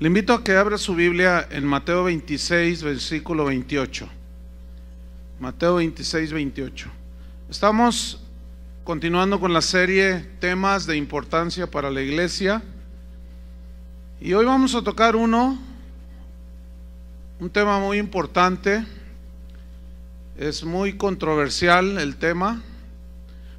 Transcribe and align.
Le 0.00 0.06
invito 0.06 0.32
a 0.32 0.44
que 0.44 0.54
abra 0.56 0.78
su 0.78 0.94
Biblia 0.94 1.48
en 1.50 1.66
Mateo 1.66 2.04
26, 2.04 2.84
versículo 2.84 3.46
28. 3.46 4.08
Mateo 5.40 5.74
26, 5.74 6.32
28. 6.32 6.88
Estamos 7.50 8.20
continuando 8.84 9.40
con 9.40 9.52
la 9.52 9.60
serie 9.60 10.24
temas 10.38 10.86
de 10.86 10.96
importancia 10.96 11.68
para 11.68 11.90
la 11.90 12.00
iglesia. 12.00 12.62
Y 14.20 14.34
hoy 14.34 14.44
vamos 14.44 14.76
a 14.76 14.82
tocar 14.82 15.16
uno, 15.16 15.58
un 17.40 17.50
tema 17.50 17.80
muy 17.80 17.98
importante. 17.98 18.86
Es 20.36 20.62
muy 20.62 20.96
controversial 20.96 21.98
el 21.98 22.14
tema, 22.14 22.62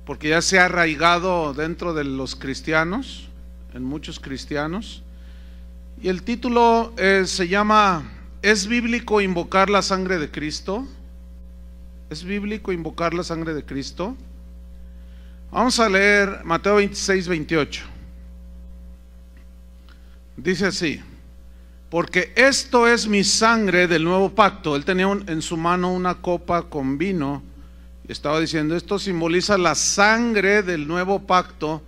porque 0.06 0.30
ya 0.30 0.42
se 0.42 0.58
ha 0.58 0.66
arraigado 0.66 1.54
dentro 1.54 1.94
de 1.94 2.06
los 2.06 2.38
cristianos, 2.38 3.28
en 3.74 3.84
muchos 3.84 4.22
cristianos. 4.22 5.04
Y 6.02 6.08
el 6.08 6.24
título 6.24 6.94
eh, 6.98 7.24
se 7.26 7.50
llama 7.50 8.10
¿Es 8.42 8.68
bíblico 8.68 9.20
invocar 9.20 9.70
la 9.70 9.82
sangre 9.82 10.18
de 10.18 10.32
Cristo? 10.32 10.88
¿Es 12.10 12.24
bíblico 12.24 12.72
invocar 12.72 13.14
la 13.14 13.24
sangre 13.24 13.54
de 13.54 13.66
Cristo? 13.66 14.16
Vamos 15.52 15.78
a 15.78 15.90
leer 15.90 16.40
Mateo 16.46 16.76
26, 16.76 17.28
28. 17.28 17.84
Dice 20.38 20.68
así, 20.68 21.02
porque 21.90 22.32
esto 22.38 22.88
es 22.88 23.06
mi 23.06 23.26
sangre 23.26 23.90
del 23.90 24.06
nuevo 24.06 24.30
pacto. 24.30 24.78
Él 24.78 24.86
tenía 24.86 25.10
en 25.28 25.42
su 25.42 25.58
mano 25.58 25.92
una 25.92 26.16
copa 26.16 26.62
con 26.62 26.98
vino 26.98 27.44
y 28.08 28.12
estaba 28.14 28.40
diciendo, 28.40 28.78
esto 28.78 29.00
simboliza 29.00 29.58
la 29.58 29.76
sangre 29.76 30.64
del 30.64 30.88
nuevo 30.88 31.20
pacto, 31.20 31.82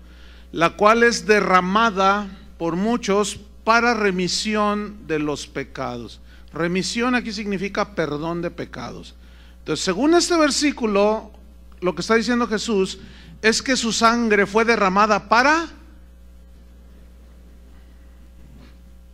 la 0.52 0.72
cual 0.72 1.04
es 1.04 1.26
derramada 1.26 2.28
por 2.58 2.76
muchos 2.76 3.40
para 3.64 3.94
remisión 3.94 5.08
de 5.08 5.20
los 5.20 5.48
pecados. 5.48 6.22
Remisión 6.54 7.16
aquí 7.16 7.32
significa 7.32 7.96
perdón 7.96 8.42
de 8.42 8.52
pecados. 8.52 9.16
Entonces, 9.60 9.86
según 9.86 10.14
este 10.14 10.36
versículo, 10.38 11.32
lo 11.80 11.96
que 11.96 12.02
está 12.02 12.16
diciendo 12.16 12.48
Jesús 12.48 13.00
es 13.42 13.62
que 13.62 13.76
su 13.76 13.92
sangre 13.92 14.46
fue 14.46 14.66
derramada 14.66 15.30
para 15.30 15.68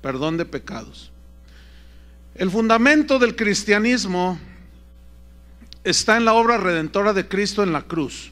perdón 0.02 0.38
de 0.38 0.45
pecados. 0.45 1.12
El 2.36 2.52
fundamento 2.52 3.20
del 3.20 3.36
cristianismo 3.36 4.40
está 5.84 6.18
en 6.18 6.25
la 6.25 6.34
obra 6.34 6.58
redentora 6.58 7.14
de 7.14 7.28
Cristo 7.28 7.64
en 7.64 7.73
la 7.73 7.81
cruz. 7.81 8.31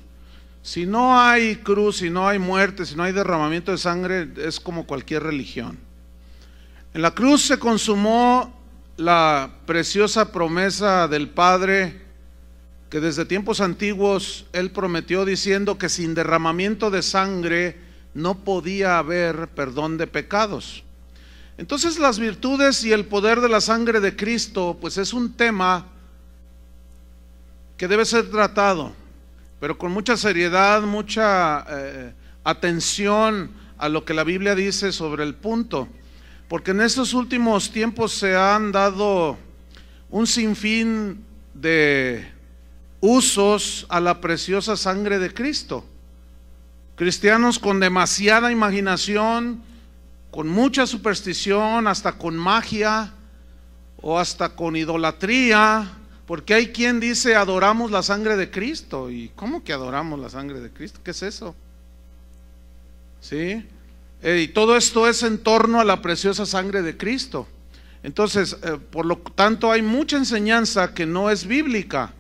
Si 0.61 0.86
no 0.86 1.19
hay 1.19 1.58
cruz, 1.58 1.97
si 1.97 2.09
no 2.09 2.27
hay 2.27 2.39
muerte, 2.39 2.86
si 2.86 2.95
no 2.95 3.03
hay 3.03 3.13
derramamiento 3.13 3.71
de 3.71 3.77
sangre, 3.77 4.30
es 4.38 4.59
como 4.59 4.86
cualquier 4.86 5.23
religión. 5.23 5.84
En 6.95 7.01
la 7.01 7.11
cruz 7.11 7.41
se 7.41 7.59
consumó 7.59 8.57
la 8.95 9.51
preciosa 9.65 10.31
promesa 10.31 11.09
del 11.09 11.27
Padre 11.27 12.02
que 12.89 13.02
desde 13.02 13.25
tiempos 13.25 13.59
antiguos 13.59 14.45
Él 14.53 14.71
prometió 14.71 15.25
diciendo 15.25 15.77
que 15.77 15.89
sin 15.89 16.15
derramamiento 16.15 16.89
de 16.91 17.02
sangre 17.02 17.77
no 18.13 18.35
podía 18.35 18.97
haber 18.97 19.49
perdón 19.49 19.97
de 19.97 20.07
pecados. 20.07 20.85
Entonces 21.57 21.99
las 21.99 22.17
virtudes 22.17 22.85
y 22.85 22.93
el 22.93 23.03
poder 23.03 23.41
de 23.41 23.49
la 23.49 23.59
sangre 23.59 23.99
de 23.99 24.15
Cristo 24.15 24.77
pues 24.80 24.97
es 24.97 25.11
un 25.11 25.33
tema 25.33 25.87
que 27.75 27.89
debe 27.89 28.05
ser 28.05 28.31
tratado, 28.31 28.93
pero 29.59 29.77
con 29.77 29.91
mucha 29.91 30.15
seriedad, 30.15 30.81
mucha 30.83 31.65
eh, 31.67 32.13
atención 32.45 33.52
a 33.77 33.89
lo 33.89 34.05
que 34.05 34.13
la 34.13 34.23
Biblia 34.23 34.55
dice 34.55 34.93
sobre 34.93 35.25
el 35.25 35.35
punto. 35.35 35.89
Porque 36.47 36.71
en 36.71 36.81
estos 36.81 37.13
últimos 37.13 37.71
tiempos 37.71 38.13
se 38.13 38.35
han 38.35 38.71
dado 38.71 39.38
un 40.09 40.27
sinfín 40.27 41.25
de 41.53 42.31
usos 42.99 43.86
a 43.89 43.99
la 43.99 44.21
preciosa 44.21 44.77
sangre 44.77 45.20
de 45.20 45.33
Cristo. 45.33 45.86
Cristianos 46.95 47.59
con 47.59 47.80
demasiada 47.80 48.52
imaginación, 48.52 49.61
con 50.31 50.47
mucha 50.47 50.86
superstición, 50.86 51.87
hasta 51.87 52.14
con 52.14 52.37
magia 52.37 53.14
o 54.02 54.20
hasta 54.20 54.55
con 54.55 54.75
idolatría, 54.75 55.91
porque 56.25 56.53
hay 56.53 56.67
quien 56.67 56.99
dice 56.99 57.36
adoramos 57.36 57.91
la 57.91 58.03
sangre 58.03 58.36
de 58.36 58.52
Cristo. 58.52 59.09
¿Y 59.09 59.30
cómo 59.36 59.64
que 59.64 59.73
adoramos 59.73 60.20
la 60.20 60.30
sangre 60.30 60.59
de 60.59 60.71
Cristo? 60.71 60.99
¿Qué 61.03 61.11
es 61.11 61.23
eso? 61.23 61.55
¿Sí? 63.20 63.65
Eh, 64.21 64.42
y 64.43 64.48
todo 64.48 64.76
esto 64.76 65.08
es 65.08 65.23
en 65.23 65.37
torno 65.37 65.80
a 65.80 65.83
la 65.83 66.02
preciosa 66.02 66.45
sangre 66.45 66.81
de 66.81 66.98
Cristo. 66.98 67.48
Entonces, 68.03 68.58
eh, 68.64 68.77
por 68.92 69.05
lo 69.05 69.17
tanto, 69.17 69.71
hay 69.71 69.81
mucha 69.81 70.17
enseñanza 70.17 70.93
que 70.93 71.05
no 71.05 71.30
es 71.30 71.48
bíblica. 71.48 72.14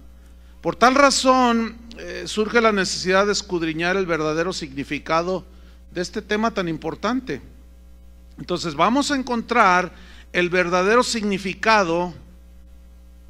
Por 0.61 0.75
tal 0.75 0.95
razón, 0.95 1.77
eh, 1.97 2.23
surge 2.25 2.59
la 2.59 2.71
necesidad 2.71 3.25
de 3.25 3.31
escudriñar 3.31 3.95
el 3.95 4.05
verdadero 4.05 4.51
significado 4.51 5.45
de 5.91 6.01
este 6.01 6.21
tema 6.21 6.51
tan 6.51 6.67
importante. 6.67 7.41
Entonces, 8.37 8.75
vamos 8.75 9.11
a 9.11 9.15
encontrar 9.15 9.93
el 10.33 10.49
verdadero 10.49 11.03
significado 11.03 12.13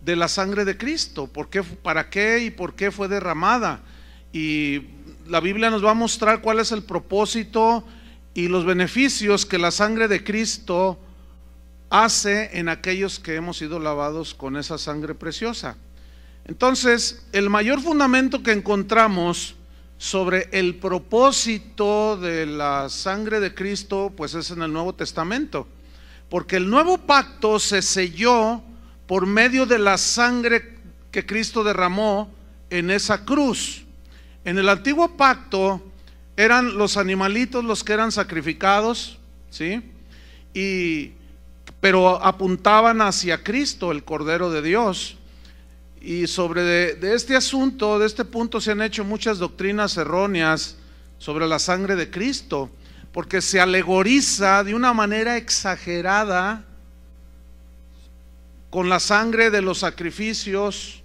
de 0.05 0.15
la 0.15 0.27
sangre 0.27 0.65
de 0.65 0.77
Cristo, 0.77 1.27
por 1.27 1.49
qué, 1.49 1.61
para 1.63 2.09
qué 2.09 2.39
y 2.45 2.51
por 2.51 2.73
qué 2.73 2.91
fue 2.91 3.07
derramada. 3.07 3.81
Y 4.31 4.83
la 5.27 5.39
Biblia 5.39 5.69
nos 5.69 5.83
va 5.83 5.91
a 5.91 5.95
mostrar 5.95 6.41
cuál 6.41 6.59
es 6.59 6.71
el 6.71 6.83
propósito 6.83 7.83
y 8.35 8.49
los 8.49 8.65
beneficios 8.65 9.45
que 9.45 9.57
la 9.57 9.71
sangre 9.71 10.07
de 10.07 10.23
Cristo 10.23 10.99
hace 11.89 12.59
en 12.59 12.67
aquellos 12.67 13.17
que 13.17 13.35
hemos 13.35 13.57
sido 13.57 13.79
lavados 13.79 14.35
con 14.35 14.57
esa 14.57 14.77
sangre 14.77 15.15
preciosa. 15.15 15.77
Entonces, 16.43 17.25
el 17.31 17.49
mayor 17.49 17.81
fundamento 17.81 18.43
que 18.43 18.51
encontramos 18.51 19.55
sobre 19.97 20.49
el 20.51 20.75
propósito 20.75 22.17
de 22.17 22.45
la 22.45 22.89
sangre 22.89 23.39
de 23.39 23.55
Cristo, 23.55 24.11
pues 24.15 24.35
es 24.35 24.51
en 24.51 24.61
el 24.61 24.73
Nuevo 24.73 24.93
Testamento. 24.93 25.65
Porque 26.29 26.57
el 26.57 26.69
nuevo 26.69 26.97
pacto 26.97 27.57
se 27.57 27.81
selló 27.81 28.61
por 29.07 29.25
medio 29.25 29.65
de 29.65 29.79
la 29.79 29.97
sangre 29.97 30.77
que 31.09 31.25
Cristo 31.25 31.63
derramó 31.63 32.29
en 32.69 32.91
esa 32.91 33.23
cruz. 33.23 33.85
En 34.43 34.57
el 34.57 34.67
antiguo 34.67 35.15
pacto, 35.15 35.81
eran 36.37 36.77
los 36.77 36.97
animalitos 36.97 37.63
los 37.63 37.83
que 37.83 37.93
eran 37.93 38.11
sacrificados, 38.11 39.17
¿sí? 39.49 39.81
Y, 40.53 41.13
pero 41.79 42.23
apuntaban 42.23 43.01
hacia 43.01 43.43
Cristo, 43.43 43.91
el 43.91 44.03
Cordero 44.03 44.51
de 44.51 44.61
Dios. 44.61 45.17
Y 46.01 46.27
sobre 46.27 46.63
de, 46.63 47.15
este 47.15 47.35
asunto, 47.35 47.99
de 47.99 48.05
este 48.05 48.25
punto, 48.25 48.61
se 48.61 48.71
han 48.71 48.81
hecho 48.81 49.03
muchas 49.03 49.39
doctrinas 49.39 49.97
erróneas 49.97 50.77
sobre 51.17 51.47
la 51.47 51.57
sangre 51.57 51.95
de 51.95 52.11
Cristo, 52.11 52.69
porque 53.11 53.41
se 53.41 53.61
alegoriza 53.61 54.63
de 54.63 54.75
una 54.75 54.93
manera 54.93 55.37
exagerada 55.37 56.65
con 58.69 58.89
la 58.89 58.99
sangre 58.99 59.49
de 59.51 59.61
los 59.61 59.79
sacrificios 59.79 61.01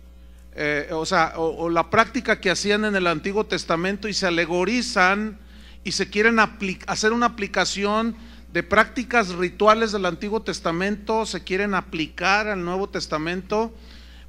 eh, 0.62 0.88
o 0.92 1.06
sea, 1.06 1.32
o, 1.36 1.70
la 1.70 1.88
práctica 1.88 2.38
que 2.38 2.50
hacían 2.50 2.84
en 2.84 2.94
el 2.94 3.06
Antiguo 3.06 3.46
Testamento 3.46 4.08
y 4.08 4.12
se 4.12 4.26
alegorizan 4.26 5.38
y 5.84 5.92
se 5.92 6.10
quieren 6.10 6.38
hacer 6.86 7.14
una 7.14 7.24
aplicación 7.24 8.14
de 8.52 8.62
prácticas 8.62 9.30
rituales 9.30 9.90
del 9.90 10.04
Antiguo 10.04 10.42
Testamento, 10.42 11.24
se 11.24 11.42
quieren 11.44 11.74
aplicar 11.74 12.46
al 12.46 12.62
Nuevo 12.62 12.90
Testamento, 12.90 13.74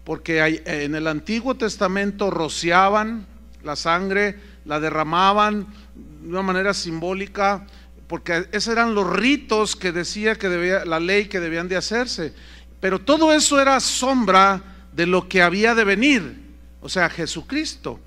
porque 0.06 0.62
en 0.66 0.96
el 0.96 1.08
Antiguo 1.08 1.56
Testamento 1.56 2.32
rociaban 2.32 3.28
la 3.62 3.76
sangre, 3.76 4.40
la 4.64 4.80
derramaban 4.80 5.68
de 5.96 6.30
una 6.30 6.44
manera 6.44 6.74
simbólica, 6.74 7.68
porque 8.08 8.48
esos 8.54 8.72
eran 8.72 8.96
los 8.96 9.10
ritos 9.10 9.76
que 9.76 9.92
decía 9.92 10.36
que 10.36 10.48
debía, 10.48 10.86
la 10.86 11.02
ley 11.02 11.26
que 11.26 11.42
debían 11.42 11.68
de 11.68 11.76
hacerse. 11.76 12.34
Pero 12.80 13.00
todo 13.00 13.34
eso 13.34 13.60
era 13.60 13.82
sombra 13.82 14.71
de 14.94 15.06
lo 15.06 15.28
que 15.28 15.42
había 15.42 15.76
de 15.76 15.84
venir, 15.84 16.42
o 16.82 16.90
sea, 16.90 17.10
Jesucristo. 17.10 18.00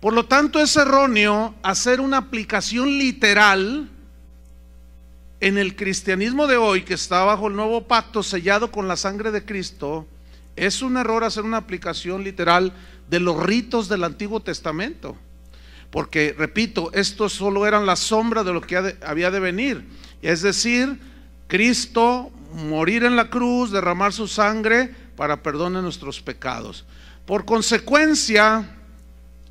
Por 0.00 0.12
lo 0.12 0.26
tanto, 0.26 0.60
es 0.60 0.76
erróneo 0.76 1.54
hacer 1.62 2.00
una 2.00 2.18
aplicación 2.18 2.98
literal 2.98 3.88
en 5.40 5.58
el 5.58 5.76
cristianismo 5.76 6.46
de 6.46 6.56
hoy, 6.56 6.82
que 6.82 6.94
está 6.94 7.24
bajo 7.24 7.48
el 7.48 7.56
nuevo 7.56 7.86
pacto 7.86 8.22
sellado 8.22 8.70
con 8.70 8.88
la 8.88 8.96
sangre 8.96 9.30
de 9.30 9.44
Cristo. 9.44 10.06
Es 10.56 10.82
un 10.82 10.96
error 10.96 11.24
hacer 11.24 11.44
una 11.44 11.58
aplicación 11.58 12.24
literal 12.24 12.72
de 13.08 13.20
los 13.20 13.40
ritos 13.42 13.88
del 13.88 14.04
Antiguo 14.04 14.40
Testamento. 14.40 15.16
Porque, 15.90 16.34
repito, 16.36 16.90
estos 16.92 17.32
solo 17.32 17.66
eran 17.66 17.86
la 17.86 17.96
sombra 17.96 18.44
de 18.44 18.52
lo 18.52 18.60
que 18.60 18.96
había 19.04 19.30
de 19.30 19.40
venir. 19.40 19.84
Es 20.22 20.42
decir, 20.42 21.00
Cristo 21.46 22.30
morir 22.54 23.04
en 23.04 23.16
la 23.16 23.30
cruz, 23.30 23.70
derramar 23.70 24.12
su 24.12 24.26
sangre 24.28 24.94
para 25.18 25.42
perdón 25.42 25.72
nuestros 25.72 26.22
pecados. 26.22 26.84
Por 27.26 27.44
consecuencia, 27.44 28.70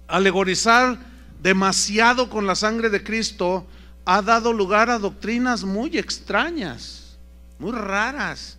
alegorizar 0.07 0.97
demasiado 1.43 2.29
con 2.29 2.47
la 2.47 2.55
sangre 2.55 2.89
de 2.89 3.03
Cristo 3.03 3.67
ha 4.05 4.21
dado 4.21 4.53
lugar 4.53 4.89
a 4.89 4.97
doctrinas 4.97 5.65
muy 5.65 5.97
extrañas. 5.97 7.17
muy 7.59 7.73
raras, 7.73 8.57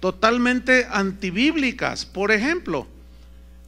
totalmente 0.00 0.88
antibíblicas. 0.90 2.04
Por 2.04 2.32
ejemplo, 2.32 2.88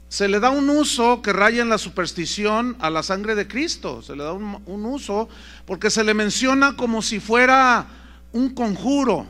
se 0.08 0.26
le 0.26 0.40
da 0.40 0.50
un 0.50 0.68
uso 0.68 1.22
que 1.22 1.32
raya 1.32 1.62
en 1.62 1.68
la 1.68 1.78
superstición 1.78 2.76
a 2.80 2.90
la 2.90 3.04
sangre 3.04 3.36
de 3.36 3.46
Cristo. 3.46 4.02
Se 4.02 4.16
le 4.16 4.24
da 4.24 4.32
un, 4.32 4.84
uso 4.84 5.28
porque 5.64 5.90
se 5.90 6.02
le 6.02 6.14
menciona 6.14 6.76
como 6.76 7.02
si 7.02 7.20
fuera 7.20 7.86
un 8.32 8.50
conjuro. 8.50 9.28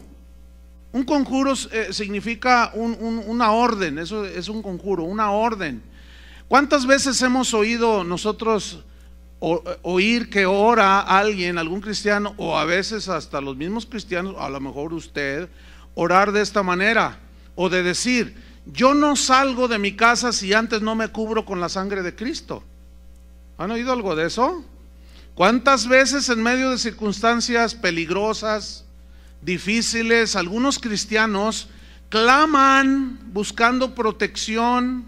Un 0.92 1.04
conjuro 1.04 1.54
eh, 1.70 1.88
significa 1.92 2.72
una 2.74 3.52
orden, 3.52 3.98
eso 3.98 4.24
es 4.24 4.48
un 4.48 4.60
conjuro, 4.60 5.04
una 5.04 5.30
orden. 5.30 5.82
¿Cuántas 6.48 6.84
veces 6.84 7.22
hemos 7.22 7.54
oído 7.54 8.02
nosotros 8.02 8.82
oír 9.38 10.28
que 10.28 10.46
ora 10.46 11.00
alguien, 11.00 11.58
algún 11.58 11.80
cristiano, 11.80 12.34
o 12.36 12.58
a 12.58 12.64
veces 12.64 13.08
hasta 13.08 13.40
los 13.40 13.56
mismos 13.56 13.86
cristianos, 13.86 14.34
a 14.38 14.48
lo 14.48 14.60
mejor 14.60 14.92
usted, 14.92 15.48
orar 15.94 16.32
de 16.32 16.42
esta 16.42 16.64
manera? 16.64 17.20
O 17.54 17.68
de 17.68 17.84
decir, 17.84 18.34
yo 18.66 18.94
no 18.94 19.14
salgo 19.14 19.68
de 19.68 19.78
mi 19.78 19.92
casa 19.92 20.32
si 20.32 20.52
antes 20.52 20.82
no 20.82 20.96
me 20.96 21.08
cubro 21.08 21.44
con 21.44 21.60
la 21.60 21.68
sangre 21.68 22.02
de 22.02 22.16
Cristo. 22.16 22.64
¿Han 23.58 23.70
oído 23.70 23.92
algo 23.92 24.16
de 24.16 24.26
eso? 24.26 24.64
¿Cuántas 25.36 25.86
veces 25.86 26.28
en 26.28 26.42
medio 26.42 26.70
de 26.70 26.78
circunstancias 26.78 27.76
peligrosas, 27.76 28.84
difíciles, 29.42 30.36
algunos 30.36 30.78
cristianos 30.78 31.68
claman 32.08 33.18
buscando 33.32 33.94
protección 33.94 35.04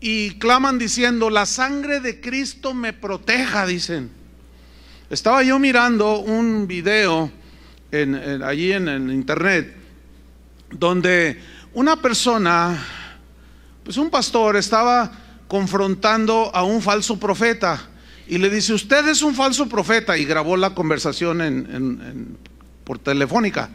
y 0.00 0.32
claman 0.32 0.78
diciendo, 0.78 1.30
la 1.30 1.46
sangre 1.46 2.00
de 2.00 2.20
Cristo 2.20 2.74
me 2.74 2.92
proteja, 2.92 3.66
dicen. 3.66 4.10
Estaba 5.08 5.42
yo 5.42 5.58
mirando 5.58 6.18
un 6.18 6.66
video 6.66 7.30
allí 8.44 8.72
en 8.72 8.88
el 8.88 9.12
internet 9.12 9.74
donde 10.70 11.40
una 11.72 11.96
persona, 11.96 12.76
pues 13.82 13.96
un 13.96 14.10
pastor 14.10 14.56
estaba 14.56 15.10
confrontando 15.48 16.50
a 16.54 16.64
un 16.64 16.82
falso 16.82 17.18
profeta 17.18 17.88
y 18.26 18.38
le 18.38 18.48
dice, 18.50 18.72
usted 18.72 19.06
es 19.08 19.22
un 19.22 19.34
falso 19.34 19.68
profeta 19.68 20.16
y 20.16 20.24
grabó 20.24 20.56
la 20.56 20.74
conversación 20.74 21.40
en, 21.42 22.36
por 22.84 22.98
telefónica. 22.98 23.70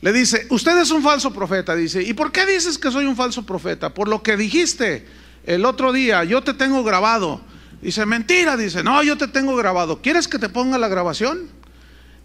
Le 0.00 0.12
dice, 0.12 0.46
usted 0.50 0.78
es 0.78 0.90
un 0.90 1.02
falso 1.02 1.32
profeta, 1.32 1.74
dice, 1.74 2.02
¿y 2.02 2.12
por 2.12 2.32
qué 2.32 2.44
dices 2.46 2.78
que 2.78 2.90
soy 2.90 3.06
un 3.06 3.16
falso 3.16 3.44
profeta? 3.44 3.94
Por 3.94 4.08
lo 4.08 4.22
que 4.22 4.36
dijiste 4.36 5.06
el 5.44 5.64
otro 5.64 5.92
día, 5.92 6.24
yo 6.24 6.42
te 6.42 6.54
tengo 6.54 6.82
grabado. 6.84 7.40
Dice, 7.80 8.06
mentira, 8.06 8.56
dice, 8.56 8.84
no, 8.84 9.02
yo 9.02 9.16
te 9.16 9.28
tengo 9.28 9.56
grabado. 9.56 10.00
¿Quieres 10.02 10.28
que 10.28 10.38
te 10.38 10.48
ponga 10.48 10.78
la 10.78 10.88
grabación? 10.88 11.48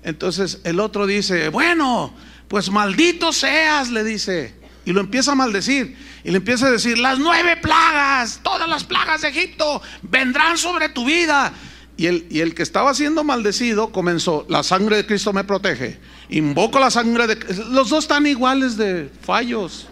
Entonces 0.04 0.62
el 0.64 0.80
otro 0.80 1.08
dice, 1.08 1.50
bueno, 1.50 2.14
pues 2.48 2.70
maldito 2.72 3.34
seas, 3.34 3.90
le 3.90 4.04
dice. 4.04 4.56
Y 4.88 4.94
lo 4.94 5.02
empieza 5.02 5.34
a 5.34 5.36
maldecir. 5.36 5.98
Y 6.24 6.32
le 6.32 6.38
empieza 6.38 6.68
a 6.68 6.72
decir, 6.72 6.98
las 6.98 7.20
nueve 7.20 7.58
plagas, 7.58 8.40
todas 8.42 8.70
las 8.70 8.86
plagas 8.86 9.20
de 9.20 9.28
Egipto 9.28 9.82
vendrán 10.02 10.58
sobre 10.58 10.88
tu 10.88 11.04
vida. 11.04 11.52
Y 11.98 12.06
el, 12.06 12.26
y 12.30 12.40
el 12.40 12.56
que 12.56 12.64
estaba 12.64 12.94
siendo 12.94 13.26
maldecido 13.26 13.92
comenzó, 13.92 14.46
la 14.48 14.64
sangre 14.64 14.96
de 14.96 15.06
Cristo 15.06 15.34
me 15.34 15.44
protege. 15.44 16.00
Invoco 16.30 16.80
la 16.80 16.90
sangre 16.90 17.28
de... 17.28 17.36
Los 17.70 17.90
dos 17.90 18.06
están 18.06 18.26
iguales 18.28 18.78
de 18.78 19.12
fallos. 19.24 19.90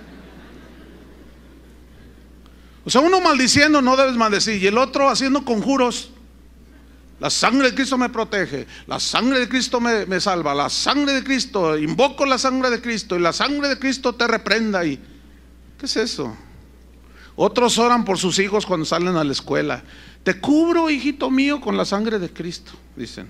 O 2.86 2.90
sea, 2.90 3.02
uno 3.02 3.20
maldiciendo 3.20 3.82
no 3.82 3.98
debes 3.98 4.16
maldecir 4.16 4.64
y 4.64 4.68
el 4.68 4.78
otro 4.78 5.10
haciendo 5.10 5.44
conjuros. 5.44 6.12
La 7.20 7.30
sangre 7.30 7.70
de 7.70 7.76
Cristo 7.76 7.98
me 7.98 8.10
protege, 8.10 8.68
la 8.88 9.00
sangre 9.00 9.40
de 9.40 9.48
Cristo 9.48 9.80
me, 9.80 10.20
salva, 10.20 10.54
la 10.54 10.70
sangre 10.70 11.14
de 11.14 11.24
Cristo, 11.24 11.78
invoco 11.78 12.26
la 12.26 12.38
sangre 12.38 12.70
de 12.70 12.82
Cristo 12.82 13.16
y 13.16 13.20
la 13.20 13.32
sangre 13.32 13.70
de 13.70 13.80
Cristo 13.80 14.14
te 14.16 14.28
reprenda. 14.28 14.86
Y, 14.86 14.98
¿Qué 15.80 15.86
es 15.86 15.96
eso? 15.96 16.36
Otros 17.38 17.78
oran 17.78 18.04
por 18.04 18.18
sus 18.18 18.40
hijos 18.40 18.66
cuando 18.66 18.86
salen 18.86 19.16
a 19.16 19.24
la 19.24 19.32
escuela. 19.32 19.84
Te 20.24 20.40
cubro, 20.40 20.90
hijito 20.90 21.32
mío, 21.32 21.62
con 21.62 21.78
la 21.78 21.86
sangre 21.86 22.20
de 22.20 22.32
Cristo, 22.32 22.74
dicen. 22.96 23.30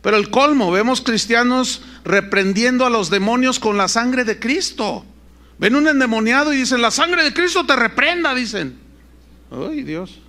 Pero 0.00 0.16
el 0.16 0.30
colmo, 0.30 0.70
vemos 0.70 1.02
cristianos 1.02 1.82
reprendiendo 2.04 2.86
a 2.86 2.90
los 2.90 3.10
demonios 3.10 3.58
con 3.58 3.76
la 3.76 3.88
sangre 3.88 4.24
de 4.24 4.38
Cristo. 4.38 5.04
Ven 5.58 5.76
un 5.76 5.88
endemoniado 5.88 6.54
y 6.54 6.56
dicen, 6.56 6.80
la 6.80 6.90
sangre 6.90 7.22
de 7.22 7.34
Cristo 7.34 7.66
te 7.66 7.76
reprenda, 7.76 8.34
dicen. 8.34 8.78
Ay, 9.50 9.82
Dios. 9.82 10.20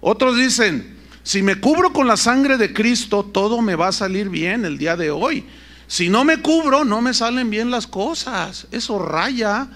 Otros 0.00 0.36
dicen, 0.36 0.97
si 1.28 1.42
me 1.42 1.60
cubro 1.60 1.92
con 1.92 2.06
la 2.06 2.16
sangre 2.16 2.56
de 2.56 2.72
Cristo, 2.72 3.22
todo 3.22 3.60
me 3.60 3.74
va 3.74 3.88
a 3.88 3.92
salir 3.92 4.30
bien 4.30 4.64
el 4.64 4.78
día 4.78 4.96
de 4.96 5.10
hoy. 5.10 5.44
Si 5.86 6.08
no 6.08 6.24
me 6.24 6.40
cubro, 6.40 6.86
no 6.86 7.02
me 7.02 7.12
salen 7.12 7.50
bien 7.50 7.70
las 7.70 7.86
cosas. 7.86 8.66
Eso 8.70 8.98
raya 8.98 9.68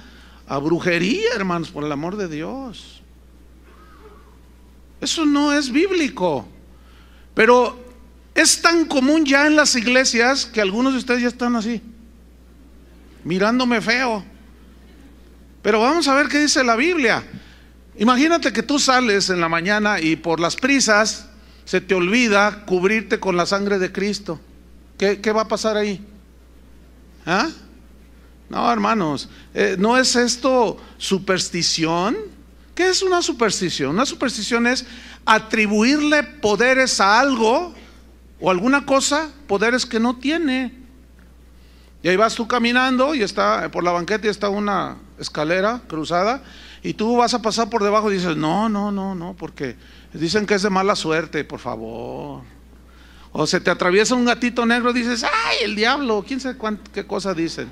a 0.47 0.57
brujería, 0.57 1.29
hermanos, 1.35 1.71
por 1.71 1.85
el 1.85 1.93
amor 1.93 2.17
de 2.17 2.29
Dios. 2.29 3.03
Eso 4.99 5.27
no 5.27 5.53
es 5.53 5.71
bíblico. 5.71 6.49
Pero 7.35 7.79
es 8.35 8.63
tan 8.63 8.87
común 8.87 9.27
ya 9.27 9.47
en 9.47 9.55
las 9.55 9.77
iglesias 9.77 10.47
que 10.47 10.63
algunos 10.63 10.95
de 10.95 11.01
ustedes 11.01 11.21
ya 11.21 11.29
están 11.29 11.55
así, 11.55 11.83
mirándome 13.25 13.83
feo. 13.83 14.25
Pero 15.61 15.83
vamos 15.83 16.09
a 16.09 16.15
ver 16.15 16.29
qué 16.29 16.39
dice 16.39 16.65
la 16.65 16.77
Biblia. 16.77 17.23
Imagínate 17.99 18.55
que 18.55 18.63
tú 18.63 18.79
sales 18.79 19.29
en 19.29 19.39
la 19.39 19.51
mañana 19.51 20.01
y 20.01 20.17
por 20.17 20.41
las 20.41 20.57
prisas 20.57 21.29
se 21.65 21.81
te 21.81 21.95
olvida 21.95 22.65
cubrirte 22.67 23.21
con 23.21 23.37
la 23.37 23.47
sangre 23.47 23.79
de 23.79 23.93
Cristo. 23.93 24.41
¿Qué, 24.99 25.33
va 25.33 25.43
a 25.43 25.49
pasar 25.49 25.77
ahí? 25.77 26.05
¿Ah? 27.27 27.49
No, 28.49 28.71
hermanos, 28.71 29.29
eh, 29.55 29.77
¿no 29.79 29.97
es 29.99 30.15
esto 30.15 30.77
superstición? 30.99 32.17
¿Qué 32.75 32.89
es 32.89 33.03
una 33.03 33.23
superstición? 33.23 33.91
Una 33.91 34.07
superstición 34.07 34.67
es 34.67 34.87
atribuirle 35.25 36.23
poderes 36.23 37.01
a 37.01 37.19
algo 37.19 37.75
o 38.41 38.51
alguna 38.51 38.87
cosa, 38.87 39.31
poderes 39.47 39.87
que 39.87 39.99
no 39.99 40.17
tiene. 40.17 40.83
Y 42.03 42.09
ahí 42.09 42.17
vas 42.17 42.35
tú 42.35 42.47
caminando 42.49 43.15
y 43.15 43.23
está 43.23 43.71
por 43.71 43.85
la 43.85 43.93
banqueta 43.93 44.27
y 44.27 44.31
está 44.31 44.49
una 44.49 44.97
escalera 45.19 45.83
cruzada 45.87 46.43
y 46.83 46.95
tú 46.95 47.17
vas 47.17 47.33
a 47.35 47.43
pasar 47.43 47.71
por 47.71 47.85
debajo 47.85 48.11
y 48.11 48.17
dices, 48.17 48.37
no, 48.37 48.69
no, 48.69 48.91
no, 48.91 49.15
no, 49.15 49.35
porque 49.35 49.77
Dicen 50.13 50.47
que 50.47 50.55
es 50.55 50.63
de 50.63 50.71
mala 50.71 50.95
suerte, 50.95 51.45
por 51.45 51.59
favor. 51.59 52.43
O 53.33 53.47
se 53.47 53.61
te 53.61 53.71
atraviesa 53.71 54.15
un 54.15 54.27
gatito 54.27 54.67
negro, 54.67 54.93
dices, 54.93 55.25
ay, 55.25 55.59
el 55.65 55.75
diablo, 55.75 56.25
quién 56.27 56.39
sabe 56.39 56.59
qué 56.93 57.07
cosa 57.07 57.33
dicen. 57.33 57.71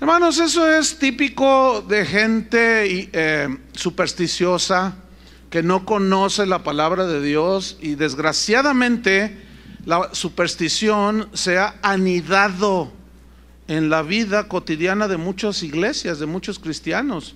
Hermanos, 0.00 0.38
eso 0.38 0.66
es 0.66 0.98
típico 0.98 1.82
de 1.82 2.04
gente 2.04 3.10
eh, 3.12 3.58
supersticiosa 3.72 4.96
que 5.50 5.62
no 5.62 5.84
conoce 5.84 6.46
la 6.46 6.62
palabra 6.62 7.06
de 7.06 7.22
Dios 7.22 7.78
y 7.80 7.94
desgraciadamente 7.94 9.38
la 9.84 10.10
superstición 10.12 11.28
se 11.32 11.58
ha 11.58 11.76
anidado 11.82 12.92
en 13.68 13.88
la 13.88 14.02
vida 14.02 14.48
cotidiana 14.48 15.08
de 15.08 15.16
muchas 15.16 15.62
iglesias, 15.62 16.18
de 16.18 16.26
muchos 16.26 16.58
cristianos. 16.58 17.34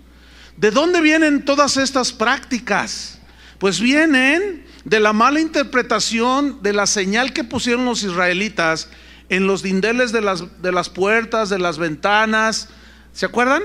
¿De 0.56 0.70
dónde 0.70 1.00
vienen 1.00 1.44
todas 1.44 1.76
estas 1.76 2.12
prácticas? 2.12 3.19
Pues 3.60 3.78
vienen 3.78 4.64
de 4.84 5.00
la 5.00 5.12
mala 5.12 5.38
interpretación 5.38 6.62
de 6.62 6.72
la 6.72 6.86
señal 6.86 7.34
que 7.34 7.44
pusieron 7.44 7.84
los 7.84 8.02
israelitas 8.02 8.88
en 9.28 9.46
los 9.46 9.62
dindeles 9.62 10.12
de 10.12 10.22
las, 10.22 10.62
de 10.62 10.72
las 10.72 10.88
puertas, 10.88 11.50
de 11.50 11.58
las 11.58 11.76
ventanas. 11.76 12.70
¿Se 13.12 13.26
acuerdan? 13.26 13.62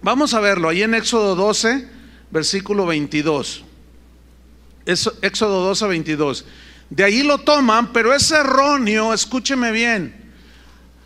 Vamos 0.00 0.32
a 0.32 0.40
verlo 0.40 0.70
ahí 0.70 0.82
en 0.82 0.94
Éxodo 0.94 1.36
12, 1.36 1.86
versículo 2.30 2.86
22. 2.86 3.64
Éxodo 4.86 5.60
12, 5.62 5.86
22. 5.88 6.46
De 6.88 7.04
ahí 7.04 7.22
lo 7.22 7.36
toman, 7.36 7.92
pero 7.92 8.14
es 8.14 8.30
erróneo, 8.30 9.12
escúcheme 9.12 9.72
bien, 9.72 10.32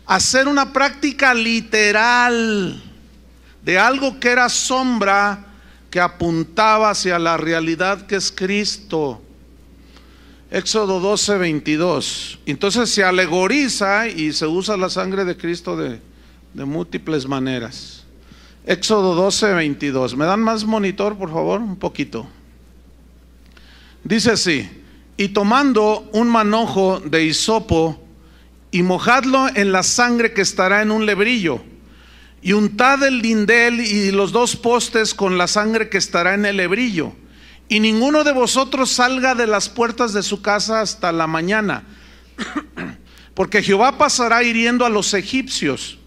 hacer 0.05 0.47
una 0.47 0.71
práctica 0.71 1.33
literal 1.33 2.81
de 3.63 3.77
algo 3.77 4.17
que 4.17 4.29
era 4.29 4.47
sombra 4.47 5.50
que 5.91 5.99
apuntaba 5.99 6.89
hacia 6.89 7.19
la 7.19 7.35
realidad 7.35 8.07
que 8.07 8.15
es 8.15 8.31
Cristo. 8.31 9.21
Éxodo 10.49 11.01
12, 11.01 11.37
22. 11.37 12.39
Entonces 12.45 12.89
se 12.89 13.03
alegoriza 13.03 14.07
y 14.07 14.31
se 14.31 14.47
usa 14.47 14.77
la 14.77 14.89
sangre 14.89 15.25
de 15.25 15.35
Cristo 15.35 15.75
de, 15.75 15.99
múltiples 16.53 17.27
maneras. 17.27 18.05
Éxodo 18.65 19.15
12, 19.15 19.53
22. 19.53 20.15
¿Me 20.15 20.25
dan 20.25 20.39
más 20.39 20.63
monitor, 20.63 21.17
por 21.17 21.29
favor? 21.29 21.59
Un 21.59 21.75
poquito. 21.75 22.25
Dice 24.03 24.31
así, 24.31 24.69
y 25.17 25.29
tomando 25.29 26.09
un 26.13 26.29
manojo 26.29 27.01
de 27.01 27.25
hisopo 27.25 28.01
y 28.71 28.81
mojadlo 28.81 29.47
en 29.53 29.73
la 29.73 29.83
sangre 29.83 30.33
que 30.33 30.41
estará 30.41 30.81
en 30.81 30.91
un 30.91 31.05
lebrillo 31.05 31.61
y 32.41 32.53
untad 32.53 33.03
el 33.03 33.19
lindel 33.19 33.79
y 33.79 34.11
los 34.11 34.31
dos 34.31 34.55
postes 34.55 35.13
con 35.13 35.37
la 35.37 35.47
sangre 35.47 35.89
que 35.89 35.97
estará 35.97 36.33
en 36.33 36.45
el 36.45 36.59
hebrillo. 36.59 37.13
Y 37.69 37.79
ninguno 37.79 38.23
de 38.23 38.33
vosotros 38.33 38.91
salga 38.91 39.35
de 39.35 39.47
las 39.47 39.69
puertas 39.69 40.13
de 40.13 40.23
su 40.23 40.41
casa 40.41 40.81
hasta 40.81 41.11
la 41.11 41.27
mañana. 41.27 41.83
porque 43.33 43.63
Jehová 43.63 43.97
pasará 43.97 44.43
hiriendo 44.43 44.85
a 44.85 44.89
los 44.89 45.13
egipcios. 45.13 45.97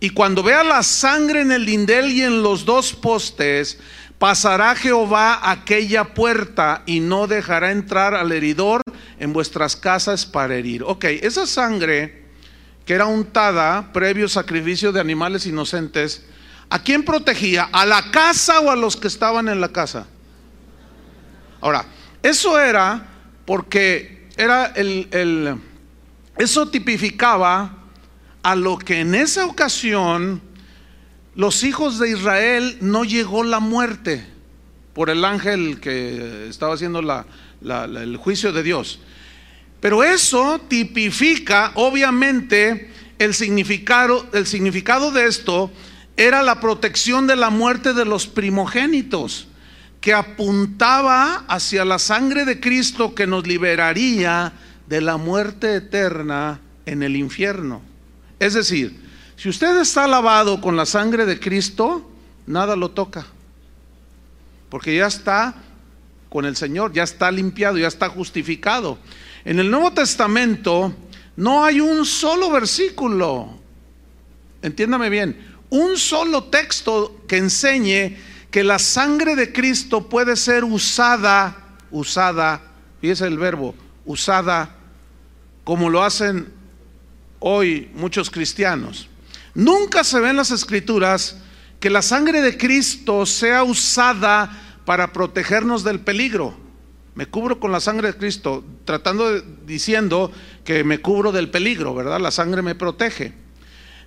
Y 0.00 0.10
cuando 0.10 0.42
vea 0.42 0.64
la 0.64 0.82
sangre 0.82 1.42
en 1.42 1.52
el 1.52 1.64
lindel 1.64 2.10
y 2.10 2.22
en 2.22 2.42
los 2.42 2.64
dos 2.64 2.92
postes, 2.92 3.78
pasará 4.18 4.74
Jehová 4.74 5.50
aquella 5.50 6.14
puerta 6.14 6.82
y 6.86 7.00
no 7.00 7.28
dejará 7.28 7.70
entrar 7.70 8.14
al 8.14 8.32
heridor 8.32 8.82
en 9.20 9.32
vuestras 9.32 9.76
casas 9.76 10.26
para 10.26 10.56
herir. 10.56 10.82
Ok, 10.82 11.04
esa 11.04 11.46
sangre 11.46 12.21
que 12.84 12.94
era 12.94 13.06
untada 13.06 13.92
previo 13.92 14.28
sacrificio 14.28 14.92
de 14.92 15.00
animales 15.00 15.46
inocentes, 15.46 16.24
¿a 16.68 16.82
quién 16.82 17.04
protegía? 17.04 17.68
¿A 17.72 17.86
la 17.86 18.10
casa 18.10 18.60
o 18.60 18.70
a 18.70 18.76
los 18.76 18.96
que 18.96 19.08
estaban 19.08 19.48
en 19.48 19.60
la 19.60 19.68
casa? 19.68 20.06
Ahora, 21.60 21.84
eso 22.22 22.58
era 22.58 23.06
porque 23.44 24.28
era 24.36 24.66
el, 24.66 25.08
el 25.12 25.56
eso 26.36 26.68
tipificaba 26.68 27.78
a 28.42 28.56
lo 28.56 28.78
que 28.78 29.00
en 29.00 29.14
esa 29.14 29.46
ocasión 29.46 30.40
los 31.34 31.62
hijos 31.62 31.98
de 31.98 32.10
Israel 32.10 32.78
no 32.80 33.04
llegó 33.04 33.44
la 33.44 33.60
muerte 33.60 34.26
por 34.92 35.08
el 35.10 35.24
ángel 35.24 35.80
que 35.80 36.48
estaba 36.48 36.74
haciendo 36.74 37.00
el 37.00 38.16
juicio 38.16 38.52
de 38.52 38.62
Dios. 38.62 39.00
Pero 39.82 40.04
eso 40.04 40.60
tipifica, 40.68 41.72
obviamente, 41.74 42.88
el 43.18 43.34
significado, 43.34 45.10
de 45.10 45.26
esto 45.26 45.72
era 46.16 46.40
la 46.44 46.60
protección 46.60 47.26
de 47.26 47.34
la 47.34 47.50
muerte 47.50 47.92
de 47.92 48.04
los 48.04 48.28
primogénitos, 48.28 49.48
que 50.00 50.14
apuntaba 50.14 51.44
hacia 51.48 51.84
la 51.84 51.98
sangre 51.98 52.44
de 52.44 52.60
Cristo 52.60 53.16
que 53.16 53.26
nos 53.26 53.44
liberaría 53.44 54.52
de 54.86 55.00
la 55.00 55.16
muerte 55.16 55.74
eterna 55.74 56.60
en 56.86 57.02
el 57.02 57.16
infierno. 57.16 57.82
Es 58.38 58.54
decir, 58.54 59.00
si 59.34 59.48
usted 59.48 59.80
está 59.80 60.06
lavado 60.06 60.60
con 60.60 60.76
la 60.76 60.86
sangre 60.86 61.26
de 61.26 61.40
Cristo, 61.40 62.08
nada 62.46 62.76
lo 62.76 62.92
toca. 62.92 63.26
Porque 64.68 64.94
ya 64.94 65.08
está 65.08 65.56
con 66.28 66.44
el 66.44 66.54
Señor, 66.54 66.92
ya 66.92 67.02
está 67.02 67.32
limpiado, 67.32 67.78
ya 67.78 67.88
está 67.88 68.08
justificado. 68.08 68.96
En 69.44 69.58
el 69.58 69.70
Nuevo 69.70 69.92
Testamento 69.92 70.94
no 71.36 71.64
hay 71.64 71.80
un 71.80 72.04
solo 72.04 72.50
versículo, 72.50 73.58
entiéndame 74.62 75.08
bien, 75.10 75.52
un 75.70 75.96
solo 75.96 76.44
texto 76.44 77.22
que 77.26 77.38
enseñe 77.38 78.16
que 78.50 78.62
la 78.62 78.78
sangre 78.78 79.34
de 79.34 79.52
Cristo 79.52 80.08
puede 80.08 80.36
ser 80.36 80.64
usada, 80.64 81.76
usada, 81.90 82.60
fíjese 83.00 83.26
el 83.26 83.38
verbo, 83.38 83.74
usada 84.04 84.76
como 85.64 85.88
lo 85.88 86.02
hacen 86.02 86.52
hoy 87.38 87.90
muchos 87.94 88.30
cristianos. 88.30 89.08
Nunca 89.54 90.04
se 90.04 90.20
ve 90.20 90.30
en 90.30 90.36
las 90.36 90.50
escrituras 90.50 91.36
que 91.80 91.90
la 91.90 92.02
sangre 92.02 92.42
de 92.42 92.56
Cristo 92.56 93.26
sea 93.26 93.64
usada 93.64 94.78
para 94.84 95.12
protegernos 95.12 95.82
del 95.82 96.00
peligro. 96.00 96.61
Me 97.14 97.26
cubro 97.26 97.60
con 97.60 97.72
la 97.72 97.80
sangre 97.80 98.12
de 98.12 98.18
Cristo, 98.18 98.64
tratando 98.84 99.30
de, 99.30 99.44
diciendo 99.66 100.32
que 100.64 100.82
me 100.82 101.00
cubro 101.00 101.30
del 101.30 101.50
peligro, 101.50 101.94
¿verdad? 101.94 102.20
La 102.20 102.30
sangre 102.30 102.62
me 102.62 102.74
protege. 102.74 103.34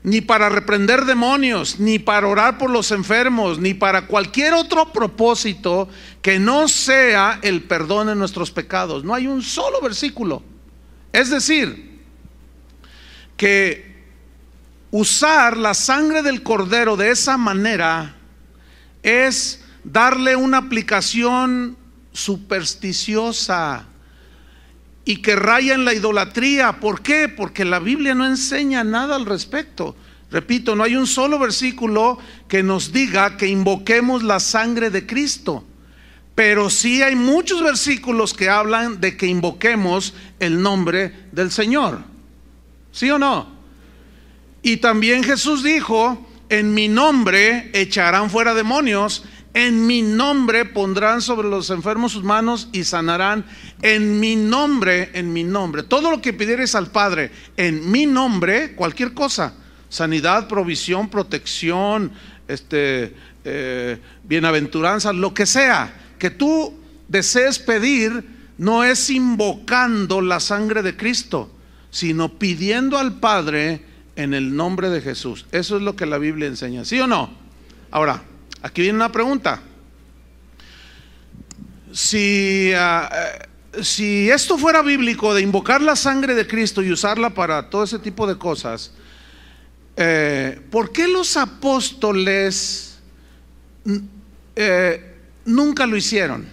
Ni 0.02 0.22
para 0.22 0.50
reprender 0.50 1.06
demonios, 1.06 1.80
ni 1.80 2.00
para 2.00 2.28
orar 2.28 2.58
por 2.58 2.70
los 2.70 2.92
enfermos, 2.92 3.60
ni 3.60 3.74
para 3.74 4.08
cualquier 4.08 4.54
otro 4.54 4.92
propósito 4.92 5.88
que 6.22 6.40
no 6.40 6.68
sea 6.68 7.40
el 7.42 7.64
perdón 7.64 8.08
de 8.08 8.16
nuestros 8.16 8.52
pecados. 8.52 9.04
No 9.04 9.14
hay 9.14 9.28
un 9.28 9.42
solo 9.42 9.82
versículo. 9.82 10.44
Es 11.12 11.30
decir, 11.30 12.02
que 13.38 13.96
usar 14.92 15.58
la 15.58 15.74
sangre 15.74 16.22
del 16.22 16.42
cordero 16.44 16.96
de 16.96 17.12
esa 17.12 17.38
manera 17.38 18.16
es 19.04 19.64
darle 19.84 20.36
una 20.36 20.58
aplicación 20.58 21.78
supersticiosa 22.16 23.86
y 25.06 25.18
que 25.18 25.36
raya 25.36 25.76
en 25.76 25.86
la 25.86 25.94
idolatría. 25.94 26.80
¿Por 26.80 27.02
qué? 27.02 27.30
Porque 27.30 27.64
la 27.64 27.80
Biblia 27.80 28.16
no 28.16 28.26
enseña 28.26 28.84
nada 28.84 29.16
al 29.16 29.26
respecto. 29.26 29.96
Repito, 30.32 30.76
no 30.76 30.84
hay 30.84 30.96
un 30.96 31.06
solo 31.06 31.38
versículo 31.38 32.18
que 32.48 32.64
nos 32.64 32.92
diga 32.92 33.38
que 33.38 33.48
invoquemos 33.48 34.24
la 34.24 34.40
sangre 34.40 34.90
de 34.90 35.06
Cristo. 35.06 35.64
Pero 36.34 36.70
sí 36.70 37.02
hay 37.02 37.16
muchos 37.16 37.64
versículos 37.64 38.34
que 38.34 38.50
hablan 38.50 39.00
de 39.00 39.16
que 39.16 39.28
invoquemos 39.28 40.14
el 40.40 40.62
nombre 40.62 41.28
del 41.32 41.52
Señor. 41.52 42.00
¿Sí 42.92 43.10
o 43.12 43.20
no? 43.20 43.48
Y 44.62 44.78
también 44.78 45.24
Jesús 45.24 45.64
dijo, 45.64 46.28
en 46.50 46.74
mi 46.74 46.88
nombre 46.88 47.70
echarán 47.74 48.30
fuera 48.30 48.54
demonios, 48.54 49.24
en 49.56 49.88
mi 49.88 50.04
nombre 50.04 50.66
pondrán 50.66 51.22
sobre 51.22 51.48
los 51.48 51.72
enfermos 51.72 52.12
sus 52.12 52.24
manos 52.24 52.70
y 52.72 52.84
sanarán. 52.84 53.44
En 53.82 54.20
mi 54.20 54.36
nombre, 54.36 55.10
en 55.14 55.34
mi 55.34 55.44
nombre. 55.44 55.82
Todo 55.82 56.12
lo 56.12 56.22
que 56.22 56.34
pidieres 56.34 56.76
al 56.76 56.92
Padre, 56.92 57.32
en 57.58 57.90
mi 57.90 58.06
nombre, 58.06 58.76
cualquier 58.76 59.16
cosa. 59.16 59.56
Sanidad, 59.90 60.48
provisión, 60.48 61.10
protección, 61.10 62.12
este, 62.48 63.16
eh, 63.44 63.98
bienaventuranza, 64.24 65.12
lo 65.12 65.34
que 65.34 65.48
sea 65.48 66.02
que 66.20 66.30
tú 66.30 66.74
desees 67.08 67.58
pedir, 67.58 68.24
no 68.60 68.84
es 68.84 69.10
invocando 69.10 70.22
la 70.22 70.40
sangre 70.40 70.84
de 70.84 70.96
Cristo 70.96 71.52
sino 71.96 72.38
pidiendo 72.38 72.98
al 72.98 73.22
Padre 73.22 73.80
en 74.18 74.34
el 74.34 74.54
nombre 74.54 74.90
de 74.90 75.00
Jesús. 75.00 75.46
Eso 75.54 75.78
es 75.78 75.82
lo 75.82 75.96
que 75.96 76.06
la 76.06 76.18
Biblia 76.18 76.46
enseña, 76.46 76.84
¿sí 76.84 77.00
o 77.00 77.08
no? 77.08 77.30
Ahora, 77.90 78.22
aquí 78.66 78.82
viene 78.82 78.96
una 78.96 79.12
pregunta. 79.12 79.62
Si, 81.94 82.72
ah, 82.76 83.10
eh, 83.14 83.84
si 83.84 84.30
esto 84.30 84.58
fuera 84.58 84.82
bíblico 84.82 85.36
de 85.36 85.42
invocar 85.42 85.82
la 85.84 85.96
sangre 85.96 86.34
de 86.34 86.48
Cristo 86.48 86.82
y 86.82 86.92
usarla 86.92 87.30
para 87.30 87.70
todo 87.70 87.84
ese 87.84 88.00
tipo 88.00 88.26
de 88.26 88.38
cosas, 88.40 88.92
eh, 89.96 90.60
¿por 90.72 90.92
qué 90.92 91.08
los 91.08 91.38
apóstoles 91.38 92.98
eh, 94.56 95.16
nunca 95.46 95.86
lo 95.86 95.96
hicieron? 95.96 96.48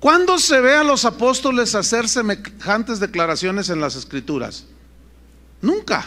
¿Cuándo 0.00 0.38
se 0.38 0.60
ve 0.60 0.76
a 0.76 0.82
los 0.82 1.04
apóstoles 1.04 1.74
hacer 1.74 2.08
semejantes 2.08 3.00
declaraciones 3.00 3.68
en 3.68 3.80
las 3.80 3.96
escrituras? 3.96 4.64
Nunca. 5.60 6.06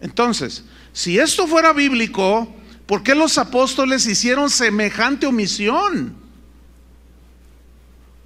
Entonces, 0.00 0.62
si 0.92 1.18
esto 1.18 1.48
fuera 1.48 1.72
bíblico, 1.72 2.59
¿por 2.90 3.04
qué 3.04 3.14
los 3.14 3.38
apóstoles 3.38 4.04
hicieron 4.04 4.50
semejante 4.50 5.24
omisión? 5.24 6.12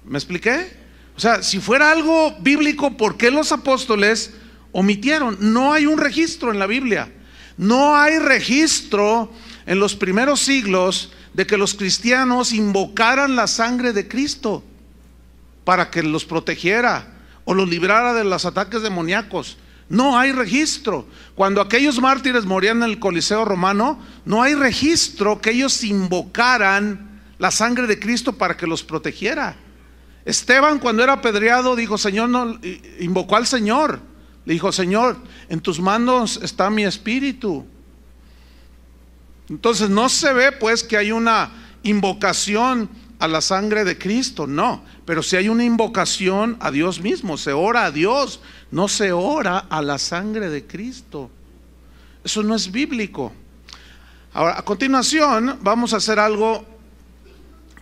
¿Me 0.03 0.17
expliqué? 0.17 0.75
O 1.15 1.19
sea, 1.19 1.43
si 1.43 1.59
fuera 1.59 1.91
algo 1.91 2.35
bíblico, 2.39 2.97
¿por 2.97 3.15
qué 3.15 3.29
los 3.29 3.51
apóstoles 3.51 4.33
omitieron? 4.71 5.37
No 5.39 5.71
hay 5.71 5.85
un 5.85 5.99
registro 5.99 6.51
en 6.51 6.57
la 6.57 6.65
Biblia. 6.65 7.13
No 7.57 7.95
hay 7.95 8.17
registro 8.17 9.31
en 9.67 9.77
los 9.77 9.95
primeros 9.95 10.39
siglos 10.39 11.11
de 11.35 11.45
que 11.45 11.57
los 11.57 11.75
cristianos 11.75 12.51
invocaran 12.51 13.35
la 13.35 13.45
sangre 13.45 13.93
de 13.93 14.07
Cristo 14.07 14.63
para 15.63 15.91
que 15.91 16.01
los 16.01 16.25
protegiera 16.25 17.13
o 17.43 17.53
los 17.53 17.69
librara 17.69 18.15
de 18.15 18.23
los 18.23 18.45
ataques 18.45 18.81
demoníacos. 18.81 19.59
No 19.89 20.17
hay 20.17 20.31
registro. 20.31 21.05
Cuando 21.35 21.61
aquellos 21.61 21.99
mártires 21.99 22.45
morían 22.45 22.77
en 22.77 22.89
el 22.89 22.99
Coliseo 22.99 23.45
romano, 23.45 23.99
no 24.25 24.41
hay 24.41 24.55
registro 24.55 25.39
que 25.41 25.51
ellos 25.51 25.83
invocaran 25.83 27.21
la 27.37 27.51
sangre 27.51 27.85
de 27.87 27.99
Cristo 27.99 28.33
para 28.33 28.57
que 28.57 28.67
los 28.67 28.83
protegiera. 28.83 29.55
Esteban 30.25 30.79
cuando 30.79 31.03
era 31.03 31.13
apedreado 31.13 31.75
dijo, 31.75 31.97
Señor, 31.97 32.29
no, 32.29 32.59
invocó 32.99 33.35
al 33.35 33.45
Señor. 33.45 33.99
Le 34.45 34.53
dijo, 34.53 34.71
Señor, 34.71 35.17
en 35.49 35.59
tus 35.59 35.79
manos 35.79 36.39
está 36.41 36.69
mi 36.69 36.83
espíritu. 36.83 37.65
Entonces 39.49 39.89
no 39.89 40.09
se 40.09 40.33
ve 40.33 40.51
pues 40.51 40.83
que 40.83 40.97
hay 40.97 41.11
una 41.11 41.51
invocación 41.83 42.89
a 43.19 43.27
la 43.27 43.41
sangre 43.41 43.83
de 43.83 43.97
Cristo, 43.97 44.47
no, 44.47 44.83
pero 45.05 45.21
si 45.21 45.35
hay 45.35 45.49
una 45.49 45.63
invocación 45.63 46.57
a 46.59 46.71
Dios 46.71 46.99
mismo, 46.99 47.37
se 47.37 47.53
ora 47.53 47.85
a 47.85 47.91
Dios, 47.91 48.39
no 48.71 48.87
se 48.87 49.11
ora 49.11 49.59
a 49.59 49.81
la 49.81 49.99
sangre 49.99 50.49
de 50.49 50.65
Cristo. 50.65 51.29
Eso 52.23 52.41
no 52.41 52.55
es 52.55 52.71
bíblico. 52.71 53.31
Ahora, 54.33 54.57
a 54.57 54.63
continuación 54.63 55.59
vamos 55.61 55.93
a 55.93 55.97
hacer 55.97 56.19
algo 56.19 56.65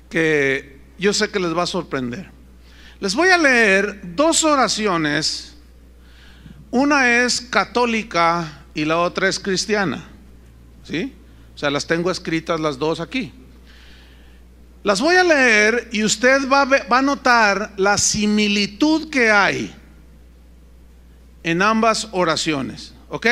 que 0.10 0.82
yo 1.00 1.14
sé 1.14 1.30
que 1.30 1.40
les 1.40 1.56
va 1.56 1.64
a 1.64 1.68
sorprender. 1.68 2.30
Les 3.00 3.16
voy 3.16 3.30
a 3.30 3.38
leer 3.38 4.02
dos 4.16 4.44
oraciones. 4.44 5.56
Una 6.72 7.24
es 7.24 7.40
católica 7.40 8.66
y 8.74 8.84
la 8.84 9.00
otra 9.00 9.30
es 9.30 9.40
cristiana. 9.40 10.04
¿Sí? 10.84 11.14
O 11.56 11.58
sea, 11.58 11.70
las 11.70 11.88
tengo 11.88 12.12
escritas 12.12 12.60
las 12.60 12.78
dos 12.78 13.00
aquí. 13.00 13.32
Las 14.84 15.00
voy 15.00 15.16
a 15.16 15.24
leer 15.24 15.88
y 15.94 16.04
usted 16.04 16.50
va 16.50 16.68
a, 16.90 17.02
notar 17.02 17.74
la 17.78 17.98
similitud 17.98 19.10
que 19.10 19.32
hay 19.32 19.74
en 21.42 21.62
ambas 21.62 22.10
oraciones. 22.12 22.94
¿Ok? 23.08 23.28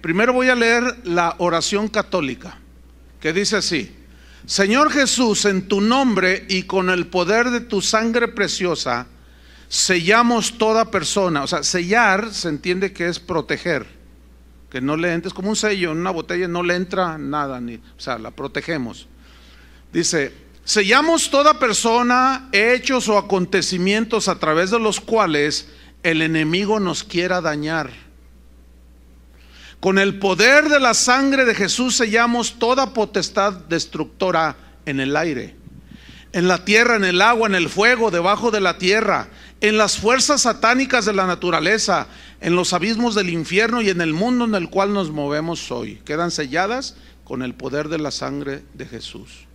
Primero 0.00 0.32
voy 0.32 0.48
a 0.48 0.56
leer 0.56 0.82
la 1.04 1.36
oración 1.38 1.88
católica, 1.88 2.58
que 3.20 3.32
dice 3.32 3.56
así. 3.56 3.94
Señor 4.46 4.90
Jesús, 4.90 5.44
en 5.44 5.68
tu 5.68 5.80
nombre 5.80 6.44
y 6.48 6.64
con 6.64 6.90
el 6.90 7.06
poder 7.06 7.50
de 7.50 7.60
tu 7.60 7.82
sangre 7.82 8.26
preciosa, 8.26 9.06
sellamos 9.68 10.58
toda 10.58 10.90
persona. 10.90 11.44
O 11.44 11.46
sea, 11.46 11.62
sellar 11.62 12.32
se 12.32 12.48
entiende 12.48 12.92
que 12.92 13.08
es 13.08 13.20
proteger. 13.20 13.86
Que 14.70 14.80
no 14.80 14.96
le 14.96 15.12
entres 15.12 15.32
como 15.32 15.50
un 15.50 15.56
sello 15.56 15.92
en 15.92 15.98
una 15.98 16.10
botella, 16.10 16.48
no 16.48 16.64
le 16.64 16.74
entra 16.74 17.16
nada, 17.16 17.60
ni, 17.60 17.76
o 17.76 17.98
sea, 18.00 18.18
la 18.18 18.32
protegemos. 18.32 19.06
Dice, 19.92 20.45
sellamos 20.66 21.30
toda 21.30 21.60
persona, 21.60 22.48
hechos 22.50 23.08
o 23.08 23.16
acontecimientos 23.16 24.26
a 24.26 24.40
través 24.40 24.72
de 24.72 24.80
los 24.80 25.00
cuales 25.00 25.68
el 26.02 26.22
enemigo 26.22 26.80
nos 26.80 27.04
quiera 27.04 27.40
dañar. 27.40 27.90
Con 29.78 29.98
el 29.98 30.18
poder 30.18 30.68
de 30.68 30.80
la 30.80 30.94
sangre 30.94 31.44
de 31.44 31.54
Jesús 31.54 31.96
sellamos 31.96 32.58
toda 32.58 32.92
potestad 32.92 33.52
destructora 33.52 34.56
en 34.86 34.98
el 34.98 35.16
aire, 35.16 35.54
en 36.32 36.48
la 36.48 36.64
tierra, 36.64 36.96
en 36.96 37.04
el 37.04 37.22
agua, 37.22 37.46
en 37.46 37.54
el 37.54 37.68
fuego, 37.68 38.10
debajo 38.10 38.50
de 38.50 38.60
la 38.60 38.76
tierra, 38.76 39.28
en 39.60 39.78
las 39.78 39.98
fuerzas 39.98 40.42
satánicas 40.42 41.04
de 41.04 41.12
la 41.12 41.28
naturaleza, 41.28 42.08
en 42.40 42.56
los 42.56 42.72
abismos 42.72 43.14
del 43.14 43.30
infierno 43.30 43.82
y 43.82 43.90
en 43.90 44.00
el 44.00 44.14
mundo 44.14 44.44
en 44.44 44.56
el 44.56 44.68
cual 44.68 44.92
nos 44.92 45.12
movemos 45.12 45.70
hoy. 45.70 46.00
Quedan 46.04 46.32
selladas 46.32 46.96
con 47.22 47.42
el 47.42 47.54
poder 47.54 47.88
de 47.88 47.98
la 47.98 48.10
sangre 48.10 48.64
de 48.74 48.86
Jesús. 48.86 49.45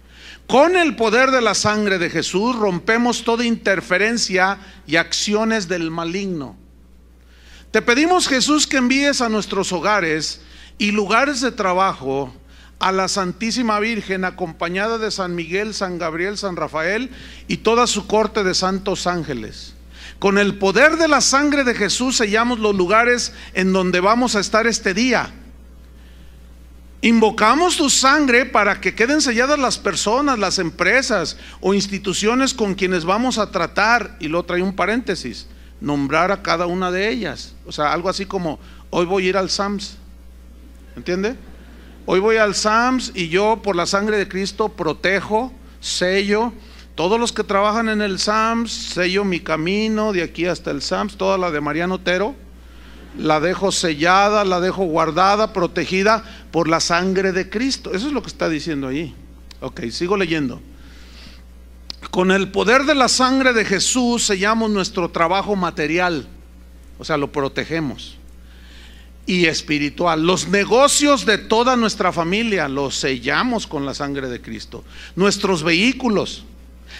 Con 0.51 0.75
el 0.75 0.98
poder 0.98 1.31
de 1.31 1.39
la 1.39 1.55
sangre 1.55 1.98
de 1.98 2.10
Jesús 2.10 2.58
rompemos 2.58 3.24
toda 3.24 3.46
interferencia 3.46 4.58
y 4.86 4.98
acciones 4.98 5.70
del 5.70 5.91
maligno. 5.91 6.58
Te 7.72 7.81
pedimos 7.81 8.27
Jesús 8.27 8.67
que 8.67 8.75
envíes 8.75 9.22
a 9.22 9.29
nuestros 9.29 9.72
hogares 9.72 10.41
y 10.77 10.91
lugares 10.91 11.39
de 11.39 11.53
trabajo 11.53 12.36
a 12.79 12.91
la 12.91 13.08
Santísima 13.08 13.79
Virgen 13.79 14.25
acompañada 14.25 14.98
de 14.98 15.12
San 15.12 15.36
Miguel, 15.36 15.74
San 15.74 15.98
Gabriel, 15.98 16.38
San 16.38 16.58
Rafael 16.58 17.12
y 17.48 17.58
toda 17.58 17.88
su 17.88 18.05
corte 18.05 18.43
de 18.43 18.53
santos 18.53 19.08
ángeles. 19.08 19.75
Con 20.20 20.38
el 20.38 20.58
poder 20.58 20.98
de 20.98 21.08
la 21.08 21.22
sangre 21.22 21.63
de 21.63 21.75
Jesús 21.75 22.17
sellamos 22.17 22.60
los 22.60 22.75
lugares 22.75 23.31
en 23.53 23.72
donde 23.72 24.01
vamos 24.01 24.36
a 24.36 24.41
estar 24.41 24.67
este 24.67 24.93
día. 24.93 25.31
Invocamos 27.03 27.77
tu 27.77 27.89
sangre 27.89 28.46
para 28.46 28.79
que 28.79 28.93
queden 28.93 29.22
selladas 29.22 29.58
las 29.58 29.79
personas, 29.79 30.38
las 30.38 30.60
empresas 30.60 31.36
o 31.60 31.74
instituciones 31.74 32.53
con 32.53 32.75
quienes 32.75 33.05
vamos 33.05 33.39
a 33.39 33.50
tratar. 33.50 34.17
Y 34.20 34.27
lo 34.27 34.43
trae 34.43 34.62
un 34.62 34.75
paréntesis 34.75 35.48
nombrar 35.79 36.31
a 36.31 36.43
cada 36.43 36.67
una 36.67 36.91
de 36.91 37.10
ellas. 37.10 37.55
O 37.65 37.72
sea, 37.72 37.91
algo 37.91 38.08
así 38.08 38.27
como, 38.27 38.60
hoy 38.91 39.08
voy 39.08 39.25
a 39.25 39.29
ir 39.29 39.38
al 39.38 39.50
SAMS. 39.50 39.98
¿Entiende? 40.96 41.36
Hoy 42.05 42.20
voy 42.20 42.38
al 42.38 42.53
SAMS 42.53 43.12
y 43.15 43.29
yo 43.29 43.62
por 43.63 43.75
la 43.75 43.88
sangre 43.88 44.17
de 44.17 44.27
Cristo 44.27 44.70
protejo, 44.70 45.51
sello. 45.79 46.53
Todos 46.93 47.20
los 47.20 47.31
que 47.31 47.43
trabajan 47.43 47.89
en 47.89 48.03
el 48.03 48.20
SAMS, 48.20 48.72
sello 48.72 49.25
mi 49.25 49.39
camino 49.39 50.13
de 50.13 50.22
aquí 50.22 50.46
hasta 50.46 50.70
el 50.70 50.84
SAMS, 50.84 51.17
toda 51.17 51.39
la 51.39 51.50
de 51.50 51.62
Mariano 51.62 51.96
Otero, 51.96 52.36
la 53.18 53.39
dejo 53.39 53.72
sellada, 53.72 54.46
la 54.46 54.60
dejo 54.60 54.84
guardada, 54.86 55.53
protegida 55.53 56.24
por 56.51 56.68
la 56.68 56.80
sangre 56.80 57.32
de 57.32 57.50
Cristo. 57.50 57.94
Eso 57.94 58.08
es 58.08 58.13
lo 58.13 58.22
que 58.22 58.30
está 58.30 58.50
diciendo 58.50 58.88
ahí. 58.88 59.13
Ok, 59.60 59.82
sigo 59.91 60.18
leyendo. 60.18 60.62
Con 62.10 62.32
el 62.32 62.51
poder 62.51 62.84
de 62.86 62.96
la 62.96 63.08
sangre 63.08 63.53
de 63.53 63.63
Jesús 63.63 64.25
sellamos 64.25 64.70
nuestro 64.72 65.10
trabajo 65.10 65.56
material, 65.56 66.27
o 66.98 67.06
sea, 67.06 67.18
lo 67.18 67.32
protegemos. 67.32 68.18
Y 69.27 69.46
espiritual. 69.46 70.25
Los 70.25 70.48
negocios 70.48 71.25
de 71.25 71.38
toda 71.38 71.75
nuestra 71.75 72.12
familia 72.12 72.68
los 72.68 72.96
sellamos 72.96 73.67
con 73.67 73.86
la 73.86 73.93
sangre 73.93 74.28
de 74.28 74.41
Cristo. 74.41 74.84
Nuestros 75.15 75.63
vehículos, 75.63 76.43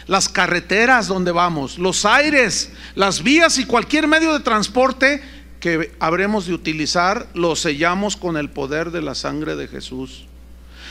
las 0.08 0.30
carreteras 0.30 1.08
donde 1.08 1.32
vamos, 1.32 1.80
los 1.80 2.06
aires, 2.06 2.72
las 2.96 3.24
vías 3.24 3.58
y 3.58 3.66
cualquier 3.66 4.08
medio 4.08 4.34
de 4.34 4.40
transporte 4.42 5.22
que 5.62 5.94
habremos 6.00 6.48
de 6.48 6.54
utilizar, 6.54 7.28
los 7.34 7.62
sellamos 7.62 8.18
con 8.18 8.36
el 8.36 8.50
poder 8.50 8.92
de 8.92 9.02
la 9.02 9.16
sangre 9.16 9.56
de 9.56 9.70
Jesús. 9.70 10.26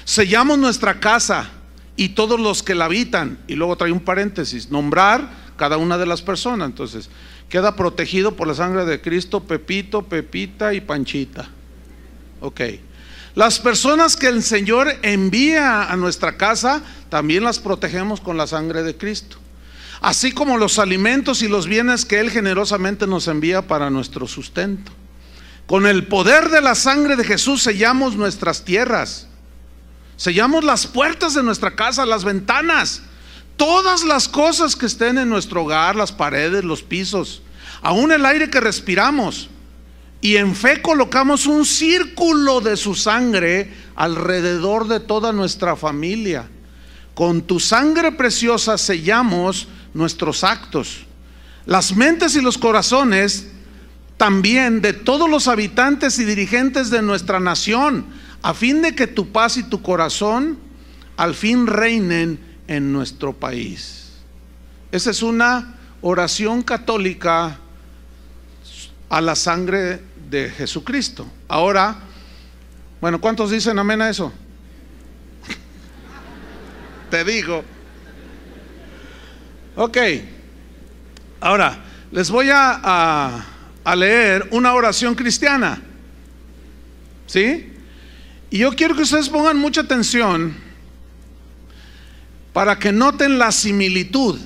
Sellamos 0.05 0.59
nuestra 0.59 0.99
casa, 1.01 1.51
y 2.01 2.09
todos 2.09 2.41
los 2.41 2.63
que 2.63 2.75
la 2.75 2.87
habitan. 2.87 3.39
Y 3.47 3.57
luego 3.57 3.77
trae 3.77 3.93
un 3.93 4.01
paréntesis, 4.01 4.71
nombrar 4.71 5.29
cada 5.59 5.77
una 5.77 5.99
de 5.99 6.07
las 6.07 6.23
personas. 6.23 6.71
Entonces, 6.71 7.11
queda 7.51 7.77
protegido 7.77 8.37
por 8.37 8.49
la 8.49 8.55
sangre 8.55 8.87
de 8.87 9.03
Cristo 9.03 9.45
Pepito, 9.45 10.01
Pepita 10.01 10.73
y 10.73 10.81
Panchita. 10.81 11.51
Ok. 12.41 12.61
Las 13.35 13.61
personas 13.61 14.17
que 14.17 14.29
el 14.29 14.43
Señor 14.43 14.89
envía 15.03 15.93
a 15.93 15.97
nuestra 15.99 16.39
casa, 16.39 16.83
también 17.11 17.45
las 17.45 17.59
protegemos 17.59 18.23
con 18.23 18.39
la 18.39 18.47
sangre 18.47 18.83
de 18.83 18.97
Cristo. 18.97 19.37
Así 20.01 20.33
como 20.33 20.57
los 20.57 20.79
alimentos 20.79 21.43
y 21.43 21.49
los 21.49 21.67
bienes 21.67 22.05
que 22.05 22.21
Él 22.21 22.31
generosamente 22.31 23.07
nos 23.07 23.29
envía 23.29 23.67
para 23.67 23.91
nuestro 23.91 24.27
sustento. 24.27 24.93
Con 25.67 25.87
el 25.87 26.07
poder 26.07 26.49
de 26.49 26.61
la 26.61 26.75
sangre 26.75 27.17
de 27.17 27.25
Jesús 27.25 27.63
sellamos 27.63 28.17
nuestras 28.17 28.65
tierras 28.65 29.29
Sellamos 30.21 30.65
las 30.65 30.87
puertas 30.87 31.33
de 31.33 31.43
nuestra 31.43 31.75
casa, 31.75 32.05
las 32.05 32.25
ventanas, 32.25 33.01
todas 33.57 34.05
las 34.05 34.29
cosas 34.29 34.77
que 34.77 34.85
estén 34.85 35.17
en 35.17 35.31
nuestro 35.31 35.63
hogar, 35.63 35.97
las 35.97 36.13
paredes, 36.13 36.63
los 36.63 36.83
pisos, 36.83 37.41
aún 37.81 38.13
el 38.13 38.27
aire 38.27 38.51
que 38.51 38.61
respiramos. 38.61 39.49
Y 40.21 40.37
en 40.37 40.55
fe 40.55 40.83
colocamos 40.83 41.47
un 41.47 41.65
círculo 41.65 42.61
de 42.61 42.77
su 42.77 42.95
sangre 42.95 43.73
alrededor 43.97 44.89
de 44.89 45.01
toda 45.01 45.33
nuestra 45.33 45.75
familia. 45.75 46.51
Con 47.15 47.41
tu 47.41 47.59
sangre 47.59 48.13
preciosa 48.13 48.77
sellamos 48.77 49.69
nuestros 49.95 50.45
actos. 50.45 51.07
Las 51.67 51.95
mentes 51.95 52.35
y 52.37 52.41
los 52.41 52.59
corazones 52.59 53.49
también 54.17 54.83
de 54.83 54.93
todos 54.93 55.31
los 55.31 55.49
habitantes 55.49 56.19
y 56.19 56.25
dirigentes 56.25 56.91
de 56.91 57.01
nuestra 57.01 57.41
nación 57.41 58.07
a 58.43 58.55
fin 58.55 58.83
de 58.83 58.95
que 58.95 59.07
tu 59.07 59.33
paz 59.33 59.57
y 59.57 59.63
tu 59.63 59.83
corazón 59.83 60.59
al 61.17 61.35
fin 61.35 61.67
reinen 61.67 62.39
en 62.69 62.93
nuestro 62.93 63.33
país. 63.33 64.11
Esa 64.93 65.11
es 65.11 65.23
una 65.23 65.75
oración 66.03 66.63
católica 66.63 67.59
a 69.09 69.21
la 69.21 69.35
sangre 69.35 70.03
de 70.31 70.51
Jesucristo. 70.51 71.27
Ahora, 71.49 71.97
bueno, 73.01 73.21
¿cuántos 73.21 73.51
dicen 73.51 73.79
amén 73.79 74.01
a 74.03 74.11
eso? 74.11 74.33
Te 77.11 77.25
digo. 77.25 77.65
Ok. 79.77 79.99
Ahora, 81.41 81.83
les 82.13 82.31
voy 82.31 82.49
a, 82.51 83.45
a 83.85 83.97
leer 83.97 84.49
una 84.51 84.75
oración 84.75 85.15
cristiana. 85.15 85.83
¿Sí? 87.27 87.73
Y 88.51 88.59
yo 88.59 88.73
quiero 88.73 88.97
que 88.97 89.03
ustedes 89.03 89.29
pongan 89.29 89.57
mucha 89.57 89.83
atención 89.83 90.57
para 92.53 92.79
que 92.79 92.91
noten 92.91 93.39
la 93.39 93.53
similitud 93.53 94.39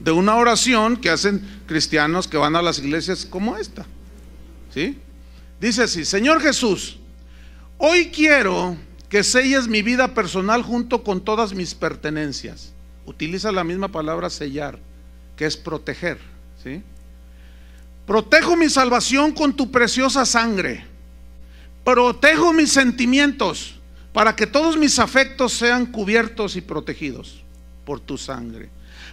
de 0.00 0.10
una 0.12 0.36
oración 0.36 0.96
que 0.96 1.10
hacen 1.10 1.42
cristianos 1.66 2.28
que 2.28 2.36
van 2.36 2.54
a 2.56 2.62
las 2.62 2.78
iglesias 2.78 3.24
como 3.24 3.56
esta. 3.56 3.86
¿Sí? 4.72 4.98
Dice 5.60 5.84
así, 5.84 6.04
Señor 6.04 6.40
Jesús, 6.40 6.98
hoy 7.78 8.06
quiero 8.06 8.76
que 9.08 9.24
selles 9.24 9.66
mi 9.66 9.82
vida 9.82 10.14
personal 10.14 10.62
junto 10.62 11.02
con 11.02 11.24
todas 11.24 11.54
mis 11.54 11.74
pertenencias. 11.74 12.72
Utiliza 13.08 13.50
la 13.50 13.64
misma 13.64 13.88
palabra 13.88 14.30
sellar, 14.30 14.78
que 15.36 15.46
es 15.46 15.56
proteger. 15.56 16.18
¿sí? 16.62 16.82
Protejo 18.06 18.56
mi 18.56 18.68
salvación 18.68 19.32
con 19.32 19.54
tu 19.54 19.70
preciosa 19.70 20.24
sangre 20.24 20.84
Protejo 21.88 22.52
mis 22.52 22.70
sentimientos 22.70 23.76
para 24.12 24.36
que 24.36 24.46
todos 24.46 24.76
mis 24.76 24.98
afectos 24.98 25.54
sean 25.54 25.86
cubiertos 25.86 26.54
y 26.54 26.60
protegidos 26.60 27.42
por 27.86 27.98
tu 27.98 28.18
sangre. 28.18 28.68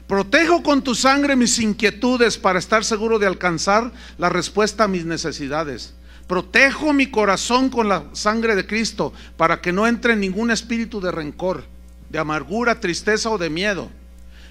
Protejo 0.08 0.62
con 0.62 0.82
tu 0.82 0.94
sangre 0.94 1.38
mis 1.38 1.58
inquietudes 1.60 2.38
para 2.38 2.60
estar 2.60 2.84
seguro 2.84 3.18
de 3.18 3.28
alcanzar 3.28 3.94
la 4.18 4.28
respuesta 4.28 4.84
a 4.84 4.88
mis 4.90 5.06
necesidades. 5.06 5.94
Protejo 6.28 6.92
mi 6.92 7.10
corazón 7.10 7.70
con 7.70 7.88
la 7.88 8.04
sangre 8.12 8.58
de 8.58 8.68
Cristo 8.68 9.14
para 9.38 9.62
que 9.62 9.72
no 9.72 9.88
entre 9.88 10.18
ningún 10.18 10.52
espíritu 10.52 11.00
de 11.00 11.12
rencor, 11.12 11.64
de 12.10 12.20
amargura, 12.20 12.80
tristeza 12.80 13.30
o 13.30 13.38
de 13.38 13.50
miedo. 13.50 13.90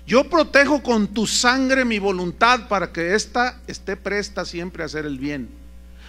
Yo 0.06 0.28
protejo 0.28 0.82
con 0.82 1.08
tu 1.08 1.26
sangre 1.26 1.84
mi 1.84 1.98
voluntad 1.98 2.68
para 2.68 2.92
que 2.92 3.14
ésta 3.14 3.60
esté 3.66 3.96
presta 3.96 4.44
siempre 4.44 4.82
a 4.82 4.86
hacer 4.86 5.06
el 5.06 5.18
bien 5.18 5.64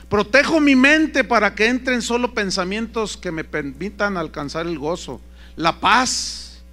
Protejo 0.10 0.60
mi 0.60 0.76
mente 0.76 1.24
para 1.24 1.56
que 1.56 1.68
entren 1.68 2.02
solo 2.02 2.34
pensamientos 2.34 3.18
que 3.18 3.32
me 3.32 3.44
permitan 3.44 4.18
alcanzar 4.18 4.68
el 4.68 4.78
gozo, 4.78 5.20
la 5.56 5.80
paz 5.80 6.64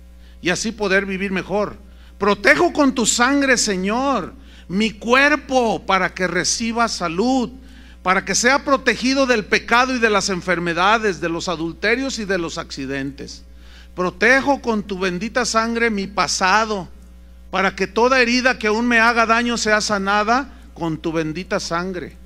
y 0.42 0.50
así 0.50 0.70
poder 0.70 1.06
vivir 1.06 1.32
mejor. 1.32 1.76
Protejo 2.18 2.72
con 2.72 2.94
tu 2.94 3.06
sangre, 3.06 3.56
Señor, 3.56 4.34
mi 4.68 4.90
cuerpo 4.90 5.84
para 5.86 6.12
que 6.12 6.26
reciba 6.26 6.88
salud, 6.88 7.50
para 8.02 8.24
que 8.24 8.34
sea 8.34 8.64
protegido 8.64 9.24
del 9.26 9.46
pecado 9.46 9.96
y 9.96 9.98
de 9.98 10.10
las 10.10 10.28
enfermedades, 10.28 11.20
de 11.20 11.30
los 11.30 11.48
adulterios 11.48 12.18
y 12.18 12.26
de 12.26 12.36
los 12.36 12.58
accidentes. 12.58 13.44
Protejo 13.94 14.62
con 14.62 14.82
tu 14.82 14.98
bendita 14.98 15.44
sangre 15.44 15.90
mi 15.90 16.06
pasado, 16.06 16.88
para 17.50 17.76
que 17.76 17.86
toda 17.86 18.20
herida 18.20 18.58
que 18.58 18.68
aún 18.68 18.88
me 18.88 18.98
haga 18.98 19.26
daño 19.26 19.58
sea 19.58 19.82
sanada 19.82 20.50
con 20.72 20.96
tu 20.96 21.12
bendita 21.12 21.60
sangre. 21.60 22.16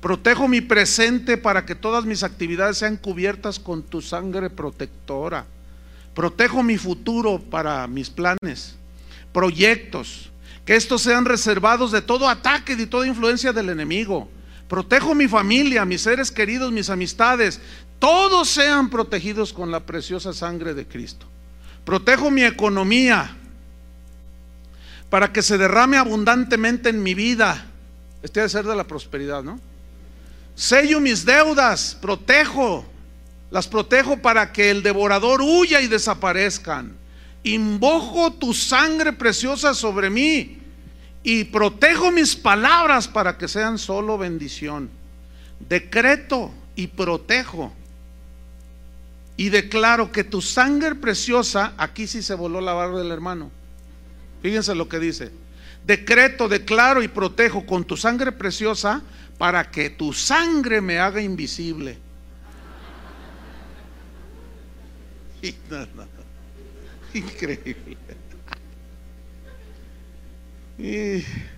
Protejo 0.00 0.48
mi 0.48 0.60
presente 0.60 1.38
para 1.38 1.64
que 1.64 1.76
todas 1.76 2.04
mis 2.04 2.24
actividades 2.24 2.78
sean 2.78 2.96
cubiertas 2.96 3.60
con 3.60 3.84
tu 3.84 4.02
sangre 4.02 4.50
protectora. 4.50 5.46
Protejo 6.12 6.64
mi 6.64 6.76
futuro 6.76 7.38
para 7.38 7.86
mis 7.86 8.10
planes, 8.10 8.74
proyectos, 9.32 10.32
que 10.64 10.74
estos 10.74 11.02
sean 11.02 11.24
reservados 11.24 11.92
de 11.92 12.02
todo 12.02 12.28
ataque 12.28 12.72
y 12.72 12.86
toda 12.86 13.06
influencia 13.06 13.52
del 13.52 13.68
enemigo. 13.68 14.28
Protejo 14.66 15.14
mi 15.14 15.28
familia, 15.28 15.84
mis 15.84 16.00
seres 16.00 16.30
queridos, 16.30 16.72
mis 16.72 16.90
amistades. 16.90 17.60
Todos 18.02 18.48
sean 18.48 18.90
protegidos 18.90 19.52
con 19.52 19.70
la 19.70 19.78
preciosa 19.78 20.32
sangre 20.32 20.74
de 20.74 20.88
Cristo. 20.88 21.24
Protejo 21.84 22.32
mi 22.32 22.42
economía 22.42 23.36
para 25.08 25.32
que 25.32 25.40
se 25.40 25.56
derrame 25.56 25.98
abundantemente 25.98 26.88
en 26.88 27.00
mi 27.00 27.14
vida. 27.14 27.64
Este 28.20 28.40
debe 28.40 28.50
ser 28.50 28.64
de 28.64 28.74
la 28.74 28.88
prosperidad, 28.88 29.44
¿no? 29.44 29.60
Sello 30.56 30.98
mis 30.98 31.24
deudas, 31.24 31.96
protejo, 32.00 32.84
las 33.52 33.68
protejo 33.68 34.16
para 34.16 34.52
que 34.52 34.72
el 34.72 34.82
devorador 34.82 35.40
huya 35.40 35.80
y 35.80 35.86
desaparezcan. 35.86 36.96
Invoco 37.44 38.32
tu 38.32 38.52
sangre 38.52 39.12
preciosa 39.12 39.74
sobre 39.74 40.10
mí 40.10 40.58
y 41.22 41.44
protejo 41.44 42.10
mis 42.10 42.34
palabras 42.34 43.06
para 43.06 43.38
que 43.38 43.46
sean 43.46 43.78
solo 43.78 44.18
bendición. 44.18 44.90
Decreto 45.68 46.50
y 46.74 46.88
protejo 46.88 47.72
y 49.36 49.48
declaro 49.48 50.12
que 50.12 50.24
tu 50.24 50.42
sangre 50.42 50.94
preciosa, 50.94 51.72
aquí 51.76 52.06
sí 52.06 52.22
se 52.22 52.34
voló 52.34 52.60
la 52.60 52.74
barba 52.74 52.98
del 52.98 53.10
hermano. 53.10 53.50
Fíjense 54.42 54.74
lo 54.74 54.88
que 54.88 54.98
dice. 54.98 55.30
Decreto, 55.86 56.48
declaro 56.48 57.02
y 57.02 57.08
protejo 57.08 57.66
con 57.66 57.84
tu 57.84 57.96
sangre 57.96 58.32
preciosa 58.32 59.02
para 59.38 59.70
que 59.70 59.90
tu 59.90 60.12
sangre 60.12 60.80
me 60.80 60.98
haga 60.98 61.20
invisible. 61.20 61.98
Increíble. 67.14 67.96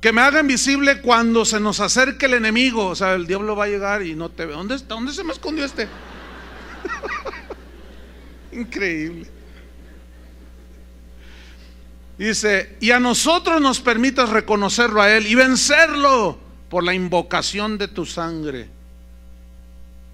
que 0.00 0.12
me 0.12 0.20
haga 0.20 0.40
invisible 0.40 1.00
cuando 1.00 1.44
se 1.44 1.58
nos 1.58 1.80
acerque 1.80 2.26
el 2.26 2.34
enemigo. 2.34 2.86
O 2.86 2.94
sea, 2.94 3.14
el 3.14 3.26
diablo 3.26 3.56
va 3.56 3.64
a 3.64 3.68
llegar 3.68 4.02
y 4.02 4.14
no 4.14 4.28
te 4.30 4.46
ve. 4.46 4.52
¿Dónde 4.52 4.76
está? 4.76 4.94
¿Dónde 4.94 5.12
se 5.12 5.24
me 5.24 5.32
escondió 5.32 5.64
este? 5.64 5.88
Increíble. 8.52 9.26
Dice, 12.16 12.76
y 12.80 12.90
a 12.90 12.98
nosotros 12.98 13.60
nos 13.60 13.80
permitas 13.80 14.28
reconocerlo 14.28 15.00
a 15.00 15.10
Él 15.16 15.26
y 15.26 15.34
vencerlo 15.34 16.38
por 16.68 16.82
la 16.82 16.94
invocación 16.94 17.78
de 17.78 17.88
tu 17.88 18.06
sangre. 18.06 18.68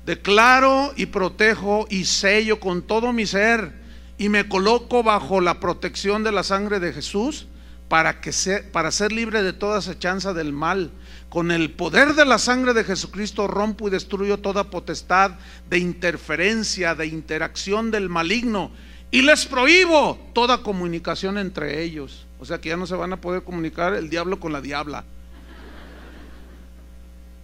Declaro 0.04 0.92
y 0.96 1.06
protejo 1.06 1.86
y 1.88 2.04
sello 2.04 2.60
con 2.60 2.82
todo 2.82 3.12
mi 3.12 3.24
ser 3.26 3.72
y 4.18 4.28
me 4.28 4.48
coloco 4.48 5.02
bajo 5.02 5.40
la 5.40 5.60
protección 5.60 6.22
de 6.22 6.32
la 6.32 6.42
sangre 6.42 6.78
de 6.78 6.92
Jesús 6.92 7.46
para, 7.94 8.20
que 8.20 8.32
para 8.72 8.90
ser 8.90 9.12
libre 9.12 9.44
de 9.44 9.52
toda 9.52 9.78
acechanza 9.78 10.34
del 10.34 10.52
mal. 10.52 10.90
Con 11.28 11.52
el 11.52 11.70
poder 11.70 12.14
de 12.14 12.24
la 12.24 12.38
sangre 12.38 12.74
de 12.74 12.82
Jesucristo 12.82 13.46
rompo 13.46 13.86
y 13.86 13.92
destruyo 13.92 14.38
toda 14.38 14.68
potestad 14.68 15.30
de 15.70 15.78
interferencia, 15.78 16.96
de 16.96 17.06
interacción 17.06 17.92
del 17.92 18.08
maligno 18.08 18.72
y 19.12 19.22
les 19.22 19.46
prohíbo 19.46 20.18
toda 20.32 20.64
comunicación 20.64 21.38
entre 21.38 21.84
ellos. 21.84 22.26
O 22.40 22.44
sea 22.44 22.60
que 22.60 22.70
ya 22.70 22.76
no 22.76 22.88
se 22.88 22.96
van 22.96 23.12
a 23.12 23.20
poder 23.20 23.44
comunicar 23.44 23.94
el 23.94 24.10
diablo 24.10 24.40
con 24.40 24.52
la 24.52 24.60
diabla. 24.60 25.04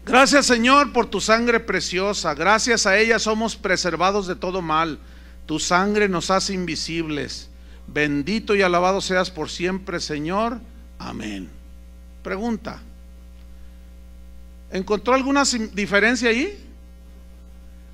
Gracias 0.04 0.46
Señor 0.46 0.92
por 0.92 1.06
tu 1.06 1.20
sangre 1.20 1.60
preciosa. 1.60 2.34
Gracias 2.34 2.88
a 2.88 2.98
ella 2.98 3.20
somos 3.20 3.54
preservados 3.54 4.26
de 4.26 4.34
todo 4.34 4.62
mal. 4.62 4.98
Tu 5.46 5.60
sangre 5.60 6.08
nos 6.08 6.28
hace 6.28 6.54
invisibles. 6.54 7.49
Bendito 7.92 8.54
y 8.54 8.62
alabado 8.62 9.00
seas 9.00 9.30
por 9.30 9.50
siempre, 9.50 10.00
Señor. 10.00 10.60
Amén. 10.98 11.50
Pregunta. 12.22 12.80
¿Encontró 14.70 15.14
alguna 15.14 15.42
diferencia 15.72 16.30
ahí? 16.30 16.66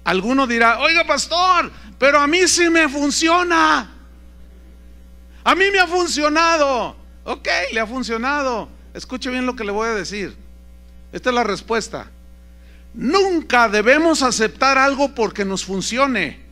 Alguno 0.05 0.47
dirá, 0.47 0.79
oiga 0.81 1.05
pastor, 1.05 1.71
pero 1.99 2.21
a 2.21 2.27
mí 2.27 2.47
sí 2.47 2.69
me 2.69 2.89
funciona. 2.89 3.91
A 5.43 5.55
mí 5.55 5.65
me 5.73 5.79
ha 5.79 5.87
funcionado. 5.87 6.97
Ok, 7.25 7.49
le 7.73 7.81
ha 7.81 7.87
funcionado. 7.87 8.69
Escuche 8.93 9.31
bien 9.31 9.47
lo 9.47 9.57
que 9.57 9.65
le 9.65 9.73
voy 9.73 9.89
a 9.89 9.95
decir. 9.95 10.37
Esta 11.13 11.31
es 11.31 11.35
la 11.35 11.45
respuesta. 11.45 12.11
Nunca 12.93 13.69
debemos 13.69 14.23
aceptar 14.23 14.79
algo 14.79 15.15
porque 15.15 15.45
nos 15.45 15.65
funcione, 15.65 16.46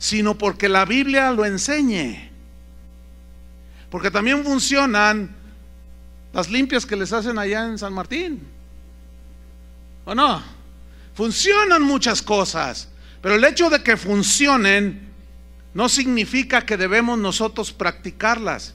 sino 0.00 0.36
porque 0.36 0.68
la 0.68 0.86
Biblia 0.86 1.30
lo 1.30 1.44
enseñe. 1.44 2.30
Porque 3.90 4.10
también 4.10 4.42
funcionan 4.42 5.36
las 6.32 6.48
limpias 6.48 6.86
que 6.86 6.96
les 6.96 7.12
hacen 7.12 7.38
allá 7.38 7.66
en 7.66 7.76
San 7.76 7.92
Martín. 7.92 8.40
¿O 10.06 10.14
no? 10.14 10.42
Funcionan 11.14 11.82
muchas 11.82 12.22
cosas. 12.22 12.88
Pero 13.20 13.34
el 13.34 13.44
hecho 13.44 13.68
de 13.68 13.82
que 13.82 13.98
funcionen 13.98 15.10
no 15.74 15.86
significa 15.90 16.64
que 16.64 16.78
debemos 16.78 17.18
nosotros 17.18 17.70
practicarlas. 17.70 18.74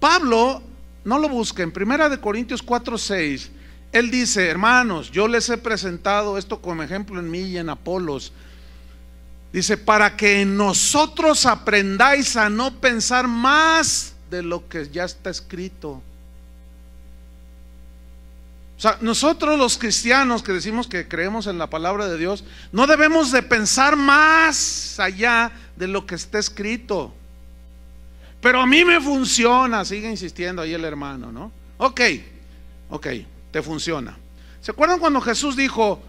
Pablo, 0.00 0.62
no 1.04 1.18
lo 1.18 1.28
busquen, 1.28 1.70
Primera 1.70 2.08
de 2.08 2.18
Corintios 2.18 2.62
4, 2.62 2.96
6, 2.96 3.50
él 3.92 4.10
dice, 4.10 4.48
hermanos, 4.48 5.10
yo 5.10 5.28
les 5.28 5.50
he 5.50 5.58
presentado 5.58 6.38
esto 6.38 6.62
como 6.62 6.82
ejemplo 6.82 7.20
en 7.20 7.30
mí 7.30 7.40
y 7.40 7.58
en 7.58 7.68
Apolos. 7.68 8.32
Dice, 9.52 9.76
para 9.76 10.16
que 10.16 10.44
nosotros 10.44 11.44
aprendáis 11.46 12.36
a 12.36 12.48
no 12.48 12.80
pensar 12.80 13.28
más 13.28 14.14
de 14.30 14.42
lo 14.42 14.66
que 14.68 14.88
ya 14.88 15.04
está 15.04 15.30
escrito 15.30 16.02
o 18.76 18.80
sea, 18.82 18.98
nosotros 19.00 19.56
los 19.56 19.78
cristianos 19.78 20.42
que 20.42 20.50
decimos 20.50 20.88
que 20.88 21.06
creemos 21.06 21.46
en 21.46 21.56
la 21.56 21.70
palabra 21.70 22.08
de 22.08 22.18
Dios, 22.18 22.42
no 22.72 22.88
debemos 22.88 23.30
de 23.30 23.40
pensar 23.40 23.94
más 23.94 24.98
allá 24.98 25.52
de 25.76 25.86
lo 25.86 26.04
que 26.04 26.16
está 26.16 26.40
escrito. 26.40 27.14
Pero 28.40 28.60
a 28.60 28.66
mí 28.66 28.84
me 28.84 29.00
funciona, 29.00 29.84
sigue 29.84 30.10
insistiendo 30.10 30.62
ahí 30.62 30.74
el 30.74 30.84
hermano, 30.84 31.30
¿no? 31.30 31.52
Ok, 31.78 32.00
ok, 32.90 33.06
te 33.52 33.62
funciona. 33.62 34.18
¿Se 34.60 34.72
acuerdan 34.72 34.98
cuando 34.98 35.20
Jesús 35.20 35.54
dijo, 35.54 36.02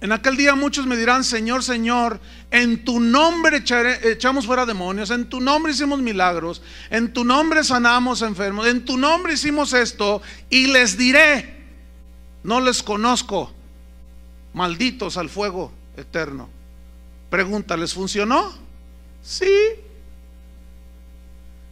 en 0.00 0.12
aquel 0.12 0.36
día 0.36 0.54
muchos 0.54 0.86
me 0.86 0.96
dirán, 0.96 1.24
Señor, 1.24 1.62
Señor, 1.62 2.20
en 2.50 2.84
tu 2.84 3.00
nombre 3.00 3.62
echamos 4.02 4.46
fuera 4.46 4.64
demonios, 4.64 5.10
en 5.10 5.28
tu 5.28 5.40
nombre 5.40 5.72
hicimos 5.72 6.00
milagros, 6.00 6.62
en 6.88 7.12
tu 7.12 7.22
nombre 7.22 7.62
sanamos 7.62 8.22
enfermos, 8.22 8.66
en 8.66 8.84
tu 8.84 8.96
nombre 8.96 9.34
hicimos 9.34 9.74
esto 9.74 10.22
y 10.48 10.68
les 10.68 10.96
diré, 10.96 11.64
no 12.42 12.62
les 12.62 12.82
conozco, 12.82 13.52
malditos 14.54 15.18
al 15.18 15.28
fuego 15.28 15.70
eterno. 15.96 16.48
Pregunta, 17.28 17.76
¿les 17.76 17.92
funcionó? 17.92 18.54
Sí, 19.22 19.52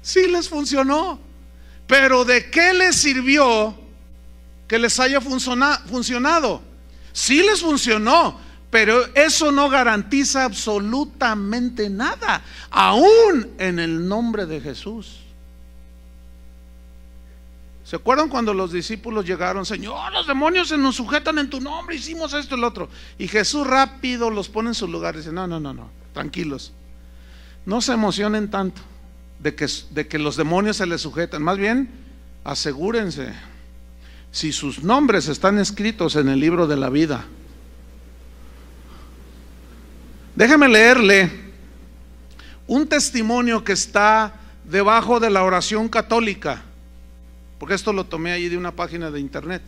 sí 0.03 0.27
les 0.27 0.51
funcionó, 0.51 1.19
pero 1.87 2.27
¿de 2.27 2.51
qué 2.51 2.75
les 2.75 2.95
sirvió 2.97 3.75
que 4.69 4.79
les 4.79 5.01
haya 5.01 5.23
funcionado? 5.23 6.68
Sí 7.19 7.43
les 7.43 7.63
funcionó, 7.63 8.39
pero 8.71 9.05
eso 9.17 9.51
no 9.51 9.69
garantiza 9.69 10.45
absolutamente 10.45 11.91
nada, 11.91 12.45
aún 12.71 13.49
en 13.59 13.81
el 13.81 14.07
nombre 14.07 14.47
de 14.47 14.61
Jesús. 14.61 15.19
¿Se 17.83 17.97
acuerdan 17.97 18.29
cuando 18.29 18.55
los 18.55 18.71
discípulos 18.71 19.27
llegaron? 19.27 19.67
Señor, 19.67 20.13
los 20.13 20.29
demonios 20.29 20.69
se 20.69 20.79
nos 20.79 20.95
sujetan 20.95 21.39
en 21.39 21.51
tu 21.51 21.61
nombre, 21.61 21.97
hicimos 21.97 22.33
esto 22.35 22.57
y 22.57 22.61
lo 22.61 22.69
otro. 22.69 22.89
Y 23.19 23.27
Jesús 23.27 23.67
rápido 23.67 24.31
los 24.31 24.49
pone 24.49 24.69
en 24.69 24.75
su 24.77 24.87
lugar 24.87 25.17
y 25.17 25.19
dice, 25.19 25.33
no, 25.33 25.49
no, 25.49 25.59
no, 25.59 25.75
no, 25.75 25.91
tranquilos. 26.15 26.73
No 27.67 27.81
se 27.81 27.95
emocionen 27.95 28.49
tanto 28.49 28.81
de 29.41 29.57
que, 29.57 29.67
de 29.91 30.07
que 30.07 30.21
los 30.21 30.37
demonios 30.37 30.77
se 30.77 30.87
les 30.87 31.01
sujetan. 31.01 31.43
Más 31.43 31.59
bien, 31.59 31.91
asegúrense 32.45 33.35
si 34.31 34.53
sus 34.53 34.83
nombres 34.83 35.29
están 35.29 35.59
escritos 35.59 36.17
en 36.17 36.29
el 36.29 36.39
libro 36.41 36.67
de 36.67 36.77
la 36.77 36.91
vida. 36.91 37.25
Déjeme 40.37 40.69
leerle 40.69 41.31
un 42.67 42.87
testimonio 42.87 43.65
que 43.65 43.73
está 43.73 44.35
debajo 44.65 45.19
de 45.19 45.31
la 45.31 45.43
oración 45.43 45.89
católica. 45.89 46.63
porque 47.59 47.75
esto 47.75 47.93
lo 47.93 48.05
tomé 48.05 48.31
allí 48.31 48.49
de 48.49 48.57
una 48.57 48.71
página 48.71 49.11
de 49.11 49.19
internet. 49.19 49.63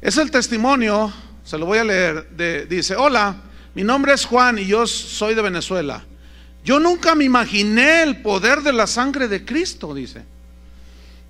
Es 0.00 0.16
el 0.16 0.30
testimonio, 0.30 1.12
se 1.44 1.58
lo 1.58 1.66
voy 1.66 1.78
a 1.78 1.84
leer, 1.84 2.66
dice, 2.68 2.96
hola, 2.96 3.36
mi 3.74 3.84
nombre 3.84 4.14
es 4.14 4.24
Juan 4.24 4.58
y 4.58 4.66
yo 4.66 4.86
soy 4.86 5.34
de 5.34 5.42
Venezuela. 5.42 6.04
Yo 6.64 6.80
nunca 6.80 7.14
me 7.14 7.24
imaginé 7.24 8.02
el 8.02 8.22
poder 8.22 8.62
de 8.62 8.72
la 8.72 8.86
sangre 8.86 9.28
de 9.28 9.44
Cristo, 9.44 9.92
dice. 9.92 10.24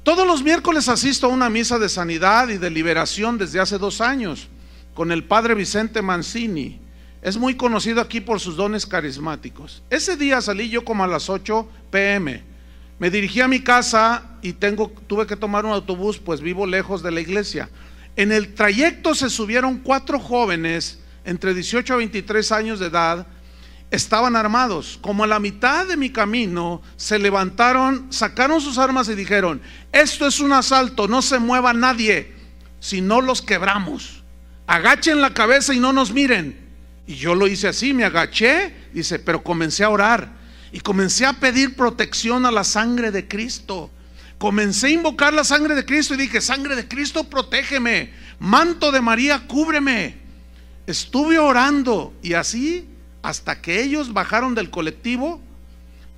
Todos 0.05 0.27
los 0.27 0.43
miércoles 0.43 0.90
asisto 0.90 1.27
a 1.27 1.31
una 1.31 1.49
misa 1.49 1.79
de 1.79 1.88
sanidad 1.88 2.51
y 2.51 2.59
de 2.59 2.69
liberación 2.69 3.38
desde 3.38 3.59
hace 3.59 3.79
dos 3.79 4.03
años 4.03 4.49
con 4.93 5.11
el 5.11 5.25
padre 5.25 5.55
Vicente 5.55 6.03
Mancini. 6.03 6.79
Es 7.23 7.38
muy 7.38 7.55
conocido 7.55 8.03
aquí 8.03 8.21
por 8.21 8.38
sus 8.38 8.55
dones 8.55 8.85
carismáticos. 8.85 9.83
Ese 9.88 10.19
día 10.19 10.43
salí 10.43 10.69
yo 10.69 10.85
como 10.85 11.05
a 11.05 11.07
las 11.07 11.31
8 11.31 11.67
pm. 11.90 12.43
Me 12.99 13.09
dirigí 13.09 13.40
a 13.40 13.49
mi 13.49 13.61
casa 13.61 14.37
y 14.43 14.53
tuve 14.53 15.27
que 15.27 15.37
tomar 15.37 15.64
un 15.64 15.73
autobús, 15.73 16.19
pues 16.19 16.43
vivo 16.43 16.67
lejos 16.67 17.03
de 17.03 17.11
la 17.11 17.23
iglesia. 17.23 17.71
En 18.14 18.31
el 18.31 18.53
trayecto 18.53 19.14
se 19.14 19.31
subieron 19.31 19.79
cuatro 19.79 20.21
jóvenes 20.21 20.99
entre 21.25 21.55
18 21.55 21.95
a 21.95 21.97
23 21.97 22.53
años 22.53 22.79
de 22.79 22.88
edad. 22.88 23.27
Estaban 23.90 24.37
armados. 24.37 24.99
Como 25.01 25.25
a 25.25 25.27
la 25.27 25.38
mitad 25.38 25.87
de 25.87 25.97
mi 25.97 26.11
camino 26.11 26.83
se 26.97 27.18
levantaron, 27.18 28.12
sacaron 28.12 28.61
sus 28.61 28.79
armas 28.79 29.09
y 29.09 29.14
dijeron, 29.14 29.61
esto 29.92 30.27
es 30.27 30.40
un 30.40 30.53
asalto, 30.53 31.07
no 31.07 31.23
se 31.23 31.38
mueva 31.38 31.73
nadie, 31.73 32.35
si 32.81 33.01
no 33.01 33.20
los 33.20 33.40
quebramos. 33.40 34.25
Agachen 34.66 35.20
la 35.20 35.35
cabeza 35.35 35.75
y 35.75 35.79
no 35.79 35.92
nos 35.92 36.12
miren. 36.12 36.59
Y 37.07 37.14
yo 37.16 37.35
lo 37.35 37.47
hice 37.47 37.68
así, 37.68 37.92
me 37.92 38.05
agaché, 38.05 38.75
dice, 38.92 39.18
pero 39.18 39.42
comencé 39.42 39.85
a 39.85 39.90
orar 39.90 40.33
y 40.73 40.81
comencé 40.81 41.27
a 41.27 41.35
pedir 41.35 41.77
protección 41.77 42.47
a 42.47 42.51
la 42.51 42.64
sangre 42.64 43.11
de 43.11 43.29
Cristo. 43.29 43.90
Comencé 44.38 44.88
a 44.88 44.90
invocar 44.90 45.33
la 45.33 45.44
sangre 45.44 45.75
de 45.75 45.85
Cristo 45.85 46.14
y 46.14 46.16
dije, 46.16 46.40
sangre 46.40 46.75
de 46.75 46.88
Cristo, 46.88 47.25
protégeme. 47.25 48.12
Manto 48.40 48.90
de 48.90 49.01
María, 49.01 49.47
cúbreme. 49.47 50.16
Estuve 50.87 51.38
orando 51.38 52.12
y 52.23 52.35
así 52.35 52.88
hasta 53.25 53.63
que 53.63 53.83
ellos 53.83 54.13
bajaron 54.13 54.55
del 54.55 54.69
colectivo, 54.69 55.41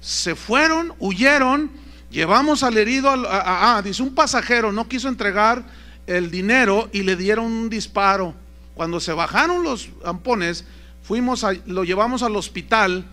se 0.01 0.35
fueron, 0.35 0.93
huyeron, 0.99 1.71
llevamos 2.11 2.65
al 2.65 2.77
herido, 2.77 3.09
a, 3.09 3.81
dice 3.85 4.03
un 4.03 4.13
pasajero, 4.13 4.73
no 4.73 4.89
quiso 4.89 5.09
entregar 5.09 5.65
el 6.09 6.33
dinero 6.33 6.91
y 6.93 7.05
le 7.05 7.15
dieron 7.15 7.45
un 7.45 7.71
disparo. 7.71 8.35
Cuando 8.75 8.99
se 8.99 9.13
bajaron 9.13 9.63
los 9.63 9.89
ampones, 10.05 10.65
fuimos 11.05 11.47
lo 11.67 11.85
llevamos 11.85 12.25
al 12.25 12.35
hospital 12.35 13.07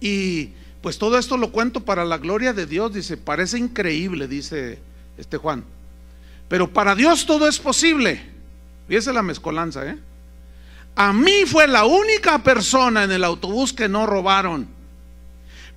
y 0.00 0.50
pues 0.80 0.96
todo 0.96 1.18
esto 1.18 1.36
lo 1.36 1.50
cuento 1.50 1.80
para 1.80 2.04
la 2.04 2.18
gloria 2.18 2.52
de 2.52 2.64
Dios, 2.64 2.94
dice, 2.94 3.16
parece 3.16 3.58
increíble, 3.58 4.28
dice 4.28 4.78
este 5.18 5.36
Juan. 5.36 5.64
Pero 6.48 6.72
para 6.72 6.94
Dios 6.94 7.26
todo 7.26 7.48
es 7.48 7.58
posible. 7.58 8.22
Fíjese 8.86 9.12
la 9.12 9.22
mezcolanza, 9.22 9.84
¿eh? 9.84 9.98
A 10.96 11.12
mí 11.12 11.44
fue 11.46 11.66
la 11.66 11.84
única 11.84 12.42
persona 12.42 13.04
en 13.04 13.12
el 13.12 13.24
autobús 13.24 13.72
que 13.72 13.88
no 13.88 14.06
robaron. 14.06 14.68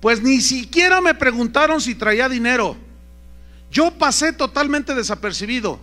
Pues 0.00 0.22
ni 0.22 0.40
siquiera 0.40 1.00
me 1.00 1.14
preguntaron 1.14 1.80
si 1.80 1.94
traía 1.94 2.28
dinero. 2.28 2.76
Yo 3.70 3.90
pasé 3.92 4.32
totalmente 4.32 4.94
desapercibido. 4.94 5.80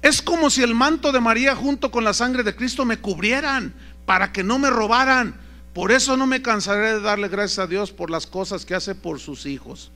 Es 0.00 0.22
como 0.22 0.50
si 0.50 0.62
el 0.62 0.74
manto 0.74 1.12
de 1.12 1.20
María 1.20 1.54
junto 1.54 1.90
con 1.90 2.04
la 2.04 2.14
sangre 2.14 2.42
de 2.42 2.54
Cristo 2.54 2.84
me 2.84 2.98
cubrieran 2.98 3.74
para 4.06 4.32
que 4.32 4.42
no 4.42 4.58
me 4.58 4.70
robaran. 4.70 5.40
Por 5.74 5.90
eso 5.90 6.16
no 6.16 6.26
me 6.26 6.42
cansaré 6.42 6.94
de 6.94 7.00
darle 7.00 7.28
gracias 7.28 7.58
a 7.60 7.66
Dios 7.66 7.92
por 7.92 8.10
las 8.10 8.26
cosas 8.26 8.64
que 8.64 8.74
hace 8.74 8.94
por 8.94 9.20
sus 9.20 9.46
hijos. 9.46 9.90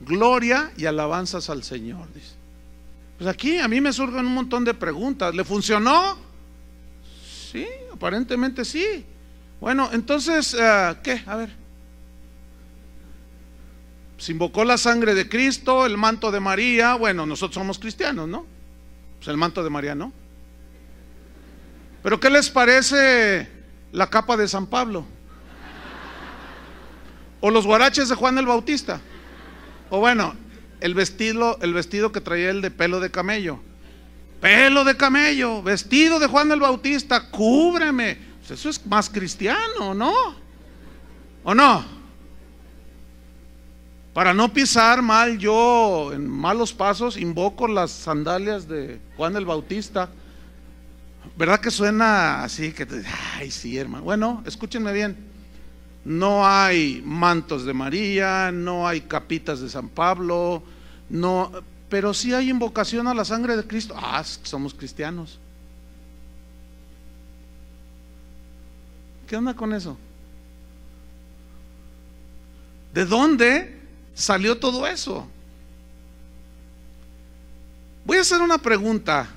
Gloria 0.00 0.70
y 0.76 0.86
alabanzas 0.86 1.50
al 1.50 1.64
Señor. 1.64 2.06
Dice. 2.14 2.34
Pues 3.18 3.28
aquí 3.28 3.58
a 3.58 3.68
mí 3.68 3.80
me 3.80 3.92
surgen 3.92 4.26
un 4.26 4.34
montón 4.34 4.64
de 4.64 4.74
preguntas. 4.74 5.34
¿Le 5.34 5.44
funcionó? 5.44 6.16
Sí, 7.50 7.66
aparentemente 7.98 8.64
sí. 8.64 9.04
Bueno, 9.60 9.90
entonces, 9.92 10.56
eh, 10.58 10.96
¿qué? 11.02 11.20
A 11.26 11.36
ver. 11.36 11.50
Se 14.16 14.32
invocó 14.32 14.64
la 14.64 14.78
sangre 14.78 15.14
de 15.14 15.28
Cristo, 15.28 15.84
el 15.84 15.96
manto 15.96 16.30
de 16.30 16.40
María. 16.40 16.94
Bueno, 16.94 17.26
nosotros 17.26 17.54
somos 17.54 17.78
cristianos, 17.78 18.28
¿no? 18.28 18.46
Pues 19.18 19.28
el 19.28 19.36
manto 19.36 19.64
de 19.64 19.70
María 19.70 19.94
no. 19.96 20.12
Pero 22.02 22.20
¿qué 22.20 22.30
les 22.30 22.48
parece 22.50 23.48
la 23.90 24.08
capa 24.08 24.36
de 24.36 24.46
San 24.46 24.66
Pablo? 24.66 25.04
O 27.40 27.50
los 27.50 27.66
guaraches 27.66 28.08
de 28.08 28.14
Juan 28.14 28.38
el 28.38 28.46
Bautista. 28.46 29.00
O 29.90 29.98
bueno, 29.98 30.34
el 30.80 30.94
vestido, 30.94 31.58
el 31.62 31.74
vestido 31.74 32.12
que 32.12 32.20
traía 32.20 32.50
el 32.50 32.62
de 32.62 32.70
pelo 32.70 33.00
de 33.00 33.10
camello. 33.10 33.60
Pelo 34.40 34.84
de 34.84 34.96
camello, 34.96 35.62
vestido 35.62 36.18
de 36.18 36.26
Juan 36.26 36.50
el 36.52 36.60
Bautista, 36.60 37.28
cúbreme. 37.30 38.18
Pues 38.38 38.58
eso 38.58 38.68
es 38.68 38.86
más 38.86 39.10
cristiano, 39.10 39.94
¿no? 39.94 40.12
¿O 41.42 41.54
no? 41.54 41.84
Para 44.12 44.34
no 44.34 44.52
pisar 44.52 45.02
mal 45.02 45.38
yo 45.38 46.12
en 46.12 46.28
malos 46.28 46.72
pasos, 46.72 47.16
invoco 47.16 47.68
las 47.68 47.90
sandalias 47.90 48.68
de 48.68 49.00
Juan 49.16 49.36
el 49.36 49.44
Bautista 49.44 50.08
¿Verdad 51.36 51.60
que 51.60 51.70
suena 51.70 52.42
así? 52.42 52.72
Que, 52.72 52.86
ay, 53.36 53.52
sí, 53.52 53.78
hermano. 53.78 54.04
Bueno, 54.04 54.42
escúchenme 54.44 54.92
bien. 54.92 55.16
No 56.04 56.46
hay 56.46 57.02
mantos 57.04 57.64
de 57.64 57.74
María, 57.74 58.50
no 58.52 58.88
hay 58.88 59.02
capitas 59.02 59.60
de 59.60 59.68
San 59.68 59.88
Pablo, 59.88 60.62
no, 61.10 61.52
pero 61.88 62.12
sí 62.14 62.34
hay 62.34 62.50
invocación 62.50 63.06
a 63.08 63.14
la 63.14 63.24
sangre 63.24 63.56
de 63.56 63.66
Cristo. 63.66 63.94
Ah, 63.96 64.22
somos 64.42 64.74
cristianos. 64.74 65.38
¿Qué 69.26 69.36
onda 69.36 69.54
con 69.54 69.72
eso? 69.72 69.96
¿De 72.94 73.04
dónde 73.04 73.80
salió 74.14 74.58
todo 74.58 74.86
eso? 74.86 75.26
Voy 78.04 78.16
a 78.16 78.22
hacer 78.22 78.40
una 78.40 78.58
pregunta 78.58 79.28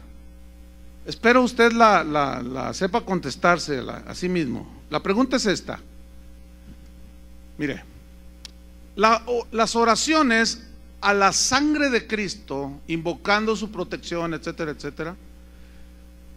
Espero 1.06 1.42
usted 1.42 1.72
la, 1.72 2.72
sepa 2.74 3.02
contestarse 3.02 3.80
a 3.80 4.14
sí 4.14 4.30
mismo. 4.30 4.68
La 4.90 5.02
pregunta 5.02 5.38
es 5.38 5.46
esta. 5.46 5.80
Mire, 7.58 7.84
las 8.96 9.76
oraciones 9.76 10.68
a 11.02 11.14
la 11.14 11.34
sangre 11.34 11.90
de 11.90 12.08
Cristo, 12.08 12.80
invocando 12.88 13.56
su 13.56 13.72
protección, 13.72 14.34
etcétera, 14.34 14.72
etcétera, 14.72 15.16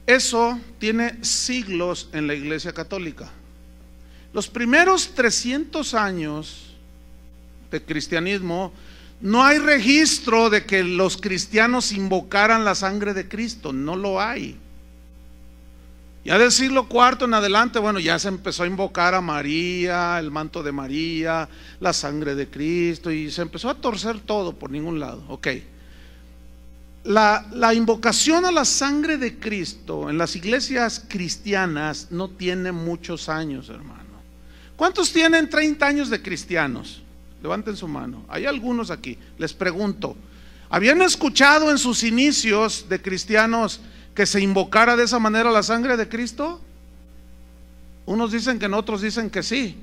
eso 0.06 0.58
tiene 0.78 1.22
siglos 1.24 2.08
en 2.12 2.26
la 2.26 2.34
Iglesia 2.34 2.72
Católica. 2.72 3.30
Los 4.32 4.48
primeros 4.48 5.14
300 5.14 5.94
años 5.94 6.74
de 7.70 7.82
cristianismo 7.82 8.72
no 9.20 9.44
hay 9.44 9.58
registro 9.58 10.50
de 10.50 10.64
que 10.64 10.82
los 10.82 11.16
cristianos 11.16 11.92
invocaran 11.92 12.64
la 12.64 12.74
sangre 12.74 13.14
de 13.14 13.28
Cristo, 13.28 13.72
no 13.72 13.96
lo 13.96 14.20
hay. 14.20 14.58
Ya 16.24 16.38
del 16.38 16.50
siglo 16.52 16.88
IV 16.90 17.26
en 17.26 17.34
adelante, 17.34 17.78
bueno, 17.78 17.98
ya 17.98 18.18
se 18.18 18.28
empezó 18.28 18.62
a 18.62 18.66
invocar 18.66 19.14
a 19.14 19.20
María, 19.20 20.18
el 20.18 20.30
manto 20.30 20.62
de 20.62 20.72
María, 20.72 21.46
la 21.80 21.92
sangre 21.92 22.34
de 22.34 22.48
Cristo, 22.48 23.10
y 23.10 23.30
se 23.30 23.42
empezó 23.42 23.68
a 23.68 23.74
torcer 23.74 24.20
todo 24.20 24.54
por 24.54 24.70
ningún 24.70 24.98
lado. 24.98 25.22
Ok. 25.28 25.48
La, 27.04 27.46
la 27.52 27.74
invocación 27.74 28.46
a 28.46 28.52
la 28.52 28.64
sangre 28.64 29.18
de 29.18 29.38
Cristo 29.38 30.08
en 30.08 30.16
las 30.16 30.34
iglesias 30.34 31.04
cristianas 31.06 32.08
no 32.10 32.30
tiene 32.30 32.72
muchos 32.72 33.28
años, 33.28 33.68
hermano. 33.68 34.02
¿Cuántos 34.76 35.12
tienen 35.12 35.50
30 35.50 35.86
años 35.86 36.08
de 36.08 36.22
cristianos? 36.22 37.02
Levanten 37.42 37.76
su 37.76 37.86
mano. 37.86 38.24
Hay 38.28 38.46
algunos 38.46 38.90
aquí. 38.90 39.18
Les 39.36 39.52
pregunto, 39.52 40.16
¿habían 40.70 41.02
escuchado 41.02 41.70
en 41.70 41.76
sus 41.76 42.02
inicios 42.02 42.86
de 42.88 43.02
cristianos 43.02 43.82
que 44.14 44.26
se 44.26 44.40
invocara 44.40 44.96
de 44.96 45.04
esa 45.04 45.18
manera 45.18 45.50
la 45.50 45.62
sangre 45.62 45.96
de 45.96 46.08
Cristo? 46.08 46.60
Unos 48.06 48.32
dicen 48.32 48.58
que 48.58 48.68
no, 48.68 48.78
otros 48.78 49.00
dicen 49.00 49.30
que 49.30 49.42
sí. 49.42 49.76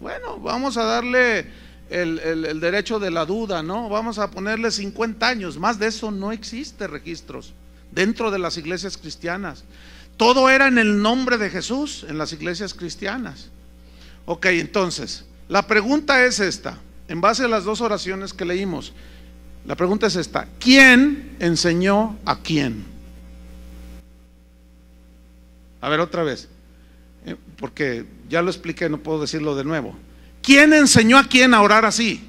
Bueno, 0.00 0.38
vamos 0.38 0.76
a 0.76 0.84
darle 0.84 1.46
el, 1.90 2.18
el, 2.18 2.60
derecho 2.60 2.98
de 2.98 3.10
la 3.10 3.24
duda, 3.24 3.62
¿no? 3.62 3.88
Vamos 3.88 4.18
a 4.18 4.30
ponerle 4.30 4.70
50 4.70 5.26
años. 5.26 5.58
Más 5.58 5.78
de 5.78 5.88
eso 5.88 6.10
no 6.10 6.32
existe 6.32 6.86
registros 6.86 7.52
dentro 7.92 8.30
de 8.30 8.38
las 8.38 8.56
iglesias 8.56 8.96
cristianas. 8.96 9.64
Todo 10.16 10.48
era 10.50 10.66
en 10.68 10.78
el 10.78 11.00
nombre 11.00 11.38
de 11.38 11.50
Jesús 11.50 12.04
en 12.08 12.18
las 12.18 12.32
iglesias 12.32 12.74
cristianas. 12.74 13.50
Ok, 14.26 14.46
entonces, 14.46 15.24
la 15.48 15.66
pregunta 15.66 16.24
es 16.24 16.40
esta 16.40 16.78
en 17.08 17.22
base 17.22 17.44
a 17.44 17.48
las 17.48 17.64
dos 17.64 17.80
oraciones 17.80 18.34
que 18.34 18.44
leímos, 18.44 18.92
la 19.66 19.74
pregunta 19.74 20.06
es 20.06 20.16
esta, 20.16 20.46
¿quién 20.60 21.36
enseñó 21.40 22.16
a 22.24 22.36
quién? 22.36 22.84
A 25.80 25.88
ver 25.88 26.00
otra 26.00 26.22
vez, 26.22 26.48
eh, 27.24 27.36
porque 27.56 28.04
ya 28.28 28.42
lo 28.42 28.50
expliqué, 28.50 28.88
no 28.88 28.98
puedo 28.98 29.20
decirlo 29.20 29.54
de 29.54 29.64
nuevo. 29.64 29.96
¿Quién 30.42 30.72
enseñó 30.72 31.18
a 31.18 31.24
quién 31.24 31.54
a 31.54 31.62
orar 31.62 31.84
así? 31.84 32.24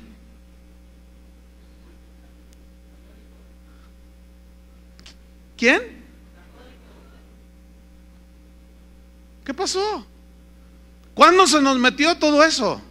¿Quién? 5.58 6.00
¿Qué 9.44 9.54
pasó? 9.54 10.06
¿Cuándo 11.14 11.48
se 11.48 11.62
nos 11.62 11.78
metió 11.78 12.16
todo 12.18 12.44
eso? 12.44 12.82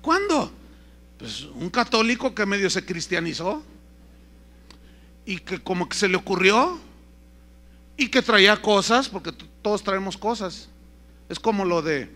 ¿Cuándo? 0.00 0.50
Pues 1.18 1.42
un 1.42 1.68
católico 1.68 2.34
que 2.34 2.46
medio 2.46 2.70
se 2.70 2.84
cristianizó 2.86 3.62
y 5.26 5.38
que 5.38 5.58
como 5.58 5.88
que 5.88 5.96
se 5.96 6.08
le 6.08 6.16
ocurrió 6.16 6.78
y 8.00 8.08
que 8.08 8.22
traía 8.22 8.56
cosas, 8.62 9.10
porque 9.10 9.30
todos 9.60 9.82
traemos 9.82 10.16
cosas. 10.16 10.70
Es 11.28 11.38
como 11.38 11.66
lo 11.66 11.82
de 11.82 12.10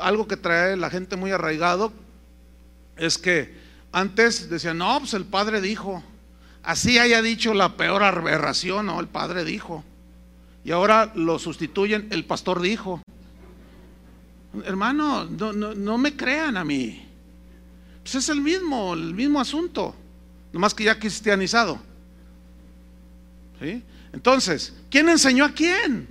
algo 0.00 0.26
que 0.26 0.38
trae 0.38 0.78
la 0.78 0.88
gente 0.88 1.14
muy 1.16 1.30
arraigado, 1.30 1.92
es 2.96 3.18
que 3.18 3.54
antes 3.92 4.48
decían, 4.48 4.78
no, 4.78 4.98
pues 5.00 5.12
el 5.12 5.26
padre 5.26 5.60
dijo, 5.60 6.02
así 6.62 6.98
haya 6.98 7.20
dicho 7.20 7.52
la 7.52 7.76
peor 7.76 8.02
aberración, 8.02 8.86
no, 8.86 8.98
el 8.98 9.08
padre 9.08 9.44
dijo. 9.44 9.84
Y 10.64 10.70
ahora 10.70 11.12
lo 11.14 11.38
sustituyen, 11.38 12.08
el 12.10 12.24
pastor 12.24 12.62
dijo. 12.62 13.02
Hermano, 14.64 15.26
no, 15.26 15.52
no, 15.52 15.98
me 15.98 16.16
crean 16.16 16.56
a 16.56 16.64
mí. 16.64 17.06
Pues 18.02 18.14
es 18.14 18.30
el 18.30 18.40
mismo, 18.40 18.94
el 18.94 19.12
mismo 19.12 19.38
asunto, 19.38 19.94
nomás 20.50 20.72
que 20.72 20.84
ya 20.84 20.98
cristianizado. 20.98 21.78
¿Sí? 23.60 23.84
Entonces, 24.14 24.72
¿quién 24.90 25.08
enseñó 25.08 25.44
a 25.44 25.52
quién? 25.52 26.06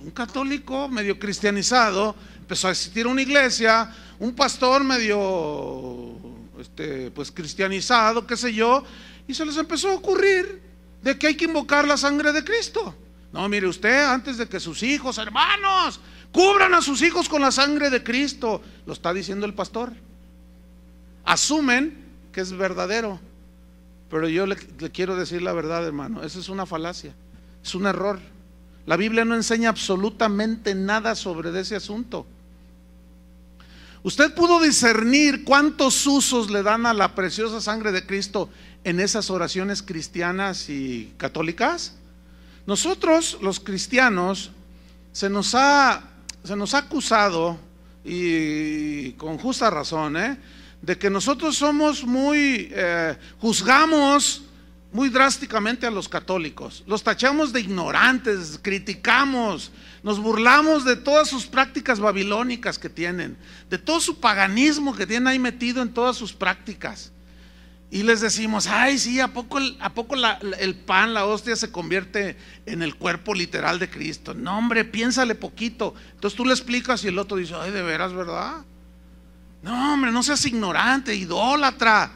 Un 0.00 0.12
católico 0.12 0.88
medio 0.88 1.18
cristianizado 1.18 2.14
empezó 2.38 2.68
a 2.68 2.70
existir 2.70 3.04
una 3.08 3.20
iglesia, 3.20 3.92
un 4.20 4.32
pastor 4.32 4.84
medio 4.84 6.16
este, 6.60 7.10
pues 7.10 7.32
cristianizado, 7.32 8.24
qué 8.24 8.36
sé 8.36 8.54
yo, 8.54 8.84
y 9.26 9.34
se 9.34 9.44
les 9.44 9.56
empezó 9.56 9.88
a 9.88 9.94
ocurrir 9.94 10.62
de 11.02 11.18
que 11.18 11.26
hay 11.26 11.34
que 11.34 11.46
invocar 11.46 11.84
la 11.84 11.96
sangre 11.96 12.32
de 12.32 12.44
Cristo. 12.44 12.94
No, 13.32 13.48
mire 13.48 13.66
usted, 13.66 14.04
antes 14.04 14.38
de 14.38 14.46
que 14.46 14.60
sus 14.60 14.84
hijos, 14.84 15.18
hermanos, 15.18 15.98
cubran 16.30 16.74
a 16.74 16.80
sus 16.80 17.02
hijos 17.02 17.28
con 17.28 17.42
la 17.42 17.50
sangre 17.50 17.90
de 17.90 18.04
Cristo, 18.04 18.62
lo 18.86 18.92
está 18.92 19.12
diciendo 19.12 19.46
el 19.46 19.54
pastor. 19.54 19.92
Asumen 21.24 22.04
que 22.30 22.40
es 22.40 22.52
verdadero, 22.52 23.18
pero 24.14 24.28
yo 24.28 24.46
le, 24.46 24.54
quiero 24.92 25.16
decir 25.16 25.42
la 25.42 25.52
verdad, 25.52 25.84
hermano, 25.84 26.22
esa 26.22 26.38
es 26.38 26.48
una 26.48 26.66
falacia, 26.66 27.12
es 27.64 27.74
un 27.74 27.84
error. 27.84 28.20
La 28.86 28.96
Biblia 28.96 29.24
no 29.24 29.34
enseña 29.34 29.70
absolutamente 29.70 30.72
nada 30.72 31.16
sobre 31.16 31.58
ese 31.58 31.74
asunto. 31.74 32.24
¿Usted 34.04 34.32
pudo 34.32 34.60
discernir 34.60 35.42
cuántos 35.42 36.06
usos 36.06 36.48
le 36.48 36.62
dan 36.62 36.86
a 36.86 36.94
la 36.94 37.16
preciosa 37.16 37.60
sangre 37.60 37.90
de 37.90 38.06
Cristo 38.06 38.48
en 38.84 39.00
esas 39.00 39.30
oraciones 39.30 39.82
cristianas 39.82 40.68
y 40.68 41.12
católicas? 41.16 41.96
Nosotros, 42.68 43.38
los 43.42 43.58
cristianos, 43.58 44.52
se 45.10 45.28
nos 45.28 45.56
ha, 45.56 46.04
se 46.44 46.54
nos 46.54 46.72
ha 46.74 46.78
acusado, 46.78 47.58
y 48.04 49.10
con 49.14 49.38
justa 49.38 49.70
razón, 49.70 50.16
¿eh? 50.18 50.38
De 50.84 50.98
que 50.98 51.08
nosotros 51.08 51.56
somos 51.56 52.04
muy, 52.04 52.68
eh, 52.70 53.16
juzgamos 53.38 54.42
muy 54.92 55.08
drásticamente 55.08 55.86
a 55.86 55.90
los 55.90 56.08
católicos. 56.08 56.84
Los 56.86 57.02
tachamos 57.02 57.52
de 57.52 57.60
ignorantes, 57.60 58.60
criticamos, 58.62 59.72
nos 60.02 60.20
burlamos 60.20 60.84
de 60.84 60.96
todas 60.96 61.28
sus 61.28 61.46
prácticas 61.46 62.00
babilónicas 62.00 62.78
que 62.78 62.90
tienen, 62.90 63.36
de 63.70 63.78
todo 63.78 63.98
su 63.98 64.20
paganismo 64.20 64.94
que 64.94 65.06
tienen 65.06 65.26
ahí 65.26 65.38
metido 65.38 65.80
en 65.80 65.92
todas 65.92 66.16
sus 66.16 66.34
prácticas. 66.34 67.12
Y 67.90 68.02
les 68.02 68.20
decimos, 68.20 68.66
ay, 68.66 68.98
sí, 68.98 69.20
¿a 69.20 69.32
poco, 69.32 69.58
el, 69.58 69.76
a 69.80 69.94
poco 69.94 70.16
el 70.58 70.74
pan, 70.74 71.14
la 71.14 71.24
hostia 71.24 71.56
se 71.56 71.72
convierte 71.72 72.36
en 72.66 72.82
el 72.82 72.96
cuerpo 72.96 73.32
literal 73.34 73.78
de 73.78 73.88
Cristo? 73.88 74.34
No, 74.34 74.58
hombre, 74.58 74.84
piénsale 74.84 75.34
poquito. 75.34 75.94
Entonces 76.12 76.36
tú 76.36 76.44
le 76.44 76.52
explicas 76.52 77.02
y 77.04 77.08
el 77.08 77.18
otro 77.18 77.38
dice, 77.38 77.54
ay, 77.56 77.70
de 77.70 77.82
veras, 77.82 78.12
¿verdad? 78.12 78.64
No, 79.64 79.94
hombre, 79.94 80.12
no 80.12 80.22
seas 80.22 80.44
ignorante, 80.44 81.14
idólatra. 81.14 82.12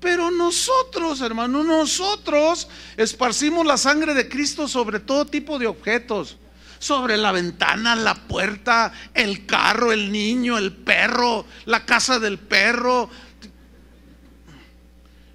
Pero 0.00 0.30
nosotros, 0.30 1.20
hermano, 1.20 1.62
nosotros 1.62 2.68
esparcimos 2.96 3.66
la 3.66 3.76
sangre 3.76 4.14
de 4.14 4.30
Cristo 4.30 4.66
sobre 4.66 4.98
todo 4.98 5.26
tipo 5.26 5.58
de 5.58 5.66
objetos. 5.66 6.38
Sobre 6.78 7.18
la 7.18 7.32
ventana, 7.32 7.94
la 7.94 8.14
puerta, 8.14 8.94
el 9.12 9.44
carro, 9.44 9.92
el 9.92 10.10
niño, 10.10 10.56
el 10.56 10.72
perro, 10.72 11.44
la 11.66 11.84
casa 11.84 12.18
del 12.18 12.38
perro. 12.38 13.10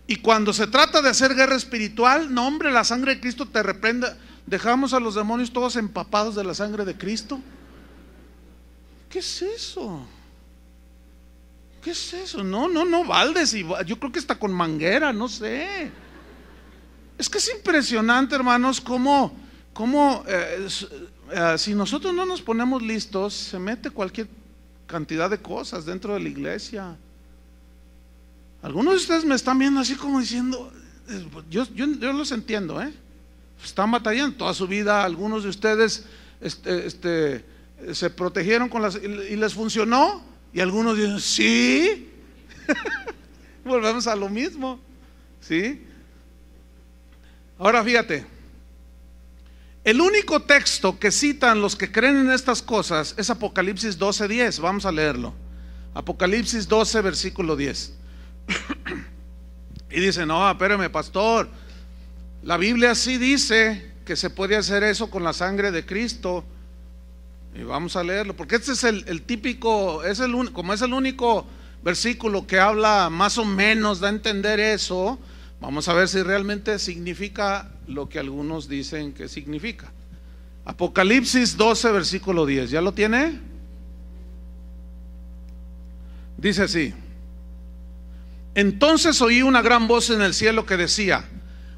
Y 0.08 0.16
cuando 0.16 0.52
se 0.52 0.66
trata 0.66 1.04
de 1.04 1.10
hacer 1.10 1.36
guerra 1.36 1.56
espiritual, 1.56 2.34
no 2.34 2.48
hombre, 2.48 2.72
la 2.72 2.84
sangre 2.84 3.14
de 3.14 3.22
Cristo 3.22 3.46
te 3.46 3.62
reprenda. 3.62 4.18
Dejamos 4.48 4.96
a 4.96 5.00
los 5.00 5.14
demonios 5.14 5.54
todos 5.54 5.76
empapados 5.76 6.34
de 6.34 6.44
la 6.44 6.56
sangre 6.56 6.86
de 6.86 6.98
Cristo. 6.98 7.40
¿Qué 9.12 9.20
es 9.20 9.44
eso? 9.44 10.08
¿Qué 11.86 11.92
es 11.92 12.14
eso? 12.16 12.44
No, 12.44 12.68
no, 12.68 12.84
no, 12.84 13.06
Valdes. 13.06 13.52
Yo 13.86 14.00
creo 14.00 14.12
que 14.12 14.18
está 14.18 14.40
con 14.40 14.52
manguera, 14.52 15.14
no 15.14 15.30
sé. 15.30 15.92
Es 17.16 17.30
que 17.30 17.38
es 17.38 17.52
impresionante, 17.56 18.34
hermanos, 18.34 18.82
cómo, 18.82 19.38
cómo 19.72 20.24
eh, 20.28 20.68
eh, 21.30 21.56
si 21.60 21.76
nosotros 21.76 22.12
no 22.12 22.26
nos 22.26 22.42
ponemos 22.42 22.82
listos, 22.82 23.36
se 23.36 23.60
mete 23.60 23.92
cualquier 23.92 24.28
cantidad 24.88 25.30
de 25.30 25.38
cosas 25.38 25.86
dentro 25.86 26.16
de 26.16 26.22
la 26.22 26.30
iglesia. 26.30 26.98
Algunos 28.64 28.96
de 28.96 29.00
ustedes 29.02 29.24
me 29.24 29.36
están 29.36 29.60
viendo 29.60 29.80
así 29.80 29.94
como 29.94 30.20
diciendo, 30.20 30.74
eh, 31.08 31.24
yo, 31.52 31.66
yo, 31.76 31.86
los 31.86 32.32
entiendo, 32.32 32.82
¿eh? 32.82 32.92
Están 33.64 33.92
batallando 33.92 34.38
toda 34.38 34.56
su 34.56 34.68
vida, 34.68 35.04
algunos 35.04 35.44
de 35.44 35.50
ustedes 35.50 36.06
este, 36.42 36.88
este, 36.88 37.46
se 37.94 38.10
protegieron 38.10 38.70
con 38.70 38.82
las, 38.82 38.96
y 38.96 39.36
les 39.36 39.54
funcionó. 39.54 40.34
Y 40.56 40.62
algunos 40.62 40.96
dicen, 40.96 41.20
sí. 41.20 42.10
Volvemos 43.66 44.08
a 44.08 44.16
lo 44.16 44.30
mismo. 44.30 44.80
¿Sí? 45.42 45.86
Ahora 47.60 47.84
fíjate. 47.84 48.26
El 49.84 50.00
único 50.00 50.44
texto 50.44 50.98
que 50.98 51.12
citan 51.12 51.62
los 51.62 51.76
que 51.76 51.92
creen 51.92 52.16
en 52.16 52.32
estas 52.32 52.62
cosas 52.62 53.16
es 53.18 53.30
Apocalipsis 53.30 54.00
12:10. 54.00 54.62
Vamos 54.62 54.86
a 54.86 54.94
leerlo. 54.94 55.34
Apocalipsis 55.94 56.70
12, 56.70 57.02
versículo 57.02 57.58
10. 57.58 57.94
y 59.92 60.00
dice, 60.00 60.26
no, 60.26 60.50
espérame, 60.50 60.90
pastor. 60.90 61.50
La 62.44 62.56
Biblia 62.56 62.96
sí 62.96 63.18
dice 63.18 63.92
que 64.06 64.16
se 64.16 64.30
puede 64.30 64.56
hacer 64.56 64.84
eso 64.84 65.10
con 65.10 65.22
la 65.22 65.34
sangre 65.34 65.72
de 65.72 65.86
Cristo. 65.86 66.46
Y 67.58 67.64
vamos 67.64 67.96
a 67.96 68.04
leerlo, 68.04 68.36
porque 68.36 68.56
este 68.58 68.74
es 68.74 68.84
el, 68.84 69.22
típico, 69.22 70.04
es 70.04 70.20
el, 70.20 70.52
como 70.52 70.74
es 70.74 70.82
el 70.82 70.92
único 70.92 71.46
versículo 71.84 72.46
que 72.46 72.60
habla 72.60 73.10
más 73.10 73.38
o 73.38 73.46
menos, 73.46 74.02
da 74.02 74.08
a 74.08 74.12
entender 74.12 74.60
eso, 74.60 75.18
vamos 75.62 75.88
a 75.88 75.94
ver 75.94 76.10
si 76.10 76.22
realmente 76.22 76.78
significa 76.80 77.72
lo 77.88 78.10
que 78.10 78.20
algunos 78.20 78.68
dicen 78.68 79.14
que 79.14 79.30
significa. 79.30 79.90
Apocalipsis 80.66 81.56
12, 81.56 81.92
versículo 81.92 82.46
10, 82.46 82.72
¿ya 82.72 82.82
lo 82.82 82.94
tiene? 82.94 83.40
Dice 86.38 86.64
así, 86.64 86.94
entonces 88.54 89.22
oí 89.22 89.42
una 89.42 89.62
gran 89.62 89.88
voz 89.88 90.10
en 90.10 90.22
el 90.22 90.34
cielo 90.34 90.66
que 90.66 90.76
decía, 90.76 91.24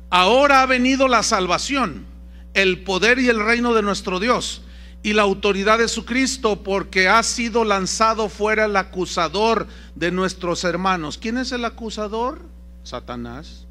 ahora 0.10 0.64
ha 0.64 0.66
venido 0.66 1.08
la 1.08 1.22
salvación, 1.22 2.08
el 2.56 2.84
poder 2.84 3.20
y 3.20 3.30
el 3.30 3.40
reino 3.40 3.76
de 3.76 3.84
nuestro 3.84 4.20
Dios 4.20 4.64
y 5.04 5.14
la 5.14 5.22
autoridad 5.24 5.78
de 5.78 5.88
su 5.88 6.06
Cristo, 6.06 6.64
porque 6.64 7.08
ha 7.08 7.22
sido 7.24 7.64
lanzado 7.64 8.30
fuera 8.30 8.66
el 8.66 8.76
acusador 8.76 9.68
de 9.96 10.12
nuestros 10.12 10.64
hermanos. 10.64 11.18
¿Quién 11.18 11.38
es 11.38 11.52
el 11.52 11.66
acusador? 11.66 12.42
Satanás. 12.84 13.66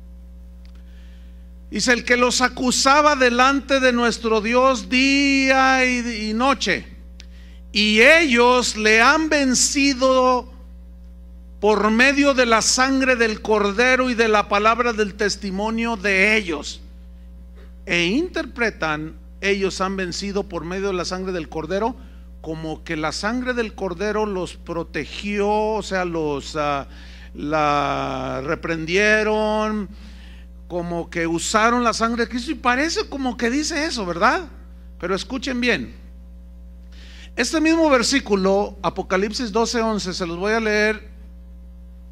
Dice 1.70 1.92
el 1.92 2.04
que 2.04 2.16
los 2.16 2.40
acusaba 2.40 3.16
delante 3.16 3.80
de 3.80 3.92
nuestro 3.92 4.40
Dios 4.40 4.88
día 4.88 5.84
y, 5.84 6.30
y 6.30 6.34
noche. 6.34 6.86
Y 7.72 8.00
ellos 8.00 8.76
le 8.76 9.02
han 9.02 9.28
vencido 9.28 10.50
por 11.60 11.90
medio 11.90 12.32
de 12.34 12.46
la 12.46 12.62
sangre 12.62 13.16
del 13.16 13.42
cordero 13.42 14.08
y 14.08 14.14
de 14.14 14.28
la 14.28 14.48
palabra 14.48 14.92
del 14.92 15.14
testimonio 15.14 15.96
de 15.96 16.36
ellos. 16.36 16.80
E 17.84 18.06
interpretan 18.06 19.14
ellos 19.40 19.80
han 19.80 19.96
vencido 19.96 20.44
por 20.44 20.64
medio 20.64 20.88
de 20.88 20.94
la 20.94 21.04
sangre 21.04 21.32
del 21.32 21.48
cordero, 21.48 21.96
como 22.40 22.84
que 22.84 22.96
la 22.96 23.12
sangre 23.12 23.54
del 23.54 23.74
cordero 23.74 24.26
los 24.26 24.56
protegió, 24.56 25.48
o 25.48 25.82
sea, 25.82 26.04
los 26.04 26.56
ah, 26.56 26.86
la 27.34 28.40
reprendieron, 28.44 29.88
como 30.68 31.10
que 31.10 31.26
usaron 31.26 31.84
la 31.84 31.92
sangre 31.92 32.24
de 32.24 32.30
Cristo 32.30 32.50
y 32.50 32.54
parece 32.54 33.08
como 33.08 33.36
que 33.36 33.50
dice 33.50 33.86
eso, 33.86 34.06
¿verdad? 34.06 34.48
Pero 34.98 35.14
escuchen 35.14 35.60
bien. 35.60 35.94
Este 37.36 37.60
mismo 37.60 37.90
versículo, 37.90 38.78
Apocalipsis 38.82 39.52
12:11, 39.52 40.12
se 40.12 40.26
los 40.26 40.38
voy 40.38 40.52
a 40.52 40.60
leer 40.60 41.08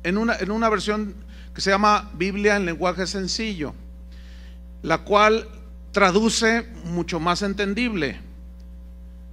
en 0.03 0.19
una, 0.19 0.37
en 0.37 0.51
una 0.51 0.69
versión 0.69 1.15
que 1.55 1.61
se 1.61 1.71
llama 1.71 2.11
Biblia 2.15 2.57
en 2.57 2.67
lenguaje 2.67 3.07
sencillo. 3.07 3.75
la 4.83 4.99
cual 4.99 5.49
traduce 5.95 6.67
mucho 6.87 7.21
más 7.21 7.41
entendible. 7.43 8.21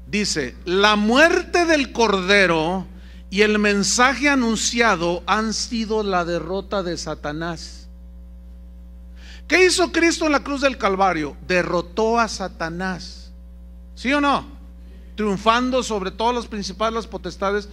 Dice, 0.08 0.56
la 0.64 0.96
muerte 0.96 1.66
del 1.66 1.92
Cordero 1.92 2.86
y 3.32 3.42
el 3.42 3.58
mensaje 3.60 4.30
anunciado 4.30 5.24
han 5.26 5.54
sido 5.54 6.04
la 6.04 6.24
derrota 6.24 6.84
de 6.84 6.98
Satanás. 6.98 7.90
¿Qué 9.48 9.66
hizo 9.66 9.92
Cristo 9.92 10.28
en 10.28 10.34
la 10.34 10.44
cruz 10.44 10.62
del 10.62 10.78
Calvario? 10.78 11.36
Derrotó 11.48 12.20
a 12.20 12.28
Satanás. 12.28 13.32
¿Sí 13.96 14.14
o 14.14 14.22
no? 14.22 14.46
Triunfando 15.16 15.82
sobre 15.82 16.12
todos 16.12 16.34
los 16.34 16.48
principales, 16.48 17.08
potestades, 17.08 17.70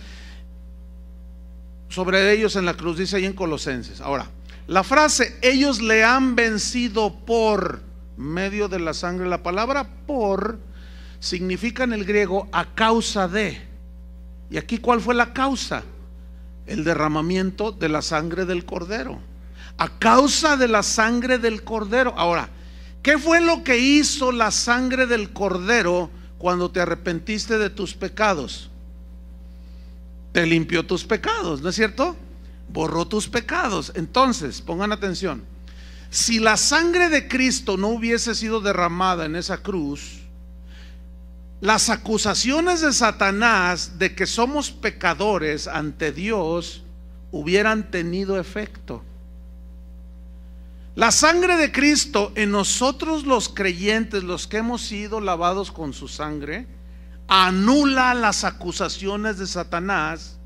sobre 1.91 2.33
ellos 2.33 2.57
en 2.57 2.65
la 2.65 2.75
cruz, 2.75 2.99
dice 2.99 3.17
ahí 3.17 3.27
en 3.27 3.35
Colosenses. 3.35 4.01
Ahora, 4.01 4.31
la 4.67 4.83
frase, 4.83 5.39
ellos 5.43 5.83
le 5.83 6.05
han 6.05 6.35
vencido 6.35 7.15
por 7.27 7.88
medio 8.19 8.69
de 8.69 8.79
la 8.79 8.93
sangre, 8.93 9.29
la 9.29 9.43
palabra 9.43 9.89
por 10.07 10.59
significa 11.21 11.85
en 11.85 11.95
el 11.95 12.05
griego 12.05 12.49
a 12.53 12.75
causa 12.75 13.29
de. 13.29 13.59
¿Y 14.51 14.59
aquí 14.59 14.79
cuál 14.79 15.01
fue 15.01 15.15
la 15.15 15.33
causa? 15.33 15.83
El 16.67 16.85
derramamiento 16.85 17.73
de 17.73 17.89
la 17.89 18.03
sangre 18.03 18.45
del 18.45 18.65
cordero. 18.67 19.19
A 19.79 19.89
causa 19.89 20.57
de 20.57 20.69
la 20.69 20.83
sangre 20.83 21.39
del 21.39 21.65
cordero. 21.65 22.13
Ahora, 22.17 22.51
¿qué 23.03 23.17
fue 23.19 23.41
lo 23.41 23.65
que 23.65 23.79
hizo 23.79 24.33
la 24.33 24.51
sangre 24.51 25.07
del 25.07 25.33
cordero 25.33 26.11
cuando 26.37 26.71
te 26.71 26.81
arrepentiste 26.81 27.57
de 27.57 27.71
tus 27.71 27.95
pecados? 27.95 28.71
Te 30.33 30.45
limpió 30.45 30.85
tus 30.85 31.05
pecados, 31.05 31.63
¿no 31.63 31.71
es 31.71 31.77
cierto? 31.77 32.17
borró 32.69 33.07
tus 33.07 33.29
pecados. 33.29 33.93
Entonces, 33.95 34.61
pongan 34.61 34.93
atención, 34.93 35.43
si 36.11 36.39
la 36.39 36.57
sangre 36.57 37.09
de 37.09 37.29
Cristo 37.29 37.77
no 37.77 37.89
hubiese 37.89 38.35
sido 38.35 38.61
derramada 38.61 39.27
en 39.27 39.37
esa 39.37 39.59
cruz, 39.59 40.21
las 41.61 41.91
acusaciones 41.91 42.81
de 42.81 42.93
Satanás 42.93 43.99
de 43.99 44.15
que 44.15 44.27
somos 44.27 44.71
pecadores 44.71 45.67
ante 45.67 46.13
Dios 46.13 46.85
hubieran 47.33 47.91
tenido 47.91 48.39
efecto. 48.39 49.03
La 50.95 51.11
sangre 51.13 51.57
de 51.57 51.71
Cristo 51.73 52.33
en 52.37 52.51
nosotros 52.53 53.25
los 53.25 53.49
creyentes, 53.49 54.25
los 54.25 54.47
que 54.47 54.59
hemos 54.59 54.83
sido 54.83 55.21
lavados 55.21 55.71
con 55.71 55.93
su 55.93 56.09
sangre, 56.09 56.67
anula 57.29 58.15
las 58.15 58.45
acusaciones 58.45 59.39
de 59.39 59.47
Satanás 59.47 60.39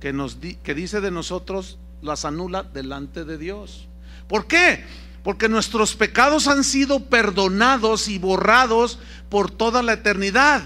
que, 0.00 0.12
nos 0.12 0.36
que 0.36 0.74
dice 0.74 1.00
de 1.00 1.10
nosotros 1.10 1.78
las 2.00 2.24
anula 2.24 2.62
delante 2.62 3.24
de 3.24 3.38
Dios. 3.38 3.88
¿Por 4.28 4.46
qué? 4.46 4.84
Porque 5.22 5.48
nuestros 5.48 5.94
pecados 5.94 6.48
han 6.48 6.64
sido 6.64 7.06
perdonados 7.06 8.08
y 8.08 8.18
borrados 8.18 8.98
por 9.28 9.50
toda 9.50 9.82
la 9.82 9.94
eternidad. 9.94 10.62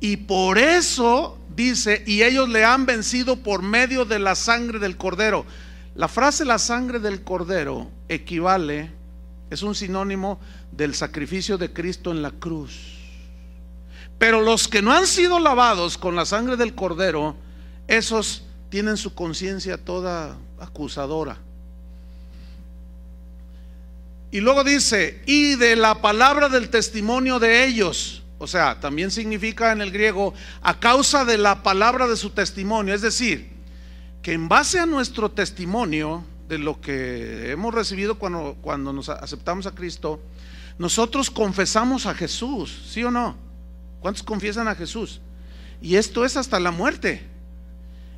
Y 0.00 0.16
por 0.18 0.58
eso 0.58 1.38
dice, 1.54 2.02
y 2.06 2.22
ellos 2.22 2.48
le 2.48 2.64
han 2.64 2.86
vencido 2.86 3.36
por 3.36 3.62
medio 3.62 4.04
de 4.04 4.18
la 4.18 4.34
sangre 4.34 4.78
del 4.78 4.96
cordero. 4.96 5.46
La 5.94 6.08
frase 6.08 6.44
la 6.44 6.58
sangre 6.58 6.98
del 6.98 7.22
cordero 7.22 7.90
equivale, 8.08 8.90
es 9.48 9.62
un 9.62 9.74
sinónimo 9.74 10.40
del 10.72 10.94
sacrificio 10.94 11.56
de 11.56 11.72
Cristo 11.72 12.10
en 12.10 12.20
la 12.20 12.32
cruz. 12.32 12.96
Pero 14.18 14.40
los 14.40 14.68
que 14.68 14.82
no 14.82 14.92
han 14.92 15.06
sido 15.06 15.38
lavados 15.38 15.98
con 15.98 16.16
la 16.16 16.26
sangre 16.26 16.56
del 16.56 16.74
cordero, 16.74 17.36
esos 17.86 18.44
tienen 18.68 18.96
su 18.96 19.14
conciencia 19.14 19.82
toda 19.82 20.36
acusadora. 20.58 21.38
Y 24.30 24.40
luego 24.40 24.64
dice, 24.64 25.22
y 25.26 25.54
de 25.54 25.76
la 25.76 26.00
palabra 26.02 26.48
del 26.48 26.68
testimonio 26.68 27.38
de 27.38 27.66
ellos, 27.66 28.22
o 28.38 28.46
sea, 28.46 28.80
también 28.80 29.10
significa 29.10 29.72
en 29.72 29.80
el 29.80 29.90
griego, 29.90 30.34
a 30.62 30.78
causa 30.78 31.24
de 31.24 31.38
la 31.38 31.62
palabra 31.62 32.06
de 32.06 32.16
su 32.16 32.30
testimonio, 32.30 32.94
es 32.94 33.02
decir, 33.02 33.50
que 34.22 34.32
en 34.32 34.48
base 34.48 34.80
a 34.80 34.86
nuestro 34.86 35.30
testimonio 35.30 36.24
de 36.48 36.58
lo 36.58 36.80
que 36.80 37.50
hemos 37.50 37.74
recibido 37.74 38.18
cuando, 38.18 38.56
cuando 38.60 38.92
nos 38.92 39.08
aceptamos 39.08 39.66
a 39.66 39.74
Cristo, 39.74 40.20
nosotros 40.78 41.30
confesamos 41.30 42.06
a 42.06 42.14
Jesús, 42.14 42.84
¿sí 42.90 43.02
o 43.04 43.10
no? 43.10 43.36
¿Cuántos 44.00 44.22
confiesan 44.22 44.68
a 44.68 44.74
Jesús? 44.74 45.20
Y 45.80 45.96
esto 45.96 46.24
es 46.24 46.36
hasta 46.36 46.60
la 46.60 46.70
muerte 46.70 47.26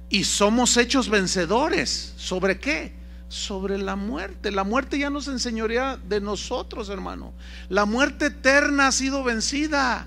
y 0.08 0.24
somos 0.24 0.76
hechos 0.76 1.08
vencedores. 1.08 2.14
¿Sobre 2.16 2.58
qué? 2.58 2.97
Sobre 3.28 3.78
la 3.78 3.96
muerte. 3.96 4.50
La 4.50 4.64
muerte 4.64 4.98
ya 4.98 5.10
nos 5.10 5.28
enseñorea 5.28 5.96
de 5.96 6.20
nosotros, 6.20 6.88
hermano. 6.88 7.32
La 7.68 7.84
muerte 7.84 8.26
eterna 8.26 8.88
ha 8.88 8.92
sido 8.92 9.22
vencida. 9.22 10.06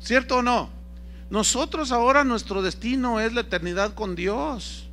¿Cierto 0.00 0.38
o 0.38 0.42
no? 0.42 0.70
Nosotros 1.30 1.92
ahora 1.92 2.24
nuestro 2.24 2.60
destino 2.60 3.20
es 3.20 3.32
la 3.32 3.42
eternidad 3.42 3.94
con 3.94 4.16
Dios. 4.16 4.88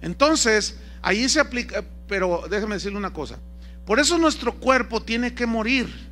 Entonces, 0.00 0.78
ahí 1.02 1.28
se 1.28 1.40
aplica, 1.40 1.84
pero 2.08 2.44
déjeme 2.48 2.76
decirle 2.76 2.98
una 2.98 3.12
cosa. 3.12 3.38
Por 3.84 4.00
eso 4.00 4.16
nuestro 4.16 4.54
cuerpo 4.54 5.02
tiene 5.02 5.34
que 5.34 5.46
morir. 5.46 6.10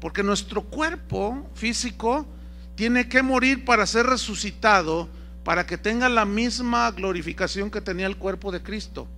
Porque 0.00 0.24
nuestro 0.24 0.62
cuerpo 0.62 1.48
físico 1.54 2.26
tiene 2.74 3.08
que 3.08 3.22
morir 3.22 3.64
para 3.64 3.86
ser 3.86 4.06
resucitado 4.06 5.08
para 5.44 5.66
que 5.66 5.76
tenga 5.76 6.08
la 6.08 6.24
misma 6.24 6.90
glorificación 6.90 7.70
que 7.70 7.80
tenía 7.80 8.06
el 8.06 8.16
cuerpo 8.16 8.52
de 8.52 8.62
Cristo. 8.62 9.08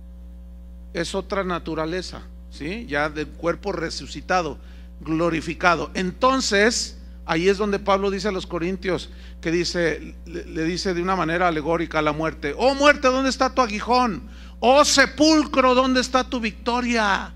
Es 0.93 1.13
otra 1.13 1.43
naturaleza, 1.43 2.23
¿sí? 2.49 2.85
Ya 2.87 3.09
del 3.09 3.27
cuerpo 3.27 3.71
resucitado, 3.71 4.57
glorificado. 5.01 5.91
Entonces, 5.93 6.97
ahí 7.25 7.47
es 7.47 7.57
donde 7.57 7.79
Pablo 7.79 8.09
dice 8.09 8.29
a 8.29 8.31
los 8.31 8.47
corintios 8.47 9.09
que 9.41 9.51
dice 9.51 10.15
le, 10.25 10.63
dice 10.63 10.93
de 10.93 11.01
una 11.01 11.15
manera 11.15 11.47
alegórica 11.47 11.99
a 11.99 12.01
la 12.01 12.13
muerte, 12.13 12.55
"Oh 12.57 12.73
muerte, 12.73 13.07
¿dónde 13.09 13.29
está 13.29 13.53
tu 13.53 13.61
aguijón? 13.61 14.23
Oh 14.59 14.83
sepulcro, 14.85 15.75
¿dónde 15.75 16.01
está 16.01 16.23
tu 16.23 16.39
victoria?" 16.39 17.33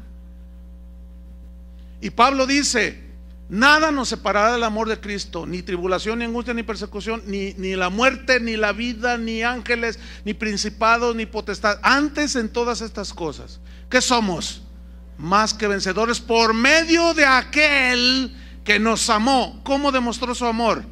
Y 2.02 2.10
Pablo 2.12 2.48
dice, 2.48 3.09
Nada 3.50 3.92
nos 3.92 4.10
separará 4.10 4.54
del 4.54 4.64
amor 4.64 4.88
de 4.88 5.00
Cristo, 5.00 5.48
ni 5.48 5.64
tribulación, 5.64 6.20
ni 6.20 6.26
angustia, 6.26 6.54
ni 6.54 6.62
persecución, 6.62 7.24
ni, 7.26 7.54
ni, 7.54 7.76
la 7.76 7.90
muerte, 7.90 8.40
ni 8.40 8.56
la 8.56 8.74
vida, 8.74 9.18
ni 9.18 9.42
ángeles, 9.42 10.00
ni 10.24 10.36
principados, 10.36 11.16
ni 11.16 11.26
potestad. 11.26 11.80
Antes 11.82 12.36
en 12.36 12.50
todas 12.50 12.82
estas 12.82 13.12
cosas, 13.12 13.60
¿qué 13.90 14.02
somos? 14.02 14.62
Más 15.18 15.56
que 15.56 15.68
vencedores 15.68 16.20
por 16.20 16.54
medio 16.54 17.16
de 17.16 17.26
aquel 17.26 18.36
que 18.64 18.80
nos 18.80 19.10
amó. 19.10 19.60
¿Cómo 19.64 19.92
demostró 19.92 20.36
su 20.36 20.46
amor? 20.46 20.84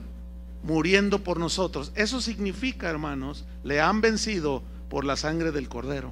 Muriendo 0.64 1.24
por 1.24 1.39
nosotros. 1.39 1.91
Eso 1.93 2.20
significa, 2.22 2.89
hermanos, 2.89 3.45
le 3.64 3.80
han 3.80 4.01
vencido 4.01 4.64
por 4.89 5.05
la 5.05 5.16
sangre 5.16 5.51
del 5.51 5.70
cordero. 5.70 6.12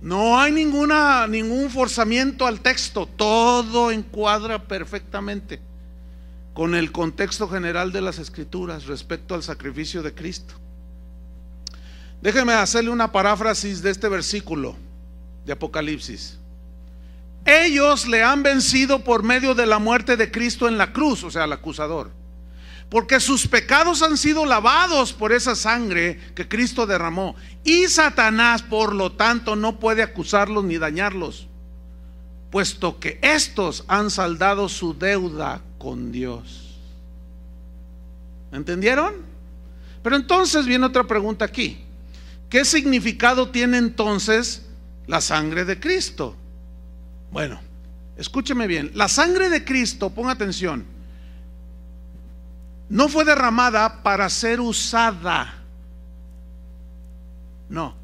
No 0.00 0.38
hay 0.38 0.52
ninguna, 0.52 1.26
ningún 1.26 1.70
forzamiento 1.70 2.46
al 2.46 2.60
texto, 2.60 3.06
todo 3.06 3.90
encuadra 3.90 4.62
perfectamente 4.62 5.60
con 6.54 6.74
el 6.74 6.92
contexto 6.92 7.48
general 7.48 7.92
de 7.92 8.00
las 8.00 8.18
escrituras 8.18 8.86
respecto 8.86 9.34
al 9.34 9.42
sacrificio 9.42 10.02
de 10.02 10.14
Cristo. 10.14 10.54
Déjeme 12.20 12.52
hacerle 12.52 12.90
una 12.90 13.12
paráfrasis 13.12 13.82
de 13.82 13.90
este 13.90 14.08
versículo 14.08 14.76
de 15.44 15.52
Apocalipsis. 15.52 16.38
Ellos 17.44 18.06
le 18.06 18.22
han 18.22 18.42
vencido 18.42 19.02
por 19.02 19.22
medio 19.22 19.54
de 19.54 19.66
la 19.66 19.78
muerte 19.78 20.16
de 20.16 20.30
Cristo 20.30 20.68
en 20.68 20.78
la 20.78 20.92
cruz, 20.92 21.24
o 21.24 21.30
sea, 21.30 21.44
el 21.44 21.52
acusador 21.52 22.10
porque 22.90 23.20
sus 23.20 23.46
pecados 23.46 24.02
han 24.02 24.16
sido 24.16 24.46
lavados 24.46 25.12
por 25.12 25.32
esa 25.32 25.54
sangre 25.54 26.18
que 26.34 26.48
Cristo 26.48 26.86
derramó. 26.86 27.36
Y 27.62 27.86
Satanás, 27.88 28.62
por 28.62 28.94
lo 28.94 29.12
tanto, 29.12 29.56
no 29.56 29.78
puede 29.78 30.02
acusarlos 30.02 30.64
ni 30.64 30.78
dañarlos, 30.78 31.48
puesto 32.50 32.98
que 32.98 33.18
estos 33.20 33.84
han 33.88 34.10
saldado 34.10 34.68
su 34.70 34.96
deuda 34.96 35.60
con 35.76 36.12
Dios. 36.12 36.78
¿Entendieron? 38.52 39.16
Pero 40.02 40.16
entonces 40.16 40.64
viene 40.64 40.86
otra 40.86 41.04
pregunta 41.04 41.44
aquí. 41.44 41.84
¿Qué 42.48 42.64
significado 42.64 43.50
tiene 43.50 43.76
entonces 43.76 44.64
la 45.06 45.20
sangre 45.20 45.66
de 45.66 45.78
Cristo? 45.78 46.34
Bueno, 47.30 47.60
escúcheme 48.16 48.66
bien. 48.66 48.90
La 48.94 49.08
sangre 49.08 49.50
de 49.50 49.66
Cristo, 49.66 50.08
ponga 50.08 50.30
atención 50.32 50.97
no 52.88 53.08
fue 53.08 53.24
derramada 53.24 54.02
para 54.02 54.28
ser 54.30 54.60
usada. 54.60 55.54
No. 57.68 57.94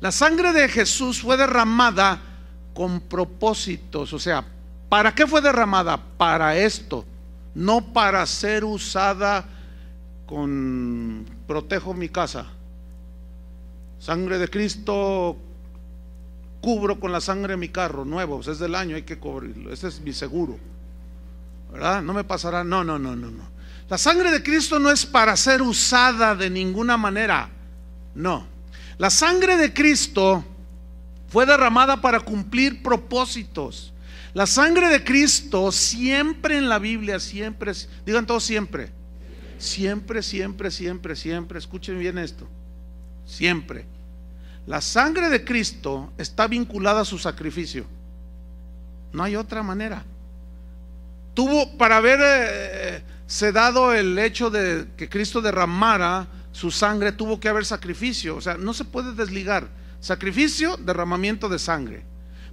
La 0.00 0.12
sangre 0.12 0.52
de 0.52 0.68
Jesús 0.68 1.20
fue 1.20 1.36
derramada 1.36 2.20
con 2.74 3.00
propósitos. 3.00 4.12
O 4.12 4.18
sea, 4.18 4.44
¿para 4.88 5.14
qué 5.14 5.26
fue 5.26 5.40
derramada? 5.40 5.96
Para 5.96 6.56
esto. 6.56 7.04
No 7.54 7.92
para 7.92 8.26
ser 8.26 8.64
usada 8.64 9.44
con 10.26 11.26
protejo 11.46 11.94
mi 11.94 12.08
casa. 12.08 12.46
Sangre 13.98 14.38
de 14.38 14.48
Cristo 14.48 15.38
cubro 16.60 16.98
con 16.98 17.12
la 17.12 17.20
sangre 17.20 17.56
mi 17.56 17.68
carro, 17.68 18.06
nuevo, 18.06 18.36
pues 18.36 18.48
es 18.48 18.58
del 18.58 18.74
año, 18.74 18.96
hay 18.96 19.02
que 19.02 19.18
cubrirlo, 19.18 19.70
ese 19.70 19.88
es 19.88 20.00
mi 20.00 20.14
seguro. 20.14 20.58
¿Verdad? 21.70 22.02
No 22.02 22.14
me 22.14 22.24
pasará, 22.24 22.64
no, 22.64 22.82
no, 22.84 22.98
no, 22.98 23.14
no, 23.14 23.30
no. 23.30 23.53
La 23.88 23.98
sangre 23.98 24.30
de 24.30 24.42
Cristo 24.42 24.78
no 24.78 24.90
es 24.90 25.04
para 25.04 25.36
ser 25.36 25.60
usada 25.60 26.34
de 26.34 26.48
ninguna 26.48 26.96
manera, 26.96 27.50
no. 28.14 28.46
La 28.96 29.10
sangre 29.10 29.56
de 29.56 29.74
Cristo 29.74 30.44
fue 31.28 31.46
derramada 31.46 32.00
para 32.00 32.20
cumplir 32.20 32.82
propósitos. 32.82 33.92
La 34.32 34.46
sangre 34.46 34.88
de 34.88 35.04
Cristo 35.04 35.70
siempre 35.70 36.56
en 36.56 36.68
la 36.68 36.78
Biblia, 36.78 37.20
siempre, 37.20 37.72
digan 38.06 38.26
todos 38.26 38.44
siempre, 38.44 38.90
siempre, 39.58 40.22
siempre, 40.22 40.70
siempre, 40.70 41.16
siempre, 41.16 41.58
escuchen 41.58 41.98
bien 41.98 42.18
esto, 42.18 42.48
siempre. 43.26 43.84
La 44.66 44.80
sangre 44.80 45.28
de 45.28 45.44
Cristo 45.44 46.12
está 46.16 46.46
vinculada 46.46 47.02
a 47.02 47.04
su 47.04 47.18
sacrificio. 47.18 47.84
No 49.12 49.22
hay 49.22 49.36
otra 49.36 49.62
manera. 49.62 50.04
Tuvo, 51.34 51.76
para 51.76 51.98
haberse 51.98 52.24
eh, 52.26 53.02
dado 53.52 53.92
el 53.92 54.18
hecho 54.18 54.50
de 54.50 54.88
que 54.96 55.08
Cristo 55.08 55.40
derramara 55.40 56.26
su 56.52 56.70
sangre, 56.70 57.12
tuvo 57.12 57.40
que 57.40 57.48
haber 57.48 57.64
sacrificio. 57.64 58.36
O 58.36 58.40
sea, 58.40 58.56
no 58.56 58.72
se 58.74 58.84
puede 58.84 59.12
desligar. 59.12 59.68
Sacrificio, 60.00 60.76
derramamiento 60.76 61.48
de 61.48 61.58
sangre. 61.58 62.04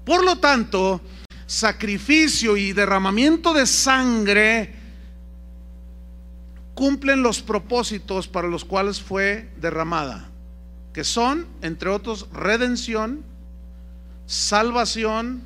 Por 0.05 0.23
lo 0.23 0.37
tanto, 0.37 1.01
sacrificio 1.45 2.57
y 2.57 2.73
derramamiento 2.73 3.53
de 3.53 3.67
sangre 3.67 4.75
cumplen 6.73 7.21
los 7.21 7.41
propósitos 7.41 8.27
para 8.27 8.47
los 8.47 8.65
cuales 8.65 9.01
fue 9.01 9.51
derramada, 9.57 10.29
que 10.93 11.03
son, 11.03 11.45
entre 11.61 11.89
otros, 11.89 12.27
redención, 12.33 13.23
salvación, 14.25 15.43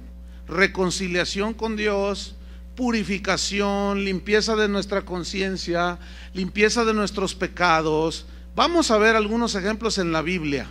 reconciliación 0.48 1.54
con 1.54 1.76
Dios, 1.76 2.35
purificación, 2.76 4.04
limpieza 4.04 4.56
de 4.56 4.68
nuestra 4.68 5.04
conciencia, 5.04 5.98
limpieza 6.34 6.86
de 6.86 6.94
nuestros 6.94 7.34
pecados. 7.36 8.26
Vamos 8.56 8.92
a 8.92 8.98
ver 8.98 9.16
algunos 9.16 9.56
ejemplos 9.56 9.98
en 9.98 10.12
la 10.12 10.22
Biblia 10.22 10.68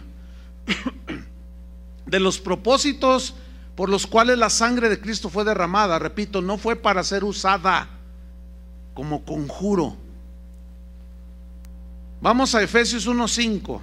de 2.06 2.20
los 2.20 2.38
propósitos 2.38 3.34
por 3.74 3.88
los 3.88 4.06
cuales 4.06 4.38
la 4.38 4.50
sangre 4.50 4.88
de 4.88 5.00
Cristo 5.00 5.28
fue 5.28 5.44
derramada. 5.44 5.98
Repito, 5.98 6.40
no 6.40 6.58
fue 6.58 6.76
para 6.76 7.02
ser 7.02 7.24
usada 7.24 7.88
como 8.94 9.24
conjuro. 9.24 9.96
Vamos 12.20 12.54
a 12.54 12.62
Efesios 12.62 13.08
1.5. 13.08 13.80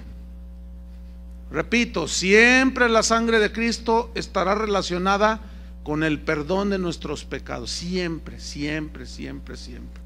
Repito, 1.50 2.08
siempre 2.08 2.88
la 2.88 3.02
sangre 3.02 3.38
de 3.38 3.52
Cristo 3.52 4.10
estará 4.14 4.54
relacionada 4.54 5.40
con 5.82 6.04
el 6.04 6.20
perdón 6.20 6.70
de 6.70 6.78
nuestros 6.78 7.24
pecados. 7.24 7.70
Siempre, 7.70 8.40
siempre, 8.40 9.06
siempre, 9.06 9.56
siempre. 9.56 10.02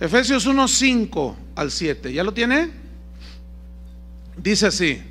Efesios 0.00 0.46
1.5 0.46 1.34
al 1.54 1.70
7. 1.70 2.12
¿Ya 2.12 2.24
lo 2.24 2.32
tiene? 2.32 2.70
Dice 4.36 4.66
así. 4.66 5.02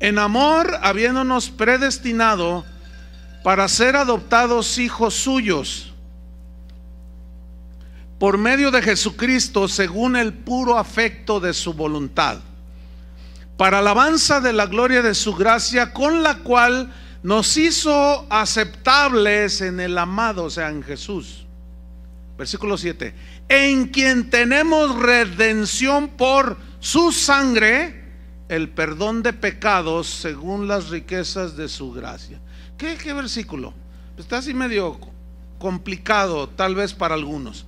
En 0.00 0.18
amor, 0.18 0.78
habiéndonos 0.82 1.50
predestinado 1.50 2.64
para 3.42 3.68
ser 3.68 3.96
adoptados 3.96 4.78
hijos 4.78 5.14
suyos 5.14 5.94
por 8.18 8.38
medio 8.38 8.70
de 8.70 8.80
Jesucristo 8.80 9.68
según 9.68 10.16
el 10.16 10.32
puro 10.32 10.78
afecto 10.78 11.40
de 11.40 11.52
su 11.52 11.74
voluntad, 11.74 12.38
para 13.56 13.80
alabanza 13.80 14.40
de 14.40 14.52
la 14.52 14.66
gloria 14.66 15.02
de 15.02 15.14
su 15.14 15.34
gracia, 15.34 15.92
con 15.92 16.22
la 16.22 16.38
cual 16.38 16.92
nos 17.24 17.56
hizo 17.56 18.26
aceptables 18.28 19.62
en 19.62 19.80
el 19.80 19.96
amado, 19.96 20.44
o 20.44 20.50
sea, 20.50 20.68
en 20.68 20.82
Jesús. 20.82 21.46
Versículo 22.36 22.76
7. 22.76 23.14
En 23.48 23.88
quien 23.88 24.28
tenemos 24.28 24.94
redención 25.00 26.08
por 26.08 26.58
su 26.80 27.12
sangre, 27.12 28.04
el 28.50 28.68
perdón 28.68 29.22
de 29.22 29.32
pecados 29.32 30.06
según 30.06 30.68
las 30.68 30.90
riquezas 30.90 31.56
de 31.56 31.70
su 31.70 31.92
gracia. 31.92 32.38
¿Qué, 32.76 32.94
versículo? 33.14 33.72
Está 34.18 34.38
así 34.38 34.52
medio 34.52 35.00
complicado 35.58 36.50
tal 36.50 36.74
vez 36.74 36.92
para 36.92 37.14
algunos. 37.14 37.64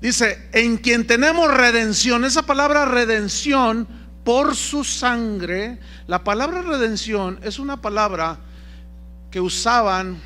Dice, 0.00 0.48
en 0.52 0.78
quien 0.78 1.06
tenemos 1.06 1.52
redención, 1.52 2.24
esa 2.24 2.46
palabra 2.46 2.86
redención 2.86 3.86
por 4.24 4.56
su 4.56 4.84
sangre, 4.84 5.80
la 6.06 6.24
palabra 6.24 6.62
redención 6.62 7.38
es 7.42 7.58
una 7.58 7.82
palabra 7.82 8.38
que 9.36 9.40
usaban 9.42 10.18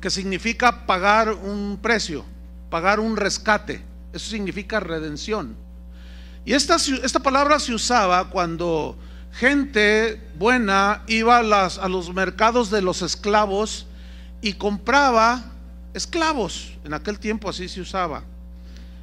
que 0.00 0.10
significa 0.10 0.86
pagar 0.86 1.32
un 1.32 1.76
precio, 1.82 2.24
pagar 2.70 3.00
un 3.00 3.16
rescate. 3.16 3.82
Eso 4.12 4.30
significa 4.30 4.78
redención. 4.78 5.56
Y 6.44 6.52
esta, 6.52 6.76
esta 6.76 7.18
palabra 7.18 7.58
se 7.58 7.74
usaba 7.74 8.30
cuando 8.30 8.96
gente 9.32 10.22
buena 10.38 11.02
iba 11.08 11.38
a, 11.38 11.66
a 11.66 11.88
los 11.88 12.14
mercados 12.14 12.70
de 12.70 12.80
los 12.80 13.02
esclavos 13.02 13.88
y 14.40 14.52
compraba 14.52 15.42
esclavos. 15.92 16.74
En 16.84 16.94
aquel 16.94 17.18
tiempo 17.18 17.48
así 17.48 17.68
se 17.68 17.80
usaba. 17.80 18.22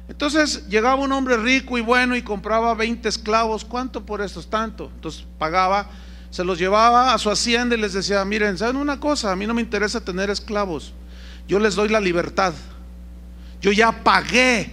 Entonces 0.08 0.66
llegaba 0.66 0.94
un 0.94 1.12
hombre 1.12 1.36
rico 1.36 1.76
y 1.76 1.82
bueno 1.82 2.16
y 2.16 2.22
compraba 2.22 2.72
20 2.72 3.06
esclavos. 3.06 3.66
¿Cuánto 3.66 4.06
por 4.06 4.22
estos? 4.22 4.48
Tanto. 4.48 4.90
Entonces 4.94 5.26
pagaba, 5.38 5.90
se 6.34 6.42
los 6.42 6.58
llevaba 6.58 7.14
a 7.14 7.18
su 7.18 7.30
hacienda 7.30 7.76
y 7.76 7.80
les 7.80 7.92
decía, 7.92 8.24
miren, 8.24 8.58
¿saben 8.58 8.74
una 8.74 8.98
cosa? 8.98 9.30
A 9.30 9.36
mí 9.36 9.46
no 9.46 9.54
me 9.54 9.62
interesa 9.62 10.04
tener 10.04 10.30
esclavos. 10.30 10.92
Yo 11.46 11.60
les 11.60 11.76
doy 11.76 11.88
la 11.88 12.00
libertad. 12.00 12.52
Yo 13.62 13.70
ya 13.70 14.02
pagué 14.02 14.68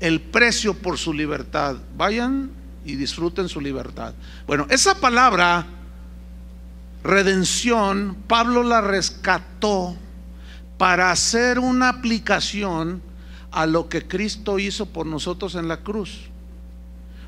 el 0.00 0.22
precio 0.22 0.72
por 0.72 0.96
su 0.96 1.12
libertad. 1.12 1.76
Vayan 1.98 2.50
y 2.86 2.96
disfruten 2.96 3.50
su 3.50 3.60
libertad. 3.60 4.14
Bueno, 4.46 4.66
esa 4.70 5.00
palabra, 5.00 5.66
redención, 7.04 8.16
Pablo 8.26 8.62
la 8.62 8.80
rescató 8.80 9.94
para 10.78 11.10
hacer 11.10 11.58
una 11.58 11.90
aplicación 11.90 13.02
a 13.50 13.66
lo 13.66 13.90
que 13.90 14.08
Cristo 14.08 14.58
hizo 14.58 14.86
por 14.86 15.04
nosotros 15.04 15.56
en 15.56 15.68
la 15.68 15.82
cruz. 15.82 16.31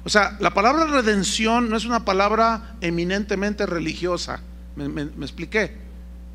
O 0.04 0.08
sea, 0.10 0.36
la 0.38 0.52
palabra 0.52 0.84
redención 0.84 1.70
no 1.70 1.76
es 1.76 1.86
una 1.86 2.04
palabra 2.04 2.76
eminentemente 2.82 3.64
religiosa. 3.64 4.40
¿Me, 4.76 5.02
expliqué? 5.24 5.78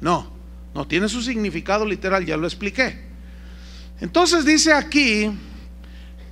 No, 0.02 0.32
no, 0.74 0.88
tiene 0.88 1.08
su 1.08 1.22
significado 1.22 1.86
literal, 1.86 2.26
ya 2.26 2.36
lo 2.36 2.48
expliqué. 2.48 3.08
Entonces 4.02 4.46
dice 4.46 4.74
aquí, 4.74 5.30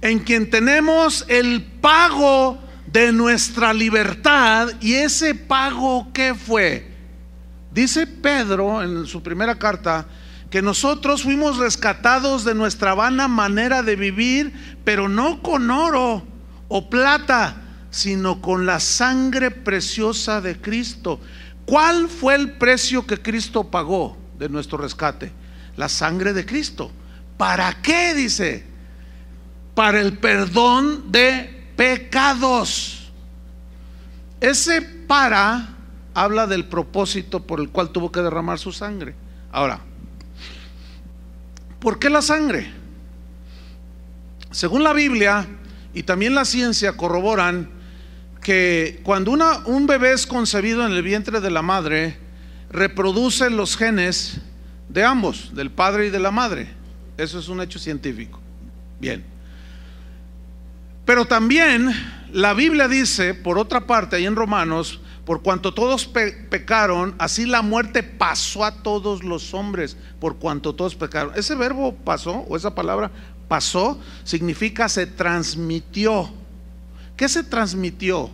en 0.02 0.20
quien 0.20 0.50
tenemos 0.50 1.26
el 1.28 1.64
pago 1.64 2.58
de 2.88 3.12
nuestra 3.12 3.74
libertad. 3.74 4.70
¿Y 4.82 4.94
ese 4.94 5.36
pago 5.36 6.08
qué 6.14 6.34
fue? 6.34 6.92
Dice 7.72 8.08
Pedro 8.08 8.82
en 8.82 9.06
su 9.06 9.22
primera 9.22 9.56
carta 9.56 10.08
que 10.50 10.62
nosotros 10.62 11.24
fuimos 11.24 11.58
rescatados 11.58 12.46
de 12.46 12.56
nuestra 12.56 12.96
vana 12.96 13.28
manera 13.28 13.84
de 13.84 13.98
vivir, 13.98 14.54
pero 14.86 15.10
no 15.10 15.44
con 15.44 15.70
oro 15.70 16.26
o 16.68 16.90
plata, 16.90 17.62
sino 17.90 18.42
con 18.42 18.66
la 18.66 18.80
sangre 18.80 19.52
preciosa 19.52 20.42
de 20.42 20.60
Cristo. 20.60 21.20
¿Cuál 21.66 22.08
fue 22.10 22.36
el 22.36 22.52
precio 22.54 23.06
que 23.06 23.22
Cristo 23.22 23.66
pagó 23.66 24.18
de 24.38 24.50
nuestro 24.50 24.78
rescate? 24.78 25.32
La 25.76 25.90
sangre 25.90 26.34
de 26.34 26.46
Cristo. 26.46 26.92
¿Para 27.38 27.82
qué? 27.82 28.14
Dice. 28.14 28.66
Para 29.76 30.00
el 30.00 30.18
perdón 30.18 31.12
de 31.12 31.72
pecados. 31.76 33.12
Ese 34.40 34.82
para 34.82 35.70
habla 36.14 36.48
del 36.48 36.66
propósito 36.66 37.46
por 37.46 37.60
el 37.60 37.70
cual 37.70 37.92
tuvo 37.92 38.12
que 38.12 38.22
derramar 38.22 38.58
su 38.60 38.72
sangre. 38.72 39.14
Ahora, 39.52 39.80
¿por 41.80 42.00
qué 42.00 42.10
la 42.10 42.22
sangre? 42.22 42.72
Según 44.52 44.84
la 44.84 44.94
Biblia 44.94 45.48
y 45.98 46.04
también 46.04 46.36
la 46.36 46.46
ciencia 46.46 46.96
corroboran 46.96 47.72
que 48.44 49.00
cuando 49.02 49.32
una, 49.32 49.66
un 49.66 49.88
bebé 49.88 50.14
es 50.14 50.28
concebido 50.28 50.86
en 50.86 50.92
el 50.92 51.02
vientre 51.02 51.42
de 51.42 51.50
la 51.50 51.64
madre, 51.64 52.20
reproduce 52.70 53.50
los 53.50 53.76
genes 53.76 54.38
de 54.90 55.04
ambos, 55.04 55.56
del 55.56 55.72
padre 55.72 56.06
y 56.06 56.10
de 56.12 56.20
la 56.20 56.30
madre. 56.30 56.68
Eso 57.18 57.40
es 57.40 57.50
un 57.50 57.62
hecho 57.62 57.80
científico. 57.80 58.40
Bien. 59.00 59.26
Pero 61.04 61.26
también 61.26 61.92
la 62.32 62.54
Biblia 62.54 62.88
dice, 62.88 63.34
por 63.34 63.58
otra 63.58 63.88
parte, 63.88 64.18
ahí 64.18 64.28
en 64.28 64.36
Romanos, 64.36 65.00
por 65.26 65.42
cuanto 65.42 65.74
todos 65.74 66.06
pecaron, 66.06 67.16
así 67.18 67.48
la 67.48 67.64
muerte 67.64 68.04
pasó 68.04 68.64
a 68.64 68.84
todos 68.84 69.24
los 69.24 69.56
hombres, 69.56 69.98
por 70.20 70.38
cuanto 70.38 70.76
todos 70.76 70.94
pecaron. 70.94 71.32
Ese 71.36 71.56
verbo 71.56 71.96
pasó, 71.96 72.46
o 72.48 72.56
esa 72.56 72.76
palabra 72.76 73.10
pasó, 73.48 74.00
significa 74.24 74.90
se 74.90 75.08
transmitió. 75.08 76.32
¿Qué 77.16 77.28
se 77.30 77.44
transmitió? 77.44 78.32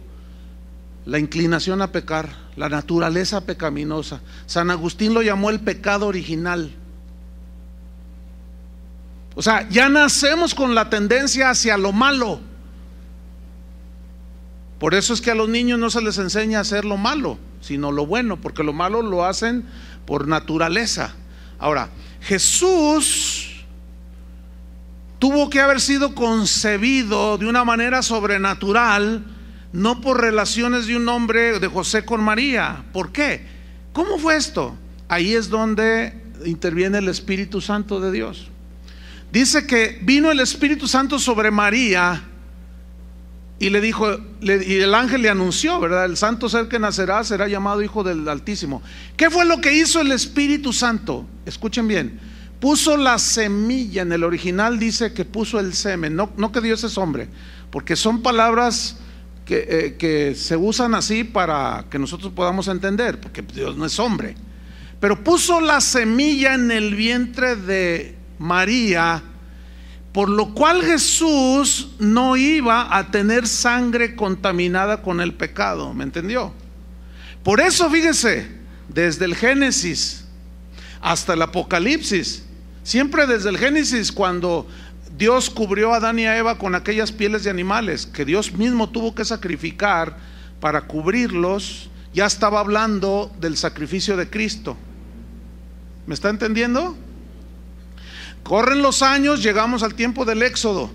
la 1.06 1.20
inclinación 1.20 1.82
a 1.82 1.92
pecar, 1.92 2.30
la 2.56 2.70
naturaleza 2.70 3.42
pecaminosa. 3.42 4.22
San 4.46 4.72
Agustín 4.72 5.14
lo 5.14 5.22
llamó 5.22 5.50
el 5.50 5.60
pecado 5.60 6.08
original. 6.08 6.72
O 9.36 9.42
sea, 9.42 9.68
ya 9.70 9.90
nacemos 9.90 10.54
con 10.54 10.76
la 10.76 10.90
tendencia 10.90 11.50
hacia 11.50 11.78
lo 11.78 11.92
malo. 11.92 12.40
Por 14.80 14.94
eso 14.94 15.14
es 15.14 15.22
que 15.22 15.32
a 15.32 15.36
los 15.36 15.50
niños 15.50 15.80
no 15.80 15.90
se 15.90 16.02
les 16.02 16.18
enseña 16.18 16.60
a 16.60 16.62
hacer 16.62 16.86
lo 16.86 16.98
malo, 16.98 17.38
sino 17.62 17.92
lo 17.92 18.06
bueno, 18.06 18.40
porque 18.40 18.64
lo 18.64 18.74
malo 18.74 19.02
lo 19.02 19.26
hacen 19.26 19.66
por 20.06 20.28
naturaleza. 20.28 21.16
Ahora, 21.58 21.90
Jesús 22.22 23.43
tuvo 25.24 25.50
que 25.50 25.62
haber 25.62 25.80
sido 25.80 26.14
concebido 26.14 27.38
de 27.38 27.46
una 27.46 27.64
manera 27.64 28.02
sobrenatural, 28.02 29.24
no 29.72 30.02
por 30.02 30.20
relaciones 30.20 30.86
de 30.86 30.98
un 30.98 31.08
hombre 31.08 31.62
de 31.62 31.68
José 31.70 32.04
con 32.04 32.22
María. 32.22 32.84
¿Por 32.92 33.14
qué? 33.14 33.48
¿Cómo 33.94 34.20
fue 34.20 34.36
esto? 34.36 34.78
Ahí 35.08 35.34
es 35.34 35.48
donde 35.48 36.14
interviene 36.44 36.98
el 36.98 37.08
Espíritu 37.08 37.62
Santo 37.62 38.02
de 38.02 38.12
Dios. 38.12 38.50
Dice 39.32 39.66
que 39.66 39.98
vino 40.02 40.30
el 40.30 40.42
Espíritu 40.42 40.90
Santo 40.90 41.18
sobre 41.18 41.52
María 41.52 42.22
y 43.60 43.70
le 43.70 43.80
dijo, 43.80 44.18
y 44.42 44.74
el 44.80 44.94
ángel 44.94 45.22
le 45.22 45.30
anunció, 45.30 45.80
¿verdad? 45.80 46.04
El 46.04 46.18
santo 46.18 46.50
ser 46.50 46.68
que 46.68 46.80
nacerá 46.80 47.24
será 47.24 47.48
llamado 47.48 47.82
Hijo 47.82 48.04
del 48.04 48.28
Altísimo. 48.28 48.82
¿Qué 49.16 49.30
fue 49.30 49.46
lo 49.46 49.62
que 49.62 49.74
hizo 49.74 50.02
el 50.02 50.12
Espíritu 50.12 50.74
Santo? 50.74 51.26
Escuchen 51.46 51.88
bien. 51.88 52.33
Puso 52.64 52.96
la 52.96 53.20
semilla, 53.20 54.04
en 54.04 54.14
el 54.14 54.24
original 54.24 54.80
dice 54.80 55.12
que 55.12 55.26
puso 55.26 55.60
el 55.60 55.74
semen, 55.74 56.16
no, 56.16 56.32
no 56.38 56.54
que 56.54 56.62
Dios 56.62 56.82
es 56.86 56.98
hombre, 56.98 57.28
porque 57.70 57.98
son 57.98 58.22
palabras 58.22 58.96
que, 59.44 59.68
eh, 59.68 59.96
que 59.98 60.34
se 60.34 60.56
usan 60.56 60.96
así 60.96 61.26
para 61.26 61.88
que 61.90 62.00
nosotros 62.00 62.32
podamos 62.32 62.70
entender, 62.70 63.20
porque 63.20 63.42
Dios 63.42 63.76
no 63.76 63.86
es 63.86 64.00
hombre. 64.00 64.38
Pero 65.02 65.26
puso 65.26 65.60
la 65.60 65.82
semilla 65.82 66.54
en 66.54 66.72
el 66.72 66.96
vientre 66.96 67.58
de 67.58 68.16
María, 68.40 69.22
por 70.14 70.30
lo 70.30 70.54
cual 70.54 70.84
Jesús 70.84 71.96
no 72.00 72.38
iba 72.38 72.98
a 72.98 73.12
tener 73.12 73.46
sangre 73.46 74.16
contaminada 74.16 75.02
con 75.02 75.20
el 75.20 75.34
pecado, 75.34 75.94
¿me 75.94 76.06
entendió? 76.06 76.54
Por 77.44 77.60
eso 77.60 77.90
fíjese, 77.90 78.48
desde 78.88 79.26
el 79.26 79.36
Génesis 79.36 80.24
hasta 81.02 81.34
el 81.34 81.42
Apocalipsis, 81.42 82.46
siempre 82.84 83.26
desde 83.28 83.50
el 83.50 83.58
Génesis 83.58 84.12
cuando 84.12 84.68
Dios 85.18 85.50
cubrió 85.50 85.94
a 85.94 85.98
Adán 85.98 86.20
y 86.20 86.26
a 86.26 86.38
Eva 86.38 86.58
con 86.58 86.76
aquellas 86.76 87.12
pieles 87.12 87.44
de 87.44 87.50
animales 87.50 88.06
que 88.06 88.26
Dios 88.26 88.54
mismo 88.54 88.90
tuvo 88.90 89.14
que 89.14 89.26
sacrificar 89.26 90.18
para 90.60 90.82
cubrirlos, 90.82 91.90
ya 92.14 92.26
estaba 92.26 92.60
hablando 92.60 93.32
del 93.40 93.58
sacrificio 93.58 94.18
de 94.18 94.30
Cristo. 94.30 94.78
¿Me 96.06 96.14
está 96.14 96.30
entendiendo? 96.30 96.96
Corren 98.44 98.82
los 98.82 99.02
años, 99.02 99.42
llegamos 99.42 99.84
al 99.84 99.96
tiempo 99.96 100.26
del 100.26 100.42
Éxodo. 100.42 100.92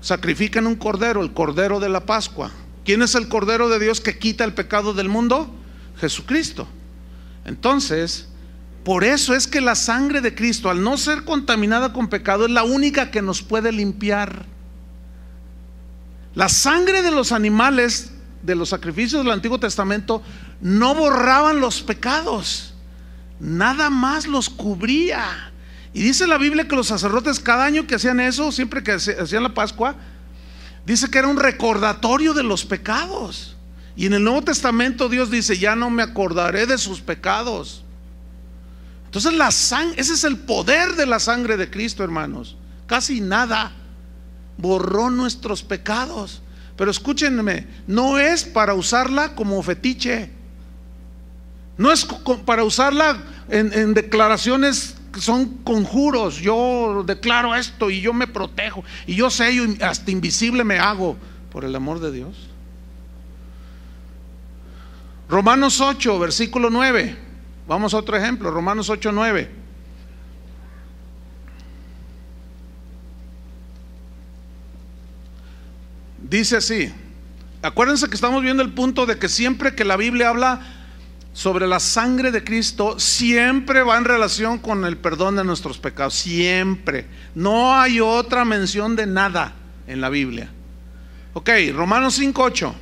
Sacrifican 0.00 0.66
un 0.66 0.76
cordero, 0.76 1.22
el 1.22 1.32
cordero 1.32 1.80
de 1.80 1.88
la 1.88 2.04
Pascua. 2.04 2.50
¿Quién 2.84 3.02
es 3.02 3.14
el 3.14 3.28
cordero 3.28 3.68
de 3.68 3.78
Dios 3.78 4.00
que 4.00 4.18
quita 4.18 4.44
el 4.44 4.52
pecado 4.52 4.92
del 4.92 5.08
mundo? 5.08 5.54
Jesucristo. 5.98 6.66
Entonces, 7.44 8.28
por 8.84 9.02
eso 9.02 9.34
es 9.34 9.46
que 9.46 9.62
la 9.62 9.74
sangre 9.74 10.20
de 10.20 10.34
Cristo, 10.34 10.68
al 10.68 10.82
no 10.82 10.98
ser 10.98 11.24
contaminada 11.24 11.94
con 11.94 12.08
pecado, 12.08 12.44
es 12.44 12.50
la 12.50 12.64
única 12.64 13.10
que 13.10 13.22
nos 13.22 13.40
puede 13.40 13.72
limpiar. 13.72 14.44
La 16.34 16.50
sangre 16.50 17.00
de 17.00 17.10
los 17.10 17.32
animales, 17.32 18.10
de 18.42 18.54
los 18.54 18.68
sacrificios 18.68 19.24
del 19.24 19.32
Antiguo 19.32 19.58
Testamento, 19.58 20.22
no 20.60 20.94
borraban 20.94 21.60
los 21.60 21.80
pecados, 21.80 22.74
nada 23.40 23.88
más 23.88 24.26
los 24.26 24.50
cubría. 24.50 25.50
Y 25.94 26.02
dice 26.02 26.26
la 26.26 26.36
Biblia 26.36 26.68
que 26.68 26.76
los 26.76 26.88
sacerdotes 26.88 27.40
cada 27.40 27.64
año 27.64 27.86
que 27.86 27.94
hacían 27.94 28.20
eso, 28.20 28.52
siempre 28.52 28.82
que 28.82 28.92
hacían 28.92 29.44
la 29.44 29.54
Pascua, 29.54 29.94
dice 30.84 31.08
que 31.08 31.18
era 31.18 31.28
un 31.28 31.38
recordatorio 31.38 32.34
de 32.34 32.42
los 32.42 32.66
pecados. 32.66 33.56
Y 33.96 34.06
en 34.06 34.12
el 34.12 34.24
Nuevo 34.24 34.42
Testamento 34.42 35.08
Dios 35.08 35.30
dice, 35.30 35.56
ya 35.56 35.74
no 35.74 35.88
me 35.88 36.02
acordaré 36.02 36.66
de 36.66 36.76
sus 36.76 37.00
pecados. 37.00 37.83
Entonces 39.14 39.34
la 39.34 39.48
ese 39.96 40.12
es 40.12 40.24
el 40.24 40.38
poder 40.38 40.96
de 40.96 41.06
la 41.06 41.20
sangre 41.20 41.56
de 41.56 41.70
Cristo, 41.70 42.02
hermanos. 42.02 42.56
Casi 42.88 43.20
nada 43.20 43.70
borró 44.58 45.08
nuestros 45.08 45.62
pecados. 45.62 46.42
Pero 46.76 46.90
escúchenme, 46.90 47.68
no 47.86 48.18
es 48.18 48.42
para 48.42 48.74
usarla 48.74 49.36
como 49.36 49.62
fetiche. 49.62 50.30
No 51.78 51.92
es 51.92 52.04
para 52.44 52.64
usarla 52.64 53.22
en, 53.48 53.94
declaraciones 53.94 54.96
son 55.20 55.58
conjuros, 55.58 56.38
yo 56.38 57.04
declaro 57.06 57.54
esto 57.54 57.90
y 57.90 58.00
yo 58.00 58.12
me 58.12 58.26
protejo 58.26 58.82
y 59.06 59.14
yo 59.14 59.30
sé, 59.30 59.56
hasta 59.80 60.10
invisible 60.10 60.64
me 60.64 60.80
hago 60.80 61.16
por 61.52 61.64
el 61.64 61.76
amor 61.76 62.00
de 62.00 62.10
Dios. 62.10 62.34
Romanos 65.28 65.80
8, 65.80 66.18
versículo 66.18 66.68
9. 66.68 67.23
Vamos 67.66 67.94
a 67.94 67.98
otro 67.98 68.16
ejemplo, 68.16 68.50
Romanos 68.50 68.90
8, 68.90 69.10
9. 69.12 69.50
Dice 76.28 76.56
así, 76.56 76.92
acuérdense 77.62 78.08
que 78.08 78.14
estamos 78.14 78.42
viendo 78.42 78.62
el 78.62 78.72
punto 78.72 79.06
de 79.06 79.18
que 79.18 79.28
siempre 79.28 79.74
que 79.74 79.84
la 79.84 79.96
Biblia 79.96 80.30
habla 80.30 80.60
sobre 81.32 81.66
la 81.66 81.80
sangre 81.80 82.30
de 82.30 82.44
Cristo 82.44 82.98
siempre 82.98 83.82
va 83.82 83.98
en 83.98 84.04
relación 84.04 84.58
con 84.58 84.84
el 84.84 84.96
perdón 84.96 85.36
de 85.36 85.44
nuestros 85.44 85.78
pecados, 85.78 86.14
siempre. 86.14 87.06
No 87.34 87.74
hay 87.74 88.00
otra 88.00 88.44
mención 88.44 88.94
de 88.96 89.06
nada 89.06 89.52
en 89.86 90.00
la 90.00 90.10
Biblia. 90.10 90.50
Ok, 91.34 91.50
Romanos 91.74 92.20
5.8. 92.20 92.72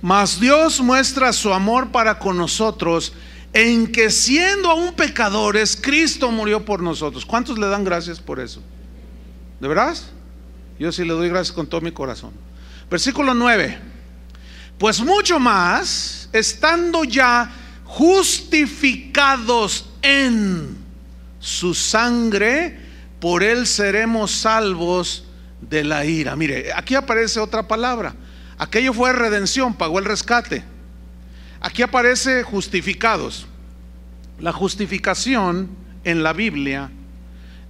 Mas 0.00 0.38
Dios 0.38 0.80
muestra 0.80 1.32
su 1.32 1.52
amor 1.52 1.88
para 1.88 2.18
con 2.18 2.36
nosotros 2.36 3.12
en 3.52 3.90
que 3.90 4.10
siendo 4.10 4.70
aún 4.70 4.94
pecadores, 4.94 5.78
Cristo 5.80 6.30
murió 6.30 6.64
por 6.64 6.82
nosotros. 6.82 7.24
¿Cuántos 7.24 7.58
le 7.58 7.66
dan 7.66 7.84
gracias 7.84 8.20
por 8.20 8.40
eso? 8.40 8.62
¿De 9.60 9.68
verdad? 9.68 9.96
Yo 10.78 10.92
sí 10.92 11.04
le 11.04 11.12
doy 11.12 11.28
gracias 11.28 11.54
con 11.54 11.66
todo 11.66 11.80
mi 11.80 11.90
corazón. 11.90 12.32
Versículo 12.90 13.34
9. 13.34 13.78
Pues 14.78 15.00
mucho 15.00 15.40
más 15.40 16.28
estando 16.32 17.04
ya 17.04 17.50
justificados 17.84 19.88
en 20.02 20.76
su 21.40 21.74
sangre, 21.74 22.78
por 23.18 23.42
él 23.42 23.66
seremos 23.66 24.30
salvos 24.30 25.24
de 25.60 25.84
la 25.84 26.04
ira. 26.04 26.36
Mire, 26.36 26.72
aquí 26.74 26.94
aparece 26.94 27.40
otra 27.40 27.66
palabra. 27.66 28.14
Aquello 28.58 28.92
fue 28.92 29.12
redención, 29.12 29.74
pagó 29.74 29.98
el 29.98 30.04
rescate. 30.04 30.64
Aquí 31.60 31.82
aparece 31.82 32.42
justificados. 32.42 33.46
La 34.40 34.52
justificación 34.52 35.68
en 36.04 36.22
la 36.22 36.32
Biblia 36.32 36.90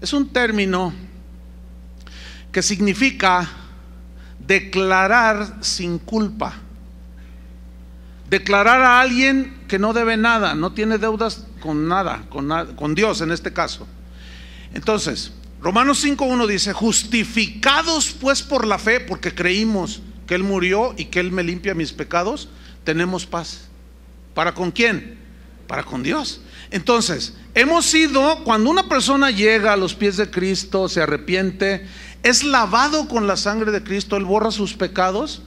es 0.01 0.13
un 0.13 0.29
término 0.29 0.93
que 2.53 2.63
significa 2.63 3.49
declarar 4.47 5.59
sin 5.61 5.99
culpa 5.99 6.55
declarar 8.31 8.83
a 8.83 9.01
alguien 9.01 9.55
que 9.69 9.79
no 9.79 9.93
debe 9.93 10.17
nada, 10.17 10.55
no 10.55 10.73
tiene 10.73 10.99
deudas 10.99 11.47
con 11.61 11.89
nada, 11.89 12.25
con, 12.29 12.95
Dios 12.95 13.21
en 13.21 13.33
este 13.33 13.53
caso. 13.53 13.87
Entonces, 14.75 15.33
Romanos 15.61 16.05
5.1 16.05 16.47
dice, 16.47 16.73
justificados 16.73 18.15
pues 18.21 18.43
por 18.43 18.67
la 18.67 18.79
fe, 18.79 19.01
porque 19.01 19.35
creímos 19.35 20.03
que 20.27 20.35
Él 20.35 20.45
murió 20.45 20.95
y 20.97 21.07
que 21.07 21.21
Él 21.21 21.33
me 21.33 21.43
limpia 21.43 21.75
mis 21.75 21.93
pecados, 21.93 22.49
tenemos 22.85 23.27
paz. 23.27 23.68
¿Para 24.39 24.55
con 24.55 24.71
quién? 24.71 25.19
Para 25.67 25.83
con 25.83 26.05
Dios. 26.05 26.41
Entonces, 26.71 27.35
hemos 27.55 27.87
sido, 27.87 28.45
cuando 28.45 28.71
una 28.71 28.89
persona 28.89 29.33
llega 29.33 29.73
a 29.73 29.77
los 29.77 29.95
pies 29.95 30.17
de 30.17 30.31
Cristo, 30.31 30.89
se 30.89 31.03
arrepiente, 31.03 31.85
es 32.23 32.45
lavado 32.45 33.09
con 33.09 33.27
la 33.27 33.37
sangre 33.37 33.73
de 33.73 33.83
Cristo, 33.83 34.17
Él 34.17 34.25
borra 34.25 34.53
sus 34.53 34.75
pecados 34.75 35.43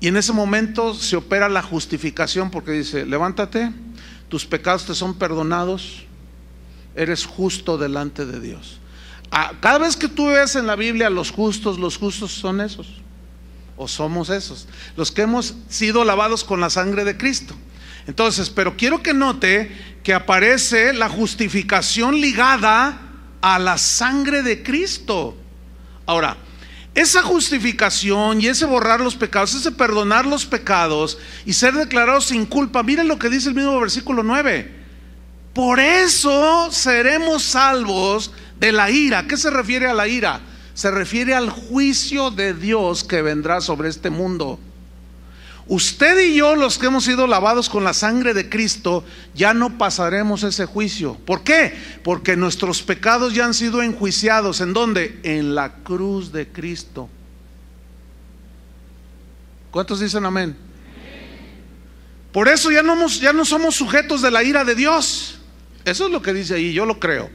y 0.00 0.08
en 0.08 0.16
ese 0.16 0.32
momento 0.32 0.94
se 0.94 1.16
opera 1.16 1.50
la 1.50 1.60
justificación 1.60 2.50
porque 2.50 2.72
dice, 2.72 3.04
levántate, 3.04 3.72
tus 4.30 4.46
pecados 4.46 4.86
te 4.86 4.94
son 4.94 5.18
perdonados, 5.18 6.04
eres 6.94 7.26
justo 7.26 7.76
delante 7.76 8.24
de 8.24 8.40
Dios. 8.40 8.78
Ah, 9.30 9.52
cada 9.60 9.80
vez 9.80 9.96
que 9.98 10.08
tú 10.08 10.28
ves 10.28 10.56
en 10.56 10.66
la 10.66 10.76
Biblia 10.76 11.10
los 11.10 11.30
justos, 11.30 11.78
los 11.78 11.98
justos 11.98 12.32
son 12.32 12.62
esos, 12.62 12.88
o 13.76 13.86
somos 13.86 14.30
esos, 14.30 14.66
los 14.96 15.12
que 15.12 15.20
hemos 15.20 15.56
sido 15.68 16.04
lavados 16.04 16.42
con 16.42 16.58
la 16.58 16.70
sangre 16.70 17.04
de 17.04 17.18
Cristo. 17.18 17.54
Entonces, 18.10 18.50
pero 18.50 18.76
quiero 18.76 19.04
que 19.04 19.14
note 19.14 19.70
que 20.02 20.12
aparece 20.12 20.92
la 20.92 21.08
justificación 21.08 22.20
ligada 22.20 23.00
a 23.40 23.56
la 23.60 23.78
sangre 23.78 24.42
de 24.42 24.64
Cristo. 24.64 25.36
Ahora, 26.06 26.36
esa 26.92 27.22
justificación 27.22 28.40
y 28.40 28.48
ese 28.48 28.66
borrar 28.66 28.98
los 28.98 29.14
pecados, 29.14 29.54
ese 29.54 29.70
perdonar 29.70 30.26
los 30.26 30.44
pecados 30.44 31.18
y 31.46 31.52
ser 31.52 31.74
declarados 31.74 32.26
sin 32.26 32.46
culpa, 32.46 32.82
miren 32.82 33.06
lo 33.06 33.16
que 33.16 33.30
dice 33.30 33.48
el 33.48 33.54
mismo 33.54 33.78
versículo 33.78 34.24
9. 34.24 34.74
Por 35.54 35.78
eso 35.78 36.68
seremos 36.72 37.44
salvos 37.44 38.32
de 38.58 38.72
la 38.72 38.90
ira. 38.90 39.28
¿Qué 39.28 39.36
se 39.36 39.50
refiere 39.50 39.86
a 39.86 39.94
la 39.94 40.08
ira? 40.08 40.40
Se 40.74 40.90
refiere 40.90 41.32
al 41.32 41.48
juicio 41.48 42.32
de 42.32 42.54
Dios 42.54 43.04
que 43.04 43.22
vendrá 43.22 43.60
sobre 43.60 43.88
este 43.88 44.10
mundo. 44.10 44.58
Usted 45.70 46.18
y 46.18 46.34
yo, 46.34 46.56
los 46.56 46.78
que 46.78 46.86
hemos 46.86 47.04
sido 47.04 47.28
lavados 47.28 47.68
con 47.68 47.84
la 47.84 47.94
sangre 47.94 48.34
de 48.34 48.48
Cristo, 48.48 49.04
ya 49.36 49.54
no 49.54 49.78
pasaremos 49.78 50.42
ese 50.42 50.66
juicio. 50.66 51.16
¿Por 51.24 51.44
qué? 51.44 51.72
Porque 52.02 52.34
nuestros 52.34 52.82
pecados 52.82 53.34
ya 53.34 53.44
han 53.44 53.54
sido 53.54 53.80
enjuiciados. 53.80 54.60
¿En 54.60 54.72
dónde? 54.72 55.20
En 55.22 55.54
la 55.54 55.74
cruz 55.84 56.32
de 56.32 56.48
Cristo. 56.48 57.08
¿Cuántos 59.70 60.00
dicen 60.00 60.26
amén? 60.26 60.56
Por 62.32 62.48
eso 62.48 62.72
ya 62.72 62.82
no, 62.82 63.44
somos 63.44 63.76
sujetos 63.76 64.22
de 64.22 64.32
la 64.32 64.42
ira 64.42 64.64
de 64.64 64.74
Dios. 64.74 65.38
Eso 65.84 66.06
es 66.06 66.10
lo 66.10 66.20
que 66.20 66.32
dice 66.32 66.54
ahí, 66.56 66.72
yo 66.72 66.84
lo 66.84 66.98
creo. 66.98 67.30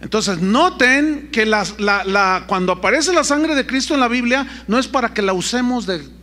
Entonces, 0.00 0.40
noten 0.40 1.28
que 1.30 1.44
cuando 2.46 2.72
aparece 2.72 3.12
la 3.12 3.24
sangre 3.24 3.54
de 3.54 3.66
Cristo 3.66 3.92
en 3.92 4.00
la 4.00 4.08
Biblia, 4.08 4.64
no 4.66 4.78
es 4.78 4.88
para 4.88 5.12
que 5.12 5.20
la 5.20 5.34
usemos 5.34 5.84
de, 5.84 6.15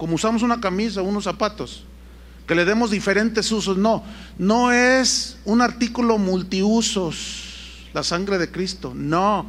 como 0.00 0.14
usamos 0.14 0.42
una 0.42 0.58
camisa, 0.58 1.02
unos 1.02 1.24
zapatos, 1.24 1.84
que 2.46 2.54
le 2.54 2.64
demos 2.64 2.90
diferentes 2.90 3.52
usos. 3.52 3.76
No, 3.76 4.02
no 4.38 4.72
es 4.72 5.36
un 5.44 5.60
artículo 5.60 6.16
multiusos, 6.16 7.84
la 7.92 8.02
sangre 8.02 8.38
de 8.38 8.50
Cristo. 8.50 8.94
No, 8.94 9.44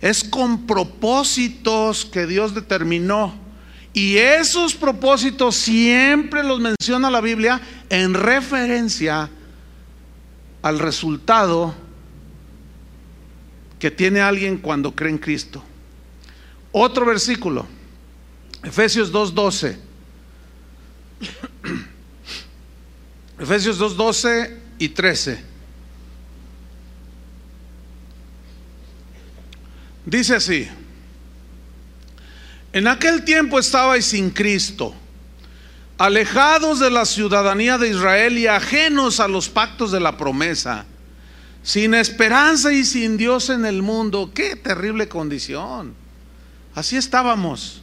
es 0.00 0.24
con 0.24 0.66
propósitos 0.66 2.04
que 2.04 2.26
Dios 2.26 2.56
determinó. 2.56 3.32
Y 3.92 4.16
esos 4.16 4.74
propósitos 4.74 5.54
siempre 5.54 6.42
los 6.42 6.58
menciona 6.58 7.08
la 7.08 7.20
Biblia 7.20 7.60
en 7.88 8.14
referencia 8.14 9.30
al 10.60 10.80
resultado 10.80 11.72
que 13.78 13.92
tiene 13.92 14.22
alguien 14.22 14.58
cuando 14.58 14.92
cree 14.96 15.12
en 15.12 15.18
Cristo. 15.18 15.62
Otro 16.72 17.06
versículo. 17.06 17.77
Efesios 18.62 19.12
2.12. 19.12 19.76
Efesios 23.38 23.78
2.12 23.78 24.56
y 24.78 24.88
13. 24.88 25.44
Dice 30.04 30.34
así, 30.36 30.68
en 32.72 32.86
aquel 32.86 33.24
tiempo 33.24 33.58
estabais 33.58 34.06
sin 34.06 34.30
Cristo, 34.30 34.94
alejados 35.98 36.80
de 36.80 36.90
la 36.90 37.04
ciudadanía 37.04 37.76
de 37.78 37.90
Israel 37.90 38.38
y 38.38 38.46
ajenos 38.46 39.20
a 39.20 39.28
los 39.28 39.48
pactos 39.48 39.92
de 39.92 40.00
la 40.00 40.16
promesa, 40.16 40.86
sin 41.62 41.94
esperanza 41.94 42.72
y 42.72 42.84
sin 42.84 43.16
Dios 43.16 43.50
en 43.50 43.66
el 43.66 43.82
mundo. 43.82 44.30
Qué 44.34 44.56
terrible 44.56 45.08
condición. 45.08 45.94
Así 46.74 46.96
estábamos 46.96 47.82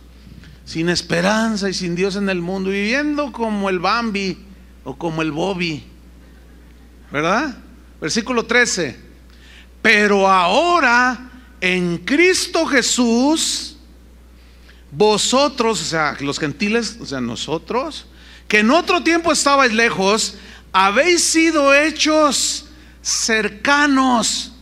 sin 0.66 0.90
esperanza 0.90 1.70
y 1.70 1.74
sin 1.74 1.96
Dios 1.96 2.16
en 2.16 2.28
el 2.28 2.42
mundo, 2.42 2.72
viviendo 2.72 3.32
como 3.32 3.70
el 3.70 3.80
Bambi 3.80 4.38
o 4.84 4.96
como 4.96 5.22
el 5.22 5.32
Bobby. 5.32 5.84
¿Verdad? 7.12 7.56
Versículo 8.02 8.46
13. 8.46 9.00
Pero 9.82 10.28
ahora 10.28 11.30
en 11.62 12.00
Cristo 12.00 12.66
Jesús, 12.66 13.78
vosotros, 14.92 15.82
o 15.82 15.86
sea, 15.86 16.18
los 16.20 16.40
gentiles, 16.40 16.98
o 17.00 17.06
sea, 17.06 17.22
nosotros, 17.22 18.08
que 18.48 18.60
en 18.60 18.72
otro 18.72 19.04
tiempo 19.04 19.32
estabais 19.32 19.72
lejos, 19.72 20.36
habéis 20.72 21.24
sido 21.24 21.74
hechos 21.74 22.66
cercanos 23.04 24.54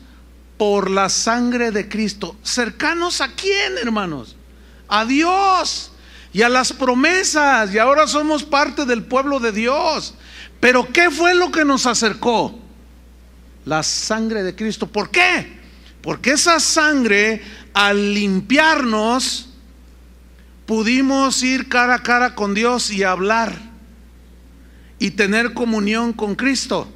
por 0.57 0.89
la 0.89 1.07
sangre 1.07 1.71
de 1.71 1.87
Cristo. 1.87 2.35
¿Cercanos 2.43 3.21
a 3.21 3.29
quién, 3.29 3.77
hermanos? 3.81 4.35
A 4.89 5.05
Dios 5.05 5.92
y 6.33 6.41
a 6.41 6.49
las 6.49 6.73
promesas 6.73 7.71
y 7.73 7.77
ahora 7.77 8.07
somos 8.07 8.43
parte 8.43 8.85
del 8.85 9.03
pueblo 9.03 9.39
de 9.39 9.51
Dios. 9.51 10.15
Pero 10.59 10.91
¿qué 10.91 11.11
fue 11.11 11.35
lo 11.35 11.51
que 11.51 11.63
nos 11.63 11.85
acercó? 11.85 12.59
La 13.65 13.83
sangre 13.83 14.41
de 14.41 14.55
Cristo. 14.55 14.87
¿Por 14.87 15.11
qué? 15.11 15.61
Porque 16.01 16.31
esa 16.31 16.59
sangre, 16.59 17.43
al 17.73 18.15
limpiarnos, 18.15 19.49
pudimos 20.65 21.43
ir 21.43 21.69
cara 21.69 21.95
a 21.95 22.03
cara 22.03 22.33
con 22.33 22.55
Dios 22.55 22.89
y 22.89 23.03
hablar 23.03 23.55
y 24.97 25.11
tener 25.11 25.53
comunión 25.53 26.13
con 26.13 26.33
Cristo. 26.35 26.87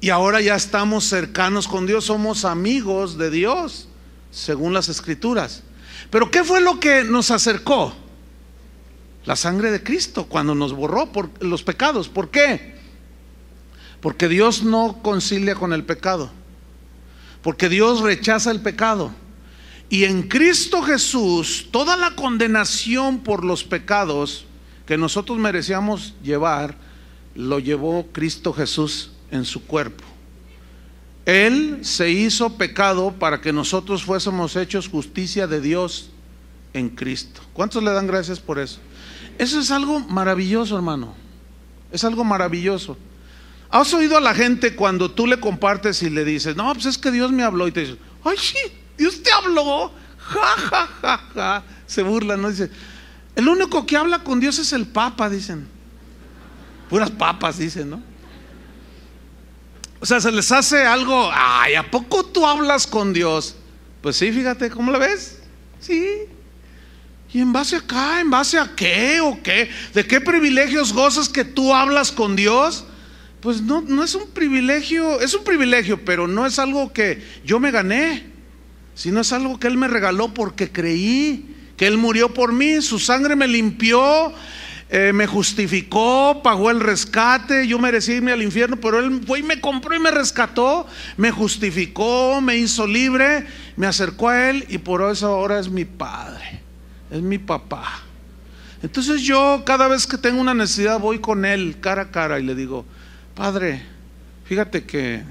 Y 0.00 0.10
ahora 0.10 0.40
ya 0.40 0.56
estamos 0.56 1.04
cercanos 1.04 1.68
con 1.68 1.86
Dios, 1.86 2.06
somos 2.06 2.44
amigos 2.44 3.16
de 3.16 3.30
Dios, 3.30 3.88
según 4.30 4.72
las 4.72 4.88
escrituras. 4.88 5.62
Pero 6.10 6.30
¿qué 6.30 6.42
fue 6.42 6.60
lo 6.60 6.80
que 6.80 7.04
nos 7.04 7.30
acercó? 7.30 7.94
La 9.28 9.36
sangre 9.36 9.70
de 9.70 9.82
Cristo 9.82 10.24
cuando 10.24 10.54
nos 10.54 10.72
borró 10.72 11.12
por 11.12 11.44
los 11.44 11.62
pecados. 11.62 12.08
¿Por 12.08 12.30
qué? 12.30 12.76
Porque 14.00 14.26
Dios 14.26 14.62
no 14.62 15.00
concilia 15.02 15.54
con 15.54 15.74
el 15.74 15.84
pecado. 15.84 16.30
Porque 17.42 17.68
Dios 17.68 18.00
rechaza 18.00 18.50
el 18.50 18.62
pecado. 18.62 19.12
Y 19.90 20.04
en 20.04 20.22
Cristo 20.22 20.80
Jesús, 20.80 21.68
toda 21.70 21.94
la 21.98 22.12
condenación 22.12 23.18
por 23.18 23.44
los 23.44 23.64
pecados 23.64 24.46
que 24.86 24.96
nosotros 24.96 25.36
merecíamos 25.36 26.14
llevar, 26.22 26.74
lo 27.34 27.58
llevó 27.58 28.06
Cristo 28.10 28.54
Jesús 28.54 29.12
en 29.30 29.44
su 29.44 29.66
cuerpo. 29.66 30.04
Él 31.26 31.80
se 31.82 32.10
hizo 32.10 32.56
pecado 32.56 33.12
para 33.12 33.42
que 33.42 33.52
nosotros 33.52 34.04
fuésemos 34.04 34.56
hechos 34.56 34.88
justicia 34.88 35.46
de 35.46 35.60
Dios 35.60 36.12
en 36.72 36.88
Cristo. 36.88 37.42
¿Cuántos 37.52 37.82
le 37.82 37.90
dan 37.90 38.06
gracias 38.06 38.40
por 38.40 38.58
eso? 38.58 38.80
Eso 39.38 39.60
es 39.60 39.70
algo 39.70 40.00
maravilloso, 40.00 40.76
hermano. 40.76 41.14
Es 41.92 42.04
algo 42.04 42.24
maravilloso. 42.24 42.98
¿Has 43.70 43.94
oído 43.94 44.16
a 44.16 44.20
la 44.20 44.34
gente 44.34 44.74
cuando 44.74 45.10
tú 45.10 45.26
le 45.26 45.38
compartes 45.38 46.02
y 46.02 46.10
le 46.10 46.24
dices, 46.24 46.56
no, 46.56 46.72
pues 46.74 46.86
es 46.86 46.98
que 46.98 47.10
Dios 47.10 47.30
me 47.30 47.44
habló 47.44 47.68
y 47.68 47.72
te 47.72 47.80
dice, 47.80 47.98
ay, 48.24 48.36
sí, 48.36 48.58
Dios 48.96 49.22
te 49.22 49.30
habló? 49.30 49.92
Ja, 50.18 50.56
ja, 50.56 50.88
ja, 51.00 51.20
ja. 51.34 51.62
Se 51.86 52.02
burlan, 52.02 52.42
¿no? 52.42 52.50
Dice, 52.50 52.70
el 53.36 53.48
único 53.48 53.86
que 53.86 53.96
habla 53.96 54.24
con 54.24 54.40
Dios 54.40 54.58
es 54.58 54.72
el 54.72 54.86
Papa, 54.86 55.30
dicen. 55.30 55.68
Puras 56.88 57.10
papas, 57.10 57.58
dicen, 57.58 57.90
¿no? 57.90 58.02
O 60.00 60.06
sea, 60.06 60.20
se 60.20 60.32
les 60.32 60.50
hace 60.52 60.86
algo, 60.86 61.30
ay, 61.32 61.74
¿a 61.74 61.90
poco 61.90 62.24
tú 62.24 62.46
hablas 62.46 62.86
con 62.86 63.12
Dios? 63.12 63.56
Pues 64.00 64.16
sí, 64.16 64.32
fíjate, 64.32 64.70
¿cómo 64.70 64.90
lo 64.90 64.98
ves? 64.98 65.40
Sí. 65.80 66.26
¿Y 67.32 67.40
en 67.40 67.52
base 67.52 67.76
a 67.76 67.80
acá? 67.80 68.20
¿En 68.20 68.30
base 68.30 68.58
a 68.58 68.70
qué 68.74 69.20
o 69.20 69.42
qué? 69.42 69.70
¿De 69.92 70.06
qué 70.06 70.20
privilegios 70.20 70.92
gozas 70.92 71.28
que 71.28 71.44
tú 71.44 71.74
hablas 71.74 72.10
con 72.10 72.36
Dios? 72.36 72.86
Pues 73.40 73.60
no, 73.60 73.82
no 73.82 74.02
es 74.02 74.14
un 74.14 74.28
privilegio, 74.30 75.20
es 75.20 75.34
un 75.34 75.44
privilegio, 75.44 76.04
pero 76.04 76.26
no 76.26 76.46
es 76.46 76.58
algo 76.58 76.92
que 76.92 77.22
yo 77.44 77.60
me 77.60 77.70
gané, 77.70 78.26
sino 78.94 79.20
es 79.20 79.32
algo 79.32 79.60
que 79.60 79.66
Él 79.68 79.76
me 79.76 79.88
regaló 79.88 80.32
porque 80.32 80.72
creí, 80.72 81.54
que 81.76 81.86
Él 81.86 81.98
murió 81.98 82.32
por 82.32 82.52
mí, 82.52 82.80
su 82.80 82.98
sangre 82.98 83.36
me 83.36 83.46
limpió, 83.46 84.32
eh, 84.88 85.12
me 85.12 85.26
justificó, 85.26 86.40
pagó 86.42 86.70
el 86.70 86.80
rescate, 86.80 87.68
yo 87.68 87.78
merecí 87.78 88.12
irme 88.12 88.32
al 88.32 88.42
infierno, 88.42 88.76
pero 88.80 88.98
Él 88.98 89.20
fue 89.26 89.40
y 89.40 89.42
me 89.42 89.60
compró 89.60 89.94
y 89.94 90.00
me 90.00 90.10
rescató, 90.10 90.86
me 91.18 91.30
justificó, 91.30 92.40
me 92.40 92.56
hizo 92.56 92.86
libre, 92.86 93.46
me 93.76 93.86
acercó 93.86 94.30
a 94.30 94.48
Él 94.48 94.64
y 94.70 94.78
por 94.78 95.08
eso 95.12 95.26
ahora 95.26 95.60
es 95.60 95.68
mi 95.68 95.84
Padre 95.84 96.67
es 97.10 97.22
mi 97.22 97.38
papá. 97.38 98.02
Entonces 98.82 99.22
yo 99.22 99.62
cada 99.64 99.88
vez 99.88 100.06
que 100.06 100.18
tengo 100.18 100.40
una 100.40 100.54
necesidad 100.54 101.00
voy 101.00 101.18
con 101.18 101.44
él 101.44 101.76
cara 101.80 102.02
a 102.02 102.10
cara 102.10 102.38
y 102.38 102.44
le 102.44 102.54
digo, 102.54 102.84
Padre, 103.34 103.82
fíjate 104.44 104.84
que 104.84 105.22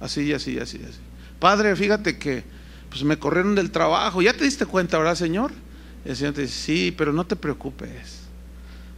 así, 0.00 0.32
así, 0.32 0.58
así, 0.58 0.80
así. 0.82 0.98
Padre, 1.38 1.74
fíjate 1.74 2.18
que 2.18 2.44
pues 2.88 3.02
me 3.04 3.18
corrieron 3.18 3.54
del 3.54 3.70
trabajo. 3.70 4.22
¿Ya 4.22 4.34
te 4.34 4.44
diste 4.44 4.66
cuenta, 4.66 4.98
verdad, 4.98 5.14
Señor? 5.14 5.52
Y 6.04 6.10
el 6.10 6.16
Señor 6.16 6.34
te 6.34 6.42
dice, 6.42 6.54
sí, 6.54 6.94
pero 6.96 7.12
no 7.12 7.24
te 7.24 7.36
preocupes. 7.36 8.20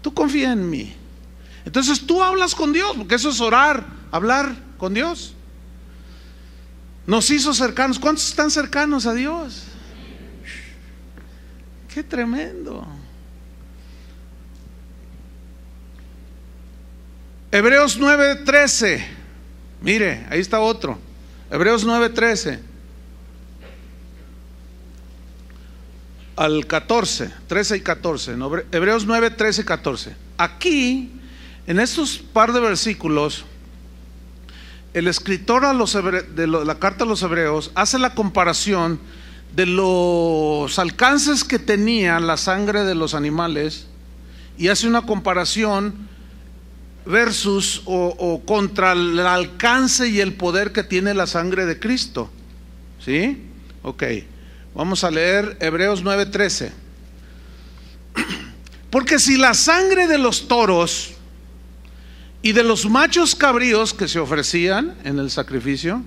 Tú 0.03 0.12
confía 0.12 0.53
en 0.53 0.68
mí. 0.68 0.95
Entonces 1.64 2.07
tú 2.07 2.22
hablas 2.22 2.55
con 2.55 2.72
Dios, 2.72 2.95
porque 2.97 3.14
eso 3.14 3.30
es 3.30 3.41
orar, 3.41 3.87
hablar 4.11 4.55
con 4.76 4.93
Dios. 4.93 5.35
Nos 7.07 7.30
hizo 7.30 7.55
cercanos. 7.55 7.99
¿Cuántos 7.99 8.28
están 8.28 8.51
cercanos 8.51 9.07
a 9.07 9.14
Dios? 9.14 9.64
Qué 11.95 12.03
tremendo. 12.03 12.84
Hebreos 17.53 17.97
9:13. 18.01 19.05
Mire, 19.80 20.26
ahí 20.28 20.40
está 20.40 20.59
otro. 20.59 20.99
Hebreos 21.53 21.86
9:13. 21.86 22.59
al 26.36 26.66
14, 26.66 27.30
13 27.47 27.76
y 27.76 27.80
14, 27.80 28.36
Hebreos 28.72 29.07
9, 29.07 29.30
13 29.30 29.62
y 29.62 29.64
14. 29.64 30.16
Aquí, 30.36 31.12
en 31.64 31.78
estos 31.78 32.18
par 32.18 32.53
de 32.53 32.59
versículos, 32.59 33.45
el 34.95 35.07
escritor 35.07 35.64
a 35.64 35.72
los 35.72 35.92
de 35.92 36.47
la 36.49 36.78
carta 36.80 37.05
a 37.05 37.07
los 37.07 37.22
hebreos 37.22 37.70
hace 37.76 38.01
la 38.01 38.16
comparación 38.16 38.99
de 39.55 39.67
los 39.67 40.79
alcances 40.79 41.45
que 41.45 41.61
tenía 41.61 42.19
la 42.19 42.37
sangre 42.37 42.83
de 42.85 42.95
los 42.97 43.15
animales 43.15 43.87
y 44.59 44.69
hace 44.69 44.89
una 44.89 45.03
comparación 45.03 46.09
versus 47.07 47.83
o, 47.85 48.43
contra 48.45 48.93
el 48.93 49.21
alcance 49.21 50.09
y 50.09 50.21
el 50.21 50.35
poder 50.35 50.73
que 50.73 50.83
tiene 50.83 51.15
la 51.15 51.27
sangre 51.27 51.67
de 51.67 51.79
Cristo. 51.79 52.31
¿Sí? 53.05 53.45
Ok, 53.83 54.03
vamos 54.75 55.05
a 55.05 55.11
leer 55.11 55.57
Hebreos 55.61 56.03
9:13. 56.03 56.73
Porque 58.91 59.19
si 59.21 59.37
la 59.37 59.55
sangre 59.55 60.09
de 60.09 60.19
los 60.19 60.49
toros 60.49 61.13
y 62.43 62.53
de 62.53 62.65
los 62.65 62.89
machos 62.91 63.37
cabríos 63.37 63.95
que 63.95 64.09
se 64.09 64.19
ofrecían 64.19 64.97
en 65.05 65.19
el 65.19 65.31
sacrificio 65.31 66.03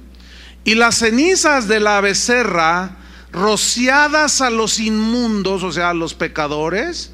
y 0.65 0.75
las 0.75 0.95
cenizas 0.95 1.67
de 1.67 1.79
la 1.79 2.01
becerra 2.01 2.97
rociadas 3.37 4.41
a 4.41 4.49
los 4.49 4.79
inmundos, 4.79 5.63
o 5.63 5.71
sea, 5.71 5.91
a 5.91 5.93
los 5.93 6.13
pecadores, 6.13 7.11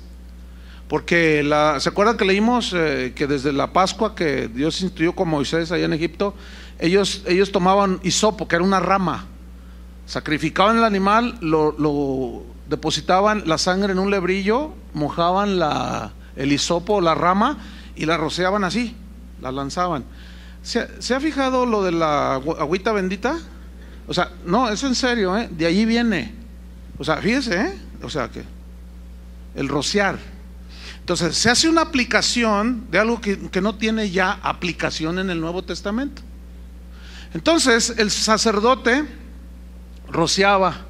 porque 0.87 1.43
la, 1.43 1.79
¿se 1.79 1.89
acuerdan 1.89 2.17
que 2.17 2.25
leímos 2.25 2.73
eh, 2.75 3.13
que 3.15 3.27
desde 3.27 3.51
la 3.51 3.73
Pascua 3.73 4.15
que 4.15 4.47
Dios 4.47 4.81
instituyó 4.81 5.13
con 5.13 5.29
Moisés 5.29 5.71
allá 5.71 5.85
en 5.85 5.93
Egipto, 5.93 6.33
ellos, 6.79 7.23
ellos 7.25 7.51
tomaban 7.51 7.99
hisopo, 8.03 8.47
que 8.47 8.55
era 8.55 8.65
una 8.65 8.79
rama, 8.79 9.25
sacrificaban 10.05 10.77
el 10.77 10.83
animal, 10.83 11.37
lo, 11.41 12.43
depositaban 12.67 13.43
la 13.45 13.57
sangre 13.57 13.93
en 13.93 13.99
un 13.99 14.09
lebrillo, 14.09 14.73
mojaban 14.93 15.59
la, 15.59 16.13
el 16.35 16.51
hisopo, 16.51 17.01
la 17.01 17.15
rama, 17.15 17.57
y 17.95 18.05
la 18.05 18.17
rociaban 18.17 18.63
así, 18.63 18.95
la 19.41 19.51
lanzaban. 19.51 20.05
¿Se, 20.61 21.01
¿Se, 21.01 21.13
ha 21.13 21.19
fijado 21.19 21.65
lo 21.65 21.83
de 21.83 21.91
la 21.91 22.35
agüita 22.35 22.91
bendita? 22.91 23.37
O 24.07 24.13
sea, 24.13 24.31
no, 24.45 24.69
es 24.69 24.83
en 24.83 24.95
serio, 24.95 25.37
¿eh? 25.37 25.47
de 25.51 25.65
allí 25.65 25.85
viene. 25.85 26.33
O 26.97 27.03
sea, 27.03 27.17
fíjese, 27.17 27.61
¿eh? 27.61 27.73
o 28.01 28.09
sea 28.09 28.29
que 28.29 28.43
el 29.55 29.67
rociar. 29.67 30.17
Entonces, 30.99 31.35
se 31.37 31.49
hace 31.49 31.67
una 31.67 31.81
aplicación 31.81 32.87
de 32.89 32.99
algo 32.99 33.19
que, 33.19 33.49
que 33.49 33.61
no 33.61 33.75
tiene 33.75 34.09
ya 34.09 34.39
aplicación 34.41 35.19
en 35.19 35.29
el 35.29 35.39
Nuevo 35.39 35.63
Testamento. 35.63 36.21
Entonces, 37.33 37.93
el 37.97 38.09
sacerdote 38.09 39.03
rociaba 40.09 40.85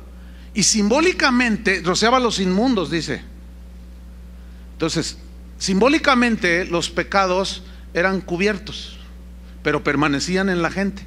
y 0.53 0.63
simbólicamente 0.63 1.81
rociaba 1.83 2.19
los 2.19 2.39
inmundos, 2.39 2.91
dice. 2.91 3.21
Entonces, 4.73 5.17
simbólicamente 5.57 6.65
los 6.65 6.89
pecados 6.89 7.63
eran 7.93 8.21
cubiertos, 8.21 8.97
pero 9.63 9.83
permanecían 9.83 10.49
en 10.49 10.61
la 10.61 10.69
gente. 10.69 11.05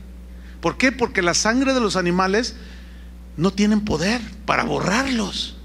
¿Por 0.61 0.77
qué? 0.77 0.93
Porque 0.93 1.23
la 1.23 1.35
sangre 1.35 1.75
de 1.75 1.81
los 1.81 1.97
animales 1.97 2.57
no 3.37 3.53
tienen 3.53 3.83
poder 3.83 4.21
para 4.47 4.65
borrarlos. 4.65 5.57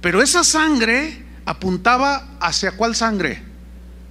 Pero 0.00 0.22
esa 0.22 0.44
sangre 0.44 1.24
apuntaba 1.44 2.28
hacia 2.40 2.72
cuál 2.72 2.94
sangre? 2.94 3.42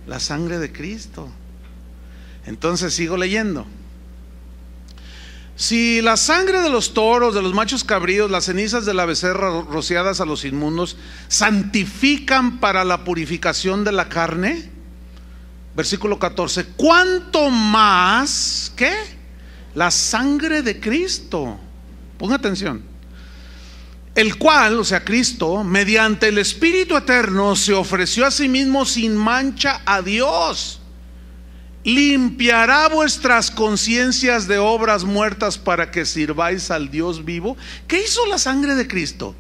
La 0.06 0.20
sangre 0.20 0.60
de 0.60 0.72
Cristo. 0.72 1.30
Entonces 2.46 2.94
sigo 2.94 3.18
leyendo. 3.18 3.66
Si 5.56 6.02
la 6.02 6.18
sangre 6.18 6.62
de 6.62 6.70
los 6.70 6.94
toros, 6.94 7.34
de 7.34 7.42
los 7.42 7.54
machos 7.54 7.84
cabríos, 7.84 8.30
las 8.30 8.46
cenizas 8.46 8.86
de 8.86 8.94
la 8.94 9.06
becerra 9.06 9.64
rociadas 9.64 10.22
a 10.22 10.26
los 10.26 10.46
inmundos, 10.46 10.98
santifican 11.30 12.60
para 12.60 12.86
la 12.86 13.04
purificación 13.04 13.84
de 13.84 13.92
la 13.92 14.08
carne, 14.08 14.70
versículo 15.76 16.20
14, 16.20 16.66
¿cuánto 16.76 17.50
más, 17.50 18.72
qué? 18.76 19.17
La 19.78 19.92
sangre 19.92 20.64
de 20.64 20.80
Cristo. 20.80 21.56
Ponga 22.18 22.34
atención. 22.34 22.82
El 24.16 24.36
cual, 24.40 24.80
o 24.80 24.84
sea, 24.84 25.06
Cristo, 25.06 25.64
mediante 25.64 26.30
el 26.30 26.40
Espíritu 26.40 26.98
Eterno, 26.98 27.56
se 27.56 27.74
ofreció 27.74 28.26
a 28.26 28.32
sí 28.32 28.50
mismo 28.50 28.88
sin 28.88 29.16
mancha 29.16 29.84
a 29.86 30.02
Dios. 30.02 30.82
Limpiará 31.84 32.88
vuestras 32.90 33.52
conciencias 33.52 34.48
de 34.48 34.58
obras 34.58 35.04
muertas 35.04 35.60
para 35.60 35.92
que 35.92 36.08
sirváis 36.08 36.72
al 36.72 36.90
Dios 36.90 37.24
vivo. 37.24 37.56
¿Qué 37.88 38.04
hizo 38.04 38.26
la 38.26 38.40
sangre 38.40 38.74
de 38.74 38.88
Cristo? 38.88 39.36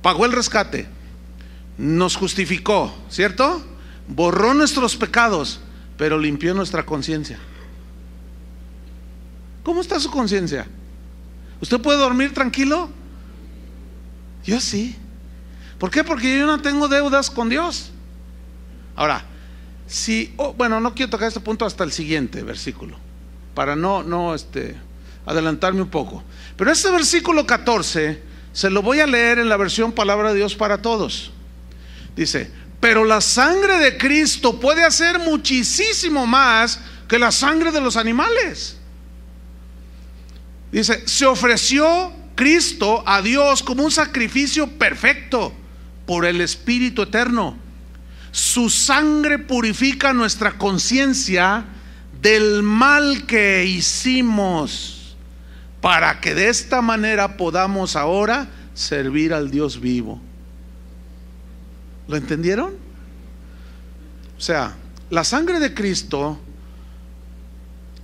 Pagó 0.00 0.26
el 0.26 0.32
rescate. 0.32 0.86
Nos 1.76 2.14
justificó, 2.14 2.96
¿cierto? 3.08 3.66
Borró 4.06 4.54
nuestros 4.54 4.96
pecados, 4.96 5.58
pero 5.98 6.20
limpió 6.20 6.54
nuestra 6.54 6.86
conciencia. 6.86 7.40
¿Cómo 9.62 9.80
está 9.80 10.00
su 10.00 10.10
conciencia? 10.10 10.66
¿Usted 11.60 11.80
puede 11.80 11.98
dormir 11.98 12.32
tranquilo? 12.32 12.90
Yo 14.44 14.60
sí. 14.60 14.96
¿Por 15.78 15.90
qué? 15.90 16.04
Porque 16.04 16.38
yo 16.38 16.46
no 16.46 16.60
tengo 16.60 16.88
deudas 16.88 17.30
con 17.30 17.48
Dios. 17.48 17.90
Ahora, 18.96 19.24
si, 19.86 20.32
oh, 20.36 20.52
bueno, 20.54 20.80
no 20.80 20.94
quiero 20.94 21.10
tocar 21.10 21.28
este 21.28 21.40
punto 21.40 21.64
hasta 21.64 21.84
el 21.84 21.92
siguiente 21.92 22.42
versículo, 22.42 22.96
para 23.54 23.76
no, 23.76 24.02
no, 24.02 24.34
este, 24.34 24.76
adelantarme 25.26 25.82
un 25.82 25.88
poco. 25.88 26.22
Pero 26.56 26.70
este 26.70 26.90
versículo 26.90 27.46
14 27.46 28.22
se 28.52 28.70
lo 28.70 28.82
voy 28.82 29.00
a 29.00 29.06
leer 29.06 29.38
en 29.38 29.48
la 29.48 29.56
versión 29.56 29.92
Palabra 29.92 30.30
de 30.30 30.36
Dios 30.36 30.54
para 30.54 30.82
todos. 30.82 31.32
Dice, 32.16 32.50
pero 32.80 33.04
la 33.04 33.20
sangre 33.20 33.78
de 33.78 33.96
Cristo 33.96 34.58
puede 34.58 34.84
hacer 34.84 35.18
muchísimo 35.18 36.26
más 36.26 36.80
que 37.08 37.18
la 37.18 37.30
sangre 37.30 37.72
de 37.72 37.80
los 37.80 37.96
animales. 37.96 38.79
Dice, 40.72 41.06
se 41.06 41.26
ofreció 41.26 42.12
Cristo 42.34 43.02
a 43.06 43.22
Dios 43.22 43.62
como 43.62 43.84
un 43.84 43.90
sacrificio 43.90 44.66
perfecto 44.66 45.52
por 46.06 46.24
el 46.24 46.40
Espíritu 46.40 47.02
Eterno. 47.02 47.56
Su 48.30 48.70
sangre 48.70 49.38
purifica 49.38 50.12
nuestra 50.12 50.52
conciencia 50.52 51.64
del 52.22 52.62
mal 52.62 53.26
que 53.26 53.64
hicimos 53.64 55.16
para 55.80 56.20
que 56.20 56.34
de 56.34 56.48
esta 56.48 56.82
manera 56.82 57.36
podamos 57.36 57.96
ahora 57.96 58.48
servir 58.74 59.32
al 59.34 59.50
Dios 59.50 59.80
vivo. 59.80 60.20
¿Lo 62.06 62.16
entendieron? 62.16 62.74
O 64.36 64.40
sea, 64.40 64.74
la 65.10 65.24
sangre 65.24 65.60
de 65.60 65.74
Cristo 65.74 66.40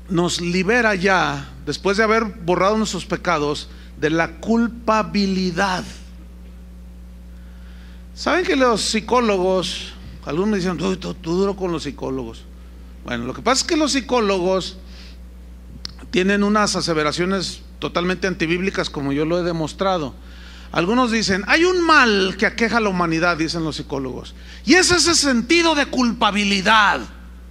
nos 0.09 0.41
libera 0.41 0.95
ya, 0.95 1.49
después 1.67 1.97
de 1.97 2.05
haber 2.05 2.25
borrado 2.25 2.79
nuestros 2.79 3.05
pecados, 3.05 3.69
de 4.01 4.11
la 4.11 4.37
culpabilidad. 4.37 5.85
¿Saben 8.15 8.45
que 8.45 8.57
los 8.57 8.81
psicólogos, 8.81 9.93
algunos 10.25 10.49
me 10.49 10.57
dicen, 10.59 10.79
tú, 10.79 11.15
duro 11.23 11.57
con 11.57 11.73
los 11.73 11.83
psicólogos? 11.83 12.45
Bueno, 13.05 13.25
lo 13.25 13.35
que 13.35 13.43
pasa 13.43 13.63
es 13.63 13.67
que 13.67 13.77
los 13.77 13.93
psicólogos 13.93 14.79
tienen 16.11 16.43
unas 16.43 16.77
aseveraciones 16.77 17.63
totalmente 17.79 18.27
antibíblicas, 18.27 18.89
como 18.89 19.13
yo 19.13 19.25
lo 19.25 19.39
he 19.39 19.43
demostrado. 19.43 20.15
Algunos 20.73 21.11
dicen, 21.11 21.45
hay 21.47 21.65
un 21.65 21.85
mal 21.85 22.37
que 22.39 22.47
aqueja 22.47 22.79
a 22.79 22.81
la 22.81 22.89
humanidad, 22.89 23.37
dicen 23.37 23.65
los 23.65 23.77
psicólogos, 23.77 24.35
y 24.65 24.75
es 24.75 24.91
ese 24.91 25.15
sentido 25.15 25.75
de 25.75 25.87
culpabilidad 25.87 27.01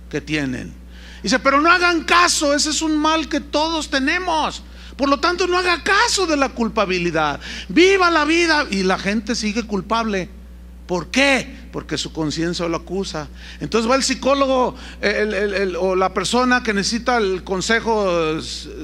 que 0.10 0.22
tienen. 0.22 0.85
Dice, 1.26 1.40
pero 1.40 1.60
no 1.60 1.72
hagan 1.72 2.04
caso, 2.04 2.54
ese 2.54 2.70
es 2.70 2.84
un 2.84 2.98
mal 2.98 3.28
que 3.28 3.40
todos 3.40 3.90
tenemos. 3.90 4.62
Por 4.96 5.10
lo 5.10 5.20
tanto, 5.20 5.48
no 5.48 5.58
haga 5.58 5.82
caso 5.82 6.28
de 6.28 6.38
la 6.38 6.50
culpabilidad. 6.50 7.40
Viva 7.68 8.12
la 8.12 8.26
vida 8.26 8.68
y 8.70 8.84
la 8.84 9.00
gente 9.00 9.34
sigue 9.34 9.66
culpable. 9.66 10.30
¿Por 10.86 11.08
qué? 11.08 11.68
Porque 11.72 11.98
su 11.98 12.14
conciencia 12.14 12.68
lo 12.68 12.78
acusa. 12.78 13.28
Entonces 13.60 13.90
va 13.90 13.96
el 13.96 14.04
psicólogo 14.04 14.76
o 15.80 15.96
la 15.96 16.14
persona 16.14 16.62
que 16.62 16.76
necesita 16.76 17.18
el 17.18 17.44
consejo 17.44 18.36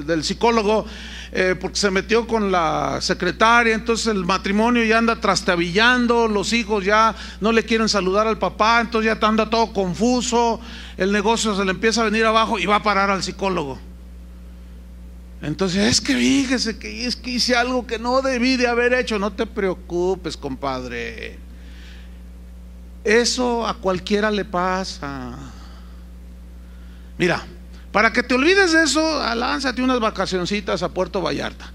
del 0.04 0.24
psicólogo 0.24 0.84
eh, 1.32 1.56
porque 1.58 1.76
se 1.76 1.90
metió 1.90 2.26
con 2.26 2.52
la 2.52 2.98
secretaria, 3.00 3.74
entonces 3.74 4.08
el 4.08 4.24
matrimonio 4.24 4.84
ya 4.84 4.98
anda 4.98 5.16
trastabillando, 5.16 6.28
los 6.28 6.52
hijos 6.52 6.84
ya 6.84 7.14
no 7.40 7.52
le 7.52 7.64
quieren 7.64 7.88
saludar 7.88 8.26
al 8.26 8.38
papá, 8.38 8.82
entonces 8.82 9.16
ya 9.18 9.26
anda 9.26 9.48
todo 9.48 9.72
confuso, 9.72 10.60
el 10.98 11.10
negocio 11.10 11.56
se 11.56 11.64
le 11.64 11.70
empieza 11.70 12.02
a 12.02 12.04
venir 12.04 12.26
abajo 12.26 12.58
y 12.58 12.66
va 12.66 12.76
a 12.76 12.82
parar 12.82 13.10
al 13.10 13.22
psicólogo. 13.22 13.78
Entonces, 15.40 15.88
es 15.88 16.00
que 16.00 16.14
fíjese 16.14 16.78
que 16.78 17.04
es 17.04 17.16
que 17.16 17.30
hice 17.32 17.56
algo 17.56 17.84
que 17.84 17.98
no 17.98 18.22
debí 18.22 18.56
de 18.56 18.68
haber 18.68 18.94
hecho. 18.94 19.18
No 19.18 19.32
te 19.32 19.44
preocupes, 19.44 20.36
compadre. 20.36 21.36
Eso 23.02 23.66
a 23.66 23.74
cualquiera 23.74 24.30
le 24.30 24.44
pasa. 24.44 25.36
Mira, 27.18 27.44
para 27.92 28.12
que 28.12 28.22
te 28.22 28.34
olvides 28.34 28.72
de 28.72 28.84
eso, 28.84 29.22
lánzate 29.34 29.82
unas 29.82 30.00
vacacioncitas 30.00 30.82
a 30.82 30.88
Puerto 30.88 31.20
Vallarta. 31.20 31.72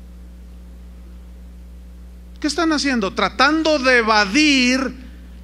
¿Qué 2.39 2.47
están 2.47 2.74
haciendo? 2.74 3.13
Tratando 3.13 3.80
de 3.80 3.99
evadir 3.99 4.93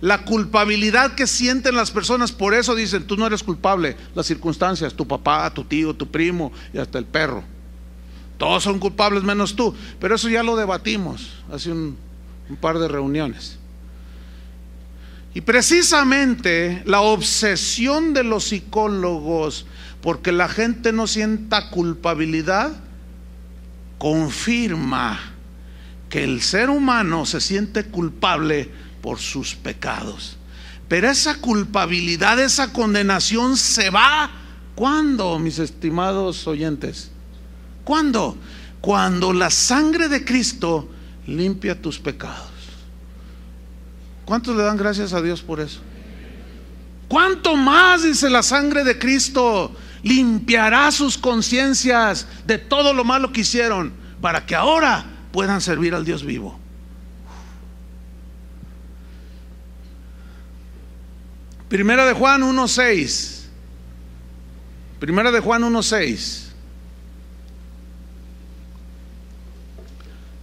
la 0.02 0.26
culpabilidad 0.26 1.16
que 1.16 1.28
sienten 1.28 1.76
las 1.76 1.92
personas. 1.92 2.32
Por 2.32 2.54
eso 2.54 2.76
dicen, 2.76 3.08
tú 3.08 3.16
no 3.16 3.26
eres 3.26 3.42
culpable. 3.42 3.96
Las 4.16 4.26
circunstancias, 4.26 4.94
tu 4.94 5.08
papá, 5.08 5.52
tu 5.54 5.64
tío, 5.64 5.94
tu 5.94 6.10
primo 6.10 6.52
y 6.74 6.78
hasta 6.78 7.00
el 7.00 7.06
perro. 7.06 7.44
Todos 8.38 8.64
son 8.64 8.80
culpables 8.80 9.24
menos 9.24 9.56
tú. 9.56 9.74
Pero 10.00 10.16
eso 10.16 10.28
ya 10.28 10.44
lo 10.44 10.56
debatimos 10.56 11.44
hace 11.52 11.72
un, 11.72 11.98
un 12.50 12.56
par 12.58 12.80
de 12.80 12.88
reuniones. 12.88 13.58
Y 15.34 15.42
precisamente 15.42 16.84
la 16.86 17.02
obsesión 17.02 18.14
de 18.14 18.24
los 18.24 18.44
psicólogos 18.46 19.66
porque 20.04 20.34
la 20.34 20.50
gente 20.50 20.92
no 20.92 21.08
sienta 21.08 21.70
culpabilidad 21.70 22.74
confirma 23.98 25.18
que 26.10 26.26
el 26.26 26.42
ser 26.42 26.70
humano 26.70 27.26
se 27.26 27.40
siente 27.40 27.86
culpable 27.86 28.70
por 29.02 29.20
sus 29.20 29.56
pecados. 29.56 30.36
Pero 30.90 31.10
esa 31.10 31.36
culpabilidad, 31.40 32.38
esa 32.38 32.74
condenación 32.74 33.56
se 33.56 33.90
va. 33.90 34.30
¿Cuándo, 34.76 35.40
mis 35.40 35.58
estimados 35.58 36.48
oyentes? 36.48 37.10
¿Cuándo? 37.86 38.38
Cuando 38.82 39.32
la 39.32 39.50
sangre 39.50 40.10
de 40.10 40.26
Cristo 40.26 40.90
limpia 41.28 41.82
tus 41.82 41.98
pecados. 41.98 42.52
¿Cuántos 44.26 44.54
le 44.58 44.64
dan 44.64 44.76
gracias 44.76 45.14
a 45.14 45.22
Dios 45.22 45.42
por 45.42 45.62
eso? 45.62 45.80
¿Cuánto 47.08 47.56
más, 47.56 48.04
dice 48.04 48.30
la 48.30 48.44
sangre 48.44 48.84
de 48.84 49.00
Cristo, 49.00 49.74
limpiará 50.04 50.92
sus 50.92 51.18
conciencias 51.18 52.28
de 52.46 52.60
todo 52.60 52.94
lo 52.94 53.04
malo 53.04 53.32
que 53.32 53.42
hicieron 53.42 53.94
para 54.22 54.46
que 54.46 54.56
ahora 54.56 55.06
puedan 55.32 55.62
servir 55.62 55.96
al 55.96 56.06
Dios 56.06 56.24
vivo? 56.24 56.60
Primera 61.70 62.06
de 62.06 62.14
Juan 62.14 62.44
1.6. 62.44 63.46
Primera 65.00 65.32
de 65.32 65.40
Juan 65.40 65.64
1.6. 65.64 66.44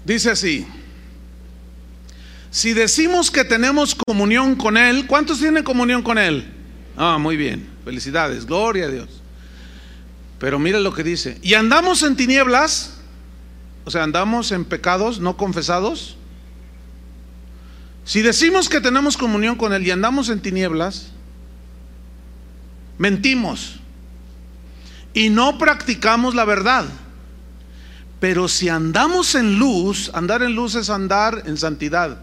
Dice 0.04 0.30
así. 0.30 0.66
Si 2.50 2.72
decimos 2.72 3.30
que 3.30 3.44
tenemos 3.44 3.94
comunión 3.94 4.56
con 4.56 4.76
Él, 4.76 5.06
¿cuántos 5.06 5.38
tienen 5.38 5.62
comunión 5.62 6.02
con 6.02 6.18
Él? 6.18 6.52
Ah, 6.96 7.16
muy 7.16 7.36
bien, 7.36 7.68
felicidades, 7.84 8.44
gloria 8.44 8.86
a 8.86 8.88
Dios. 8.88 9.22
Pero 10.40 10.58
mire 10.58 10.80
lo 10.80 10.92
que 10.92 11.04
dice, 11.04 11.38
y 11.42 11.54
andamos 11.54 12.02
en 12.02 12.16
tinieblas, 12.16 12.94
o 13.84 13.90
sea, 13.92 14.02
andamos 14.02 14.50
en 14.50 14.64
pecados 14.64 15.20
no 15.20 15.36
confesados. 15.36 16.16
Si 18.04 18.22
decimos 18.22 18.68
que 18.68 18.80
tenemos 18.80 19.16
comunión 19.16 19.54
con 19.54 19.72
Él 19.72 19.86
y 19.86 19.92
andamos 19.92 20.28
en 20.28 20.40
tinieblas, 20.40 21.12
mentimos 22.98 23.76
y 25.14 25.30
no 25.30 25.58
practicamos 25.58 26.34
la 26.34 26.44
verdad. 26.44 26.86
Pero 28.18 28.48
si 28.48 28.68
andamos 28.68 29.36
en 29.36 29.60
luz, 29.60 30.10
andar 30.12 30.42
en 30.42 30.54
luz 30.56 30.74
es 30.74 30.90
andar 30.90 31.44
en 31.46 31.56
santidad 31.56 32.18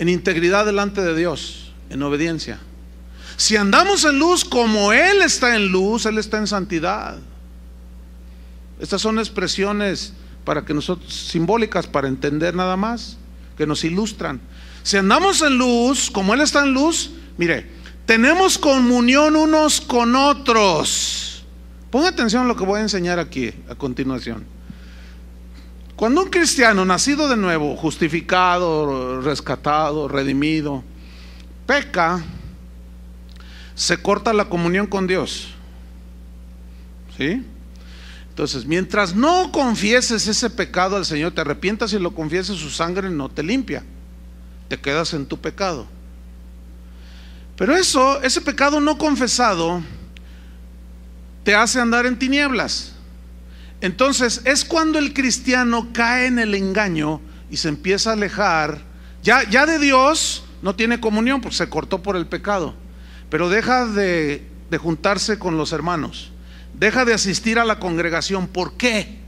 en 0.00 0.08
integridad 0.08 0.64
delante 0.64 1.02
de 1.02 1.14
Dios, 1.14 1.72
en 1.90 2.02
obediencia. 2.02 2.58
Si 3.40 3.56
andamos 3.56 4.04
en 4.04 4.18
luz 4.18 4.44
como 4.44 4.92
Él 4.92 5.22
está 5.22 5.56
en 5.56 5.68
luz, 5.68 6.04
Él 6.04 6.18
está 6.18 6.36
en 6.36 6.46
santidad. 6.46 7.16
Estas 8.78 9.00
son 9.00 9.18
expresiones 9.18 10.12
para 10.44 10.66
que 10.66 10.74
nosotros, 10.74 11.10
simbólicas 11.10 11.86
para 11.86 12.06
entender 12.06 12.54
nada 12.54 12.76
más, 12.76 13.16
que 13.56 13.66
nos 13.66 13.82
ilustran. 13.82 14.42
Si 14.82 14.98
andamos 14.98 15.40
en 15.40 15.56
luz, 15.56 16.10
como 16.10 16.34
Él 16.34 16.42
está 16.42 16.64
en 16.64 16.74
luz, 16.74 17.12
mire, 17.38 17.66
tenemos 18.04 18.58
comunión 18.58 19.34
unos 19.34 19.80
con 19.80 20.14
otros. 20.16 21.42
Ponga 21.90 22.08
atención 22.08 22.44
a 22.44 22.46
lo 22.46 22.56
que 22.56 22.64
voy 22.64 22.80
a 22.80 22.82
enseñar 22.82 23.18
aquí 23.18 23.54
a 23.70 23.74
continuación. 23.74 24.44
Cuando 25.96 26.24
un 26.24 26.28
cristiano 26.28 26.84
nacido 26.84 27.26
de 27.26 27.38
nuevo, 27.38 27.74
justificado, 27.74 29.22
rescatado, 29.22 30.08
redimido, 30.08 30.84
peca, 31.64 32.22
se 33.80 33.96
corta 33.96 34.34
la 34.34 34.44
comunión 34.44 34.86
con 34.86 35.06
Dios. 35.06 35.48
¿Sí? 37.16 37.42
Entonces, 38.28 38.66
mientras 38.66 39.14
no 39.14 39.50
confieses 39.52 40.28
ese 40.28 40.50
pecado 40.50 40.96
al 40.96 41.06
Señor, 41.06 41.32
te 41.32 41.40
arrepientas 41.40 41.94
y 41.94 41.98
lo 41.98 42.14
confieses, 42.14 42.58
su 42.58 42.68
sangre 42.68 43.08
no 43.08 43.30
te 43.30 43.42
limpia. 43.42 43.82
Te 44.68 44.78
quedas 44.78 45.14
en 45.14 45.24
tu 45.24 45.40
pecado. 45.40 45.86
Pero 47.56 47.74
eso, 47.74 48.20
ese 48.20 48.42
pecado 48.42 48.82
no 48.82 48.98
confesado, 48.98 49.82
te 51.42 51.54
hace 51.54 51.80
andar 51.80 52.04
en 52.04 52.18
tinieblas. 52.18 52.92
Entonces 53.80 54.42
es 54.44 54.62
cuando 54.62 54.98
el 54.98 55.14
cristiano 55.14 55.88
cae 55.94 56.26
en 56.26 56.38
el 56.38 56.54
engaño 56.54 57.22
y 57.50 57.56
se 57.56 57.70
empieza 57.70 58.10
a 58.10 58.12
alejar, 58.12 58.82
ya, 59.22 59.48
ya 59.48 59.64
de 59.64 59.78
Dios 59.78 60.44
no 60.60 60.74
tiene 60.74 61.00
comunión 61.00 61.40
porque 61.40 61.56
se 61.56 61.70
cortó 61.70 62.02
por 62.02 62.14
el 62.16 62.26
pecado, 62.26 62.74
pero 63.30 63.48
deja 63.48 63.86
de, 63.86 64.46
de 64.70 64.78
juntarse 64.78 65.38
con 65.38 65.56
los 65.56 65.72
hermanos, 65.72 66.32
deja 66.74 67.04
de 67.04 67.14
asistir 67.14 67.58
a 67.58 67.64
la 67.64 67.78
congregación. 67.78 68.48
¿Por 68.48 68.74
qué? 68.74 69.18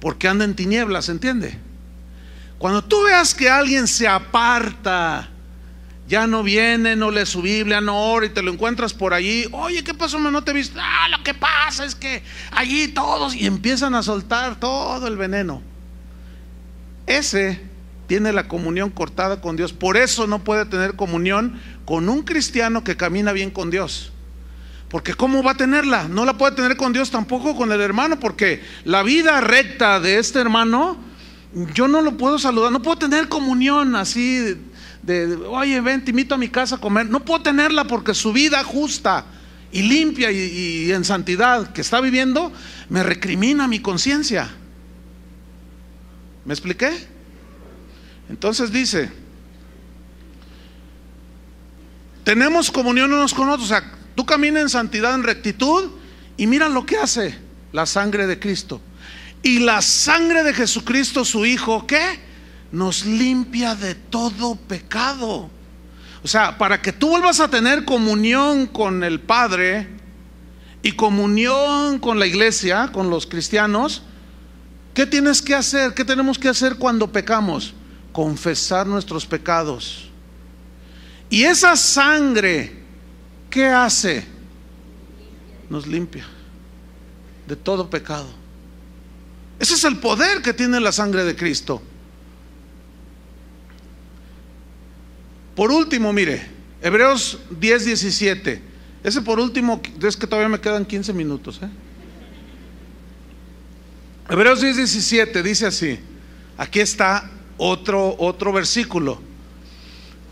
Porque 0.00 0.28
anda 0.28 0.44
en 0.44 0.56
tinieblas, 0.56 1.08
¿entiende? 1.08 1.58
Cuando 2.58 2.82
tú 2.82 3.02
veas 3.04 3.34
que 3.34 3.48
alguien 3.48 3.86
se 3.86 4.08
aparta, 4.08 5.28
ya 6.10 6.26
no 6.26 6.42
viene, 6.42 6.96
no 6.96 7.10
lee 7.10 7.24
su 7.24 7.40
Biblia, 7.40 7.80
no 7.80 8.10
ora 8.10 8.26
y 8.26 8.30
te 8.30 8.42
lo 8.42 8.52
encuentras 8.52 8.92
por 8.92 9.14
allí. 9.14 9.46
Oye, 9.52 9.84
¿qué 9.84 9.94
pasó? 9.94 10.18
No 10.18 10.42
te 10.42 10.52
viste. 10.52 10.76
Ah, 10.78 11.08
lo 11.08 11.22
que 11.22 11.34
pasa 11.34 11.84
es 11.84 11.94
que 11.94 12.22
allí 12.50 12.88
todos 12.88 13.34
y 13.34 13.46
empiezan 13.46 13.94
a 13.94 14.02
soltar 14.02 14.58
todo 14.58 15.06
el 15.06 15.16
veneno. 15.16 15.62
Ese 17.06 17.60
tiene 18.08 18.32
la 18.32 18.48
comunión 18.48 18.90
cortada 18.90 19.40
con 19.40 19.54
Dios. 19.54 19.72
Por 19.72 19.96
eso 19.96 20.26
no 20.26 20.42
puede 20.42 20.66
tener 20.66 20.96
comunión 20.96 21.60
con 21.90 22.08
un 22.08 22.22
cristiano 22.22 22.84
que 22.84 22.96
camina 22.96 23.32
bien 23.32 23.50
con 23.50 23.68
Dios. 23.68 24.12
Porque 24.88 25.14
¿cómo 25.14 25.42
va 25.42 25.50
a 25.50 25.56
tenerla? 25.56 26.06
No 26.06 26.24
la 26.24 26.38
puede 26.38 26.54
tener 26.54 26.76
con 26.76 26.92
Dios 26.92 27.10
tampoco 27.10 27.56
con 27.56 27.72
el 27.72 27.80
hermano, 27.80 28.20
porque 28.20 28.62
la 28.84 29.02
vida 29.02 29.40
recta 29.40 29.98
de 29.98 30.20
este 30.20 30.38
hermano, 30.38 30.96
yo 31.74 31.88
no 31.88 32.00
lo 32.00 32.16
puedo 32.16 32.38
saludar, 32.38 32.70
no 32.70 32.80
puedo 32.80 32.96
tener 32.96 33.28
comunión 33.28 33.96
así 33.96 34.56
de, 35.02 35.34
oye, 35.48 35.80
ven, 35.80 36.04
te 36.04 36.10
invito 36.12 36.36
a 36.36 36.38
mi 36.38 36.48
casa 36.48 36.76
a 36.76 36.78
comer. 36.78 37.10
No 37.10 37.24
puedo 37.24 37.42
tenerla 37.42 37.82
porque 37.82 38.14
su 38.14 38.32
vida 38.32 38.62
justa 38.62 39.24
y 39.72 39.82
limpia 39.82 40.30
y, 40.30 40.92
en 40.92 41.04
santidad 41.04 41.72
que 41.72 41.80
está 41.80 42.00
viviendo 42.00 42.52
me 42.88 43.02
recrimina 43.02 43.66
mi 43.66 43.80
conciencia. 43.80 44.48
¿Me 46.44 46.54
expliqué? 46.54 46.92
Entonces 48.28 48.70
dice, 48.70 49.10
tenemos 52.30 52.70
comunión 52.70 53.12
unos 53.12 53.34
con 53.34 53.48
otros. 53.48 53.64
O 53.64 53.68
sea, 53.68 53.82
tú 54.14 54.24
caminas 54.24 54.62
en 54.62 54.68
santidad, 54.68 55.16
en 55.16 55.24
rectitud 55.24 55.90
y 56.36 56.46
mira 56.46 56.68
lo 56.68 56.86
que 56.86 56.96
hace 56.96 57.36
la 57.72 57.86
sangre 57.86 58.28
de 58.28 58.38
Cristo. 58.38 58.80
Y 59.42 59.58
la 59.58 59.82
sangre 59.82 60.44
de 60.44 60.54
Jesucristo, 60.54 61.24
su 61.24 61.44
Hijo, 61.44 61.88
¿qué? 61.88 62.20
nos 62.70 63.04
limpia 63.04 63.74
de 63.74 63.96
todo 63.96 64.54
pecado. 64.54 65.50
O 66.22 66.28
sea, 66.28 66.56
para 66.56 66.80
que 66.80 66.92
tú 66.92 67.08
vuelvas 67.08 67.40
a 67.40 67.48
tener 67.48 67.84
comunión 67.84 68.68
con 68.68 69.02
el 69.02 69.18
Padre 69.18 69.88
y 70.84 70.92
comunión 70.92 71.98
con 71.98 72.20
la 72.20 72.28
iglesia, 72.28 72.90
con 72.92 73.10
los 73.10 73.26
cristianos, 73.26 74.04
¿qué 74.94 75.04
tienes 75.04 75.42
que 75.42 75.56
hacer? 75.56 75.94
¿Qué 75.94 76.04
tenemos 76.04 76.38
que 76.38 76.48
hacer 76.48 76.76
cuando 76.76 77.10
pecamos? 77.10 77.74
Confesar 78.12 78.86
nuestros 78.86 79.26
pecados. 79.26 80.09
Y 81.30 81.44
esa 81.44 81.76
sangre, 81.76 82.72
¿qué 83.48 83.66
hace? 83.66 84.24
Nos 85.70 85.86
limpia 85.86 86.26
de 87.46 87.54
todo 87.54 87.88
pecado. 87.88 88.28
Ese 89.60 89.74
es 89.74 89.84
el 89.84 89.98
poder 89.98 90.42
que 90.42 90.52
tiene 90.52 90.80
la 90.80 90.90
sangre 90.90 91.24
de 91.24 91.36
Cristo. 91.36 91.80
Por 95.54 95.70
último, 95.70 96.12
mire, 96.12 96.46
Hebreos 96.82 97.38
10, 97.50 97.84
17. 97.84 98.62
Ese 99.04 99.22
por 99.22 99.38
último, 99.38 99.80
es 100.02 100.16
que 100.16 100.26
todavía 100.26 100.48
me 100.48 100.60
quedan 100.60 100.84
15 100.84 101.12
minutos. 101.12 101.60
¿eh? 101.62 101.68
Hebreos 104.28 104.60
10, 104.60 104.76
17 104.76 105.42
dice 105.42 105.66
así. 105.66 105.98
Aquí 106.56 106.80
está 106.80 107.30
otro, 107.56 108.16
otro 108.18 108.52
versículo. 108.52 109.29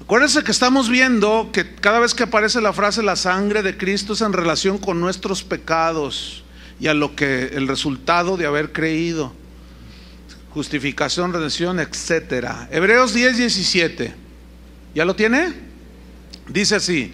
Acuérdense 0.08 0.42
que 0.42 0.52
estamos 0.52 0.88
viendo 0.88 1.50
que 1.52 1.74
cada 1.74 1.98
vez 1.98 2.14
que 2.14 2.22
aparece 2.22 2.62
la 2.62 2.72
frase 2.72 3.02
la 3.02 3.14
sangre 3.14 3.62
de 3.62 3.76
Cristo 3.76 4.14
es 4.14 4.22
en 4.22 4.32
relación 4.32 4.78
con 4.78 5.00
nuestros 5.00 5.44
pecados 5.44 6.44
y 6.80 6.86
a 6.86 6.94
lo 6.94 7.14
que 7.14 7.48
el 7.48 7.68
resultado 7.68 8.38
de 8.38 8.46
haber 8.46 8.72
creído. 8.72 9.34
justificación, 10.54 11.34
redención, 11.34 11.78
etcétera. 11.78 12.70
Hebreos 12.72 13.12
10, 13.12 13.36
17. 13.36 14.14
¿Ya 14.94 15.04
lo 15.04 15.14
tiene? 15.14 15.52
Dice 16.48 16.76
así. 16.76 17.12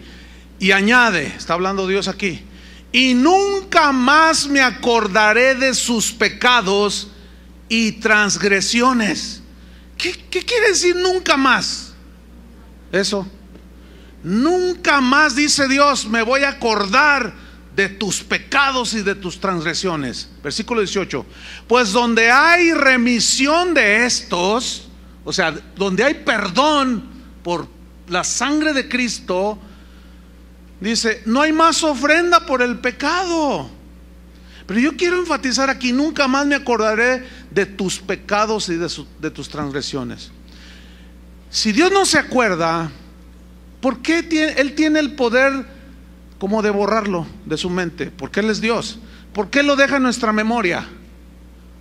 Y 0.60 0.70
añade, 0.70 1.26
está 1.36 1.54
hablando 1.54 1.88
Dios 1.88 2.06
aquí, 2.06 2.42
y 2.92 3.14
nunca 3.14 3.90
más 3.90 4.46
me 4.46 4.60
acordaré 4.60 5.56
de 5.56 5.74
sus 5.74 6.12
pecados 6.12 7.10
y 7.68 7.90
transgresiones. 7.90 9.42
¿Qué, 9.98 10.12
qué 10.30 10.44
quiere 10.44 10.68
decir 10.68 10.94
nunca 10.94 11.36
más? 11.36 11.93
Eso. 12.94 13.26
Nunca 14.22 15.00
más, 15.00 15.34
dice 15.34 15.66
Dios, 15.66 16.06
me 16.06 16.22
voy 16.22 16.44
a 16.44 16.50
acordar 16.50 17.34
de 17.74 17.88
tus 17.88 18.22
pecados 18.22 18.94
y 18.94 19.02
de 19.02 19.16
tus 19.16 19.40
transgresiones. 19.40 20.28
Versículo 20.44 20.80
18. 20.80 21.26
Pues 21.66 21.90
donde 21.90 22.30
hay 22.30 22.72
remisión 22.72 23.74
de 23.74 24.06
estos, 24.06 24.86
o 25.24 25.32
sea, 25.32 25.50
donde 25.76 26.04
hay 26.04 26.14
perdón 26.14 27.04
por 27.42 27.66
la 28.08 28.22
sangre 28.22 28.72
de 28.72 28.88
Cristo, 28.88 29.58
dice, 30.80 31.22
no 31.26 31.42
hay 31.42 31.52
más 31.52 31.82
ofrenda 31.82 32.46
por 32.46 32.62
el 32.62 32.78
pecado. 32.78 33.68
Pero 34.66 34.78
yo 34.78 34.96
quiero 34.96 35.18
enfatizar 35.18 35.68
aquí, 35.68 35.92
nunca 35.92 36.28
más 36.28 36.46
me 36.46 36.54
acordaré 36.54 37.26
de 37.50 37.66
tus 37.66 37.98
pecados 37.98 38.68
y 38.68 38.76
de, 38.76 38.88
de 39.20 39.30
tus 39.32 39.48
transgresiones. 39.48 40.30
Si 41.54 41.70
Dios 41.70 41.92
no 41.92 42.04
se 42.04 42.18
acuerda, 42.18 42.90
¿por 43.80 44.02
qué 44.02 44.24
tiene, 44.24 44.54
Él 44.54 44.74
tiene 44.74 44.98
el 44.98 45.14
poder 45.14 45.64
como 46.40 46.62
de 46.62 46.70
borrarlo 46.70 47.28
de 47.46 47.56
su 47.56 47.70
mente? 47.70 48.10
Porque 48.10 48.40
Él 48.40 48.50
es 48.50 48.60
Dios. 48.60 48.98
¿Por 49.32 49.50
qué 49.50 49.62
lo 49.62 49.76
deja 49.76 49.98
en 49.98 50.02
nuestra 50.02 50.32
memoria? 50.32 50.84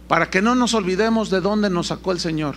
Para 0.07 0.29
que 0.29 0.43
no 0.43 0.53
nos 0.53 0.75
olvidemos 0.75 1.31
de 1.31 1.41
dónde 1.41 1.71
nos 1.71 1.87
sacó 1.87 2.11
el 2.11 2.19
Señor. 2.19 2.55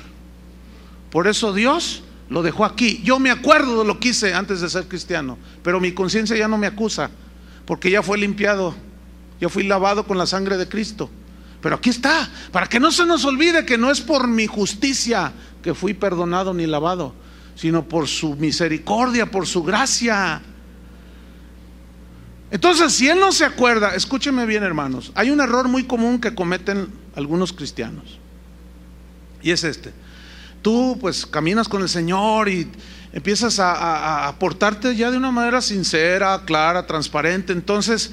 Por 1.11 1.27
eso 1.27 1.55
Dios 1.55 2.03
lo 2.29 2.43
dejó 2.43 2.67
aquí. 2.67 3.01
Yo 3.03 3.19
me 3.19 3.31
acuerdo 3.31 3.81
de 3.81 3.87
lo 3.87 3.99
que 3.99 4.11
hice 4.11 4.35
antes 4.35 4.61
de 4.61 4.69
ser 4.69 4.87
cristiano, 4.87 5.39
pero 5.62 5.81
mi 5.81 5.93
conciencia 5.93 6.37
ya 6.37 6.49
no 6.49 6.59
me 6.59 6.67
acusa, 6.67 7.09
porque 7.64 7.91
ya 7.91 8.03
fue 8.03 8.19
limpiado, 8.19 8.75
ya 9.41 9.49
fui 9.49 9.62
lavado 9.62 10.07
con 10.07 10.19
la 10.19 10.27
sangre 10.27 10.59
de 10.59 10.69
Cristo. 10.69 11.09
Pero 11.61 11.76
aquí 11.76 11.90
está, 11.90 12.28
para 12.52 12.68
que 12.68 12.78
no 12.78 12.90
se 12.90 13.07
nos 13.07 13.24
olvide 13.24 13.64
que 13.64 13.78
no 13.78 13.90
es 13.90 14.00
por 14.00 14.28
mi 14.28 14.46
justicia 14.46 15.32
que 15.62 15.74
fui 15.74 15.94
perdonado 15.94 16.54
ni 16.54 16.66
lavado, 16.66 17.14
sino 17.54 17.84
por 17.84 18.07
su 18.07 18.36
misericordia, 18.36 19.30
por 19.30 19.46
su 19.46 19.62
gracia. 19.62 20.42
Entonces, 22.50 22.92
si 22.92 23.09
Él 23.09 23.18
no 23.18 23.32
se 23.32 23.44
acuerda, 23.44 23.94
escúcheme 23.94 24.46
bien 24.46 24.62
hermanos, 24.62 25.12
hay 25.14 25.30
un 25.30 25.40
error 25.40 25.68
muy 25.68 25.84
común 25.84 26.20
que 26.20 26.34
cometen 26.34 26.88
algunos 27.14 27.52
cristianos. 27.52 28.18
Y 29.42 29.50
es 29.50 29.64
este 29.64 29.92
tú 30.66 30.98
pues 31.00 31.24
caminas 31.26 31.68
con 31.68 31.80
el 31.82 31.88
Señor 31.88 32.48
y 32.48 32.68
empiezas 33.12 33.61
a, 33.61 34.26
a, 34.26 34.36
portarte 34.40 34.96
ya 34.96 35.12
de 35.12 35.16
una 35.16 35.30
manera 35.30 35.62
sincera, 35.62 36.42
clara, 36.44 36.88
transparente, 36.88 37.52
entonces 37.52 38.11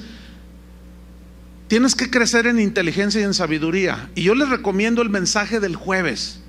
tienes 1.68 1.94
que 1.94 2.10
crecer 2.10 2.46
en 2.46 2.60
inteligencia 2.60 3.20
y 3.20 3.24
en 3.24 3.34
sabiduría. 3.34 4.10
Y 4.14 4.22
yo 4.22 4.34
les 4.34 4.48
recomiendo 4.48 5.02
el 5.02 5.10
mensaje 5.10 5.60
del 5.60 5.76
jueves, 5.76 6.40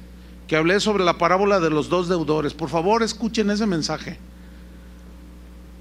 que 0.47 0.55
hablé 0.55 0.79
sobre 0.79 1.03
la 1.03 1.17
parábola 1.17 1.59
de 1.59 1.69
los 1.69 1.89
dos 1.89 2.07
deudores. 2.07 2.53
Por 2.53 2.69
favor, 2.69 3.03
escuchen 3.03 3.49
ese 3.49 3.65
mensaje. 3.65 4.17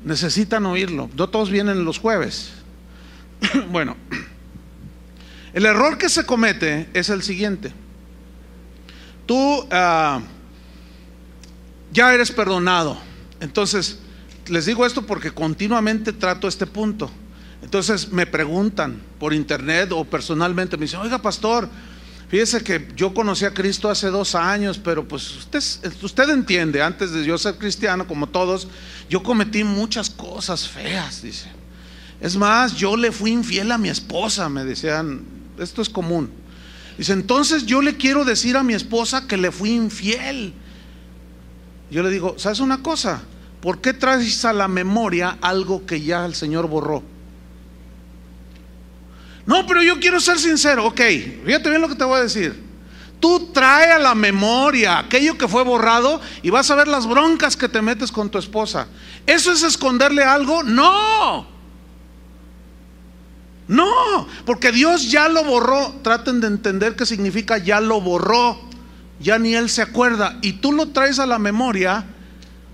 Necesitan 0.05 0.67
oírlo. 0.67 1.11
No 1.17 1.29
todos 1.29 1.51
vienen 1.51 1.85
los 1.85 1.99
jueves. 1.99 2.53
bueno, 3.71 3.97
el 5.53 5.67
error 5.67 5.99
que 5.99 6.09
se 6.09 6.25
comete 6.25 6.89
es 6.95 7.09
el 7.09 7.23
siguiente 7.23 7.73
tú 9.27 9.67
ah, 9.71 10.21
ya 11.93 12.15
eres 12.15 12.31
perdonado. 12.31 12.99
Entonces, 13.41 13.99
les 14.49 14.67
digo 14.67 14.87
esto 14.87 15.03
porque 15.07 15.31
continuamente 15.31 16.13
trato 16.13 16.49
este 16.49 16.67
punto. 16.67 17.11
Entonces 17.65 18.13
me 18.13 18.27
preguntan 18.27 19.01
por 19.19 19.33
internet 19.33 19.91
o 19.93 20.05
personalmente, 20.05 20.77
me 20.77 20.83
dicen, 20.83 21.01
oiga 21.01 21.23
pastor, 21.23 21.67
fíjese 22.29 22.63
que 22.63 22.89
yo 22.95 23.15
conocí 23.15 23.47
a 23.47 23.55
Cristo 23.55 23.89
hace 23.89 24.09
dos 24.09 24.35
años, 24.35 24.79
pero 24.79 25.09
pues 25.09 25.35
usted, 25.35 25.63
usted 26.03 26.29
entiende, 26.29 26.83
antes 26.83 27.13
de 27.13 27.25
yo 27.25 27.39
ser 27.39 27.57
cristiano, 27.57 28.07
como 28.07 28.29
todos, 28.29 28.69
yo 29.09 29.23
cometí 29.23 29.65
muchas 29.65 30.11
cosas 30.11 30.69
feas, 30.69 31.23
dice. 31.23 31.49
Es 32.21 32.37
más, 32.37 32.77
yo 32.77 32.99
le 32.99 33.11
fui 33.11 33.33
infiel 33.33 33.73
a 33.73 33.79
mi 33.79 33.89
esposa, 33.89 34.51
me 34.51 34.63
decían, 34.63 35.25
esto 35.59 35.81
es 35.81 35.89
común. 35.89 36.31
Dice, 36.99 37.15
entonces 37.15 37.65
yo 37.65 37.81
le 37.81 37.97
quiero 37.97 38.27
decir 38.27 38.59
a 38.59 38.63
mi 38.63 38.75
esposa 38.75 39.27
que 39.27 39.39
le 39.39 39.51
fui 39.51 39.71
infiel. 39.71 40.53
Yo 41.91 42.03
le 42.03 42.11
digo, 42.11 42.35
¿sabes 42.37 42.61
una 42.61 42.83
cosa? 42.83 43.23
¿Por 43.63 43.81
qué 43.81 43.95
traes 43.95 44.45
a 44.45 44.53
la 44.53 44.69
memoria 44.69 45.39
algo 45.41 45.87
que 45.87 46.03
ya 46.03 46.27
el 46.27 46.35
Señor 46.35 46.69
borró? 46.69 47.14
No, 49.47 49.67
pero 49.67 49.83
yo 49.83 50.01
quiero 50.01 50.21
ser 50.21 50.39
sincero. 50.39 50.87
Ok, 50.87 51.01
fíjate 51.45 51.69
bien 51.69 51.81
lo 51.81 51.89
que 51.89 51.95
te 51.95 52.05
voy 52.05 52.19
a 52.19 52.23
decir. 52.23 52.63
Tú 53.21 53.51
trae 53.53 53.93
a 53.93 53.99
la 53.99 54.15
memoria 54.15 54.99
aquello 54.99 55.39
que 55.39 55.49
fue 55.49 55.65
borrado 55.65 56.21
y 56.43 56.51
vas 56.51 56.71
a 56.71 56.75
ver 56.75 56.89
las 56.89 57.07
broncas 57.07 57.57
que 57.57 57.69
te 57.69 57.81
metes 57.81 58.13
con 58.13 58.31
tu 58.31 58.39
esposa. 58.39 58.87
¿Eso 59.27 59.53
es 59.53 59.63
esconderle 59.63 60.23
algo? 60.23 60.63
No. 60.63 61.47
No, 63.67 64.27
porque 64.45 64.73
Dios 64.73 65.11
ya 65.11 65.29
lo 65.29 65.43
borró. 65.45 65.95
Traten 66.03 66.41
de 66.41 66.49
entender 66.49 66.97
qué 66.97 67.07
significa 67.07 67.57
ya 67.57 67.81
lo 67.81 68.01
borró. 68.01 68.61
Ya 69.21 69.39
ni 69.39 69.55
Él 69.55 69.71
se 69.71 69.81
acuerda. 69.81 70.39
Y 70.43 70.55
tú 70.55 70.73
lo 70.73 70.89
traes 70.89 71.19
a 71.19 71.27
la 71.27 71.39
memoria 71.39 72.05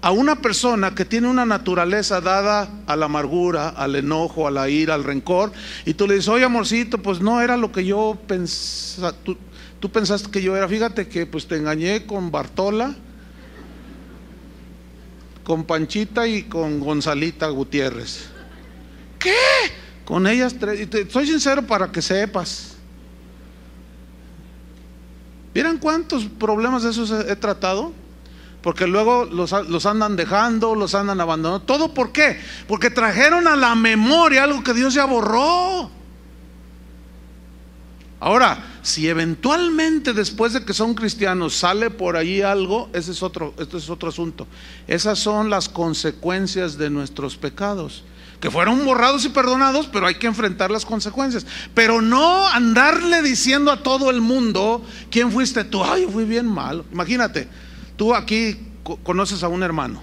a 0.02 0.12
una 0.12 0.36
persona 0.36 0.94
que 0.94 1.04
tiene 1.04 1.28
una 1.28 1.44
naturaleza 1.44 2.20
dada 2.20 2.70
a 2.86 2.96
la 2.96 3.06
amargura, 3.06 3.68
al 3.68 3.96
enojo, 3.96 4.46
a 4.46 4.50
la 4.50 4.68
ira, 4.70 4.94
al 4.94 5.04
rencor. 5.04 5.52
Y 5.84 5.94
tú 5.94 6.06
le 6.06 6.14
dices, 6.14 6.28
oye 6.28 6.44
amorcito, 6.44 6.98
pues 6.98 7.20
no 7.20 7.40
era 7.40 7.56
lo 7.56 7.70
que 7.70 7.84
yo 7.84 8.16
pensaba. 8.26 9.12
Tú, 9.12 9.90
pensaste 9.90 10.30
que 10.30 10.42
yo 10.42 10.56
era. 10.56 10.68
Fíjate 10.68 11.08
que 11.08 11.26
pues 11.26 11.46
te 11.46 11.56
engañé 11.56 12.06
con 12.06 12.30
Bartola, 12.30 12.94
con 15.44 15.64
Panchita 15.64 16.26
y 16.26 16.44
con 16.44 16.80
Gonzalita 16.80 17.48
Gutiérrez. 17.48 18.30
¿Qué? 19.18 19.34
Con 20.06 20.26
ellas 20.26 20.56
tres. 20.58 20.88
Soy 21.10 21.26
sincero 21.26 21.66
para 21.66 21.92
que 21.92 22.00
sepas. 22.00 22.76
¿Vieran 25.52 25.78
cuántos 25.78 26.24
problemas 26.24 26.84
de 26.84 26.90
esos 26.90 27.10
he, 27.10 27.36
tratado? 27.36 27.92
Porque 28.62 28.86
luego 28.86 29.24
los, 29.24 29.52
los, 29.68 29.86
andan 29.86 30.16
dejando, 30.16 30.74
los 30.74 30.94
andan 30.94 31.20
abandonando. 31.20 31.64
¿Todo 31.64 31.94
por 31.94 32.12
qué? 32.12 32.38
Porque 32.68 32.90
trajeron 32.90 33.48
a 33.48 33.56
la 33.56 33.74
memoria 33.74 34.44
algo 34.44 34.62
que 34.62 34.74
Dios 34.74 34.92
ya 34.92 35.06
borró. 35.06 35.90
Ahora, 38.20 38.62
si 38.82 39.08
eventualmente 39.08 40.12
después 40.12 40.52
de 40.52 40.62
que 40.64 40.74
son 40.74 40.94
cristianos 40.94 41.54
sale 41.56 41.88
por 41.88 42.16
ahí 42.16 42.42
algo, 42.42 42.90
ese 42.92 43.12
es 43.12 43.22
otro, 43.22 43.54
este 43.58 43.78
es 43.78 43.88
otro 43.88 44.10
asunto. 44.10 44.46
Esas 44.86 45.18
son 45.18 45.48
las 45.48 45.70
consecuencias 45.70 46.76
de 46.76 46.90
nuestros 46.90 47.38
pecados 47.38 48.04
que 48.40 48.50
fueron 48.50 48.84
borrados 48.84 49.24
y 49.26 49.28
perdonados, 49.28 49.86
pero 49.92 50.06
hay 50.06 50.14
que 50.14 50.26
enfrentar 50.26 50.70
las 50.70 50.86
consecuencias. 50.86 51.46
Pero 51.74 52.00
no 52.00 52.48
andarle 52.48 53.22
diciendo 53.22 53.70
a 53.70 53.82
todo 53.82 54.10
el 54.10 54.22
mundo, 54.22 54.82
¿quién 55.10 55.30
fuiste 55.30 55.62
tú? 55.64 55.84
Ay, 55.84 56.06
fui 56.10 56.24
bien 56.24 56.46
malo. 56.46 56.84
Imagínate, 56.90 57.48
tú 58.00 58.14
aquí 58.14 58.56
conoces 59.02 59.42
a 59.42 59.48
un 59.48 59.62
hermano. 59.62 60.02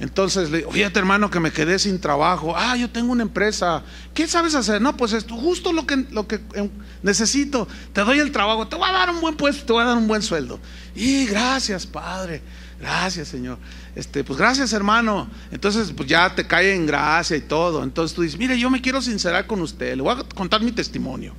Entonces 0.00 0.50
le 0.50 0.58
digo, 0.58 0.72
fíjate 0.72 0.98
hermano 0.98 1.30
que 1.30 1.40
me 1.40 1.52
quedé 1.52 1.78
sin 1.78 2.00
trabajo. 2.00 2.54
Ah, 2.56 2.74
yo 2.74 2.88
tengo 2.88 3.12
una 3.12 3.22
empresa. 3.22 3.82
¿Qué 4.14 4.26
sabes 4.26 4.54
hacer? 4.54 4.80
No, 4.80 4.96
pues 4.96 5.12
esto, 5.12 5.36
justo 5.36 5.74
lo 5.74 5.86
que, 5.86 6.06
lo 6.10 6.26
que 6.26 6.40
em, 6.54 6.70
necesito. 7.02 7.68
Te 7.92 8.00
doy 8.00 8.18
el 8.18 8.32
trabajo, 8.32 8.66
te 8.66 8.76
voy 8.76 8.88
a 8.88 8.92
dar 8.92 9.10
un 9.10 9.20
buen 9.20 9.36
puesto, 9.36 9.66
te 9.66 9.74
voy 9.74 9.82
a 9.82 9.88
dar 9.88 9.98
un 9.98 10.08
buen 10.08 10.22
sueldo. 10.22 10.58
Y 10.94 11.26
gracias, 11.26 11.84
Padre. 11.86 12.40
Gracias, 12.80 13.28
Señor. 13.28 13.58
Este, 13.94 14.24
pues 14.24 14.38
gracias, 14.38 14.72
hermano. 14.72 15.28
Entonces, 15.50 15.92
pues 15.94 16.08
ya 16.08 16.34
te 16.34 16.46
cae 16.46 16.74
en 16.74 16.86
gracia 16.86 17.36
y 17.36 17.42
todo. 17.42 17.84
Entonces 17.84 18.16
tú 18.16 18.22
dices, 18.22 18.38
mire, 18.38 18.58
yo 18.58 18.70
me 18.70 18.80
quiero 18.80 19.02
sincerar 19.02 19.46
con 19.46 19.60
usted. 19.60 19.96
Le 19.96 20.02
voy 20.02 20.16
a 20.18 20.34
contar 20.34 20.62
mi 20.62 20.72
testimonio. 20.72 21.34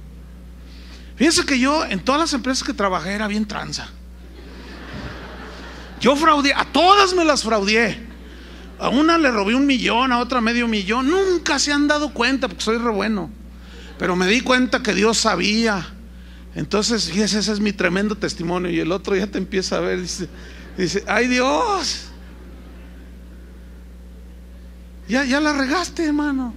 Fíjense 1.15 1.43
que 1.47 1.57
yo 1.57 1.83
en 1.83 1.99
todas 1.99 2.21
las 2.21 2.33
empresas 2.33 2.63
que 2.63 2.75
trabajé 2.75 3.13
era 3.13 3.27
bien 3.27 3.47
tranza. 3.47 3.89
Yo 6.03 6.17
fraudé, 6.17 6.53
a 6.53 6.65
todas 6.65 7.13
me 7.13 7.23
las 7.23 7.43
fraudé. 7.43 7.97
A 8.77 8.89
una 8.89 9.17
le 9.17 9.31
robé 9.31 9.55
un 9.55 9.65
millón, 9.65 10.11
a 10.11 10.19
otra 10.19 10.41
medio 10.41 10.67
millón. 10.67 11.09
Nunca 11.09 11.59
se 11.59 11.71
han 11.71 11.87
dado 11.87 12.13
cuenta 12.13 12.49
porque 12.49 12.61
soy 12.61 12.77
re 12.77 12.91
bueno. 12.91 13.29
Pero 13.97 14.17
me 14.17 14.27
di 14.27 14.41
cuenta 14.41 14.83
que 14.83 14.93
Dios 14.93 15.19
sabía. 15.19 15.93
Entonces, 16.55 17.07
ese 17.07 17.39
es 17.39 17.59
mi 17.61 17.71
tremendo 17.71 18.15
testimonio. 18.15 18.69
Y 18.69 18.81
el 18.81 18.91
otro 18.91 19.15
ya 19.15 19.27
te 19.27 19.37
empieza 19.37 19.77
a 19.77 19.79
ver, 19.79 20.01
dice, 20.01 20.27
Dice, 20.77 21.05
ay 21.07 21.27
Dios. 21.29 22.09
Ya, 25.07 25.23
ya 25.23 25.39
la 25.39 25.53
regaste, 25.53 26.03
hermano. 26.03 26.53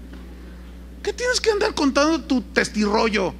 ¿Qué 1.05 1.12
tienes 1.12 1.40
que 1.40 1.52
andar 1.52 1.73
contando 1.73 2.20
tu 2.20 2.40
testirollo? 2.40 3.32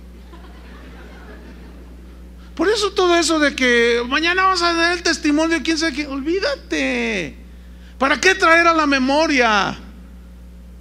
Por 2.57 2.69
eso 2.69 2.91
todo 2.93 3.17
eso 3.17 3.39
de 3.39 3.55
que 3.55 4.03
mañana 4.09 4.45
vamos 4.45 4.63
a 4.63 4.73
dar 4.73 4.97
el 4.97 5.03
testimonio, 5.03 5.59
quién 5.63 5.77
sabe 5.77 5.93
qué, 5.93 6.07
olvídate. 6.07 7.37
¿Para 7.99 8.19
qué 8.19 8.35
traer 8.35 8.67
a 8.67 8.73
la 8.73 8.87
memoria 8.87 9.77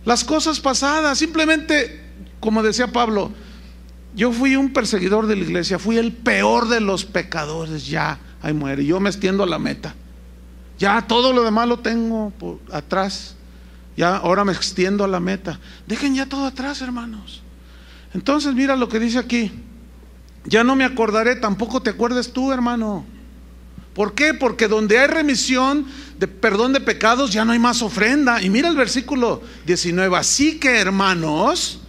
las 0.06 0.24
cosas 0.24 0.62
pasadas? 0.62 1.18
Simplemente, 1.18 2.02
como 2.40 2.64
decía 2.64 2.88
Pablo, 2.88 3.34
yo 4.16 4.32
fui 4.32 4.56
un 4.56 4.72
perseguidor 4.72 5.28
de 5.28 5.36
la 5.36 5.44
iglesia, 5.44 5.78
fui 5.78 5.98
el 5.98 6.14
peor 6.14 6.70
de 6.70 6.80
los 6.80 7.04
pecadores, 7.04 7.86
ya, 7.86 8.20
ahí 8.42 8.54
muere, 8.54 8.86
yo 8.86 9.02
me 9.02 9.10
extiendo 9.10 9.44
a 9.44 9.48
la 9.48 9.60
meta. 9.60 9.94
Ya 10.80 11.02
todo 11.02 11.34
lo 11.34 11.44
demás 11.44 11.68
lo 11.68 11.80
tengo 11.80 12.32
por 12.32 12.60
atrás. 12.72 13.36
Ya 13.98 14.16
ahora 14.18 14.44
me 14.46 14.52
extiendo 14.54 15.04
a 15.04 15.08
la 15.08 15.20
meta. 15.20 15.60
Dejen 15.88 16.16
ya 16.16 16.26
todo 16.26 16.46
atrás, 16.46 16.82
hermanos. 16.82 17.42
Entonces, 18.14 18.54
mira 18.54 18.76
lo 18.76 18.88
que 18.90 19.00
dice 19.00 19.20
aquí. 19.20 19.52
Ya 20.46 20.64
no 20.64 20.76
me 20.76 20.86
acordaré, 20.86 21.36
tampoco 21.36 21.82
te 21.82 21.90
acuerdes 21.90 22.32
tú, 22.32 22.52
hermano. 22.52 23.06
¿Por 23.96 24.14
qué? 24.14 24.34
Porque 24.34 24.68
donde 24.68 25.00
hay 25.00 25.08
remisión 25.08 25.86
de 26.20 26.28
perdón 26.28 26.74
de 26.74 26.82
pecados 26.82 27.32
ya 27.32 27.46
no 27.46 27.54
hay 27.54 27.60
más 27.60 27.82
ofrenda. 27.82 28.42
Y 28.42 28.50
mira 28.50 28.68
el 28.68 28.76
versículo 28.76 29.42
19. 29.66 30.18
Así 30.18 30.60
que, 30.60 30.78
hermanos, 30.78 31.80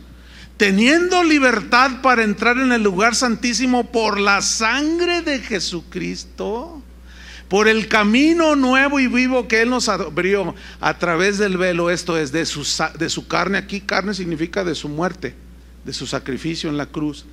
teniendo 0.56 1.22
libertad 1.24 2.00
para 2.02 2.22
entrar 2.22 2.58
en 2.58 2.72
el 2.72 2.82
lugar 2.82 3.14
santísimo 3.14 3.90
por 3.90 4.20
la 4.20 4.40
sangre 4.40 5.20
de 5.22 5.40
Jesucristo, 5.40 6.80
por 7.48 7.68
el 7.68 7.88
camino 7.88 8.56
nuevo 8.56 9.00
y 9.00 9.08
vivo 9.08 9.48
que 9.48 9.62
Él 9.62 9.70
nos 9.70 9.88
abrió 9.88 10.54
a 10.80 10.98
través 10.98 11.38
del 11.38 11.58
velo, 11.58 11.90
esto 11.90 12.16
es, 12.16 12.32
de 12.32 12.46
su, 12.46 12.64
de 12.98 13.08
su 13.08 13.26
carne, 13.26 13.58
aquí 13.58 13.80
carne 13.80 14.14
significa 14.14 14.64
de 14.64 14.74
su 14.76 14.88
muerte, 14.88 15.34
de 15.84 15.92
su 15.92 16.06
sacrificio 16.06 16.70
en 16.70 16.76
la 16.76 16.86
cruz. 16.86 17.26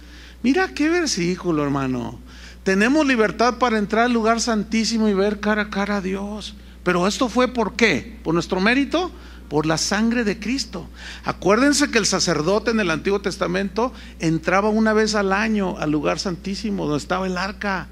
Mira 0.44 0.68
qué 0.74 0.90
versículo, 0.90 1.64
hermano. 1.64 2.20
Tenemos 2.64 3.08
libertad 3.08 3.60
para 3.60 3.78
entrar 3.78 4.06
al 4.06 4.14
lugar 4.14 4.42
santísimo 4.42 5.08
y 5.08 5.14
ver 5.14 5.40
cara 5.40 5.64
a 5.64 5.70
cara 5.70 5.98
a 5.98 6.02
Dios. 6.02 6.54
Pero 6.84 7.08
esto 7.08 7.30
fue 7.30 7.48
por 7.48 7.78
qué? 7.78 8.20
¿Por 8.24 8.34
nuestro 8.34 8.60
mérito? 8.60 9.10
Por 9.48 9.66
la 9.66 9.78
sangre 9.78 10.26
de 10.26 10.40
Cristo. 10.40 10.90
Acuérdense 11.24 11.92
que 11.92 11.98
el 11.98 12.06
sacerdote 12.06 12.72
en 12.72 12.82
el 12.82 12.92
Antiguo 12.92 13.22
Testamento 13.22 13.94
entraba 14.20 14.68
una 14.68 14.92
vez 14.92 15.16
al 15.16 15.32
año 15.32 15.78
al 15.78 15.92
lugar 15.92 16.20
santísimo 16.20 16.84
donde 16.84 16.98
estaba 16.98 17.26
el 17.26 17.38
arca. 17.38 17.88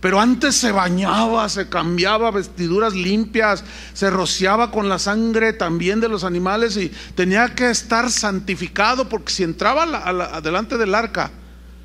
Pero 0.00 0.20
antes 0.20 0.56
se 0.56 0.72
bañaba, 0.72 1.48
se 1.48 1.68
cambiaba 1.68 2.32
vestiduras 2.32 2.94
limpias, 2.94 3.62
se 3.92 4.10
rociaba 4.10 4.72
con 4.72 4.88
la 4.88 4.98
sangre 4.98 5.52
también 5.52 6.00
de 6.00 6.08
los 6.08 6.24
animales 6.24 6.76
y 6.76 6.90
tenía 7.14 7.54
que 7.54 7.70
estar 7.70 8.10
santificado 8.10 9.08
porque 9.08 9.32
si 9.32 9.44
entraba 9.44 10.40
delante 10.40 10.76
del 10.76 10.94
arca 10.96 11.30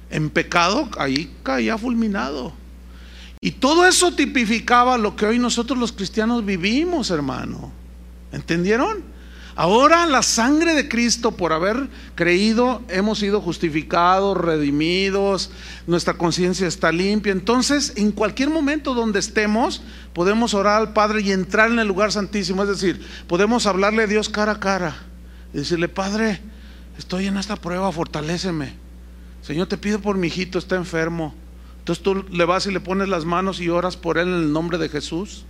en 0.09 0.29
pecado, 0.29 0.89
ahí 0.97 1.35
caía 1.43 1.77
fulminado. 1.77 2.53
Y 3.41 3.51
todo 3.51 3.87
eso 3.87 4.13
tipificaba 4.13 4.97
lo 4.97 5.15
que 5.15 5.25
hoy 5.25 5.39
nosotros 5.39 5.79
los 5.79 5.91
cristianos 5.91 6.45
vivimos, 6.45 7.09
hermano. 7.09 7.71
¿Entendieron? 8.31 9.03
Ahora 9.55 10.05
la 10.05 10.23
sangre 10.23 10.73
de 10.73 10.87
Cristo, 10.87 11.31
por 11.31 11.51
haber 11.51 11.89
creído, 12.15 12.81
hemos 12.87 13.19
sido 13.19 13.41
justificados, 13.41 14.37
redimidos, 14.37 15.51
nuestra 15.85 16.13
conciencia 16.13 16.65
está 16.65 16.93
limpia. 16.93 17.33
Entonces, 17.33 17.91
en 17.97 18.11
cualquier 18.11 18.49
momento 18.49 18.93
donde 18.93 19.19
estemos, 19.19 19.81
podemos 20.13 20.53
orar 20.53 20.79
al 20.79 20.93
Padre 20.93 21.21
y 21.21 21.31
entrar 21.31 21.71
en 21.71 21.79
el 21.79 21.87
lugar 21.87 22.11
santísimo. 22.11 22.63
Es 22.63 22.69
decir, 22.69 23.05
podemos 23.27 23.65
hablarle 23.65 24.03
a 24.03 24.07
Dios 24.07 24.29
cara 24.29 24.53
a 24.53 24.59
cara 24.61 24.95
y 25.53 25.57
decirle, 25.57 25.89
Padre, 25.89 26.39
estoy 26.97 27.27
en 27.27 27.37
esta 27.37 27.57
prueba, 27.57 27.91
fortaléceme. 27.91 28.88
Señor, 29.41 29.67
te 29.67 29.77
pido 29.77 29.99
por 29.99 30.17
mi 30.17 30.27
hijito, 30.27 30.59
está 30.59 30.75
enfermo. 30.75 31.33
Entonces 31.79 32.03
tú 32.03 32.25
le 32.31 32.45
vas 32.45 32.65
y 32.65 32.71
le 32.71 32.79
pones 32.79 33.07
las 33.07 33.25
manos 33.25 33.59
y 33.59 33.69
oras 33.69 33.97
por 33.97 34.17
él 34.17 34.27
en 34.27 34.35
el 34.35 34.53
nombre 34.53 34.77
de 34.77 34.89
Jesús. 34.89 35.45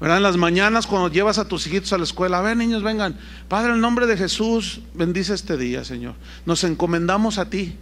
¿verdad? 0.00 0.18
En 0.18 0.22
las 0.22 0.36
mañanas 0.36 0.86
cuando 0.86 1.08
llevas 1.08 1.38
a 1.38 1.48
tus 1.48 1.66
hijitos 1.66 1.92
a 1.92 1.98
la 1.98 2.04
escuela, 2.04 2.38
a 2.38 2.42
ver 2.42 2.56
niños, 2.56 2.82
vengan, 2.82 3.18
Padre, 3.48 3.70
en 3.70 3.74
el 3.76 3.80
nombre 3.80 4.06
de 4.06 4.16
Jesús, 4.16 4.80
bendice 4.94 5.34
este 5.34 5.56
día, 5.56 5.84
Señor. 5.84 6.14
Nos 6.46 6.64
encomendamos 6.64 7.38
a 7.38 7.50
ti. 7.50 7.76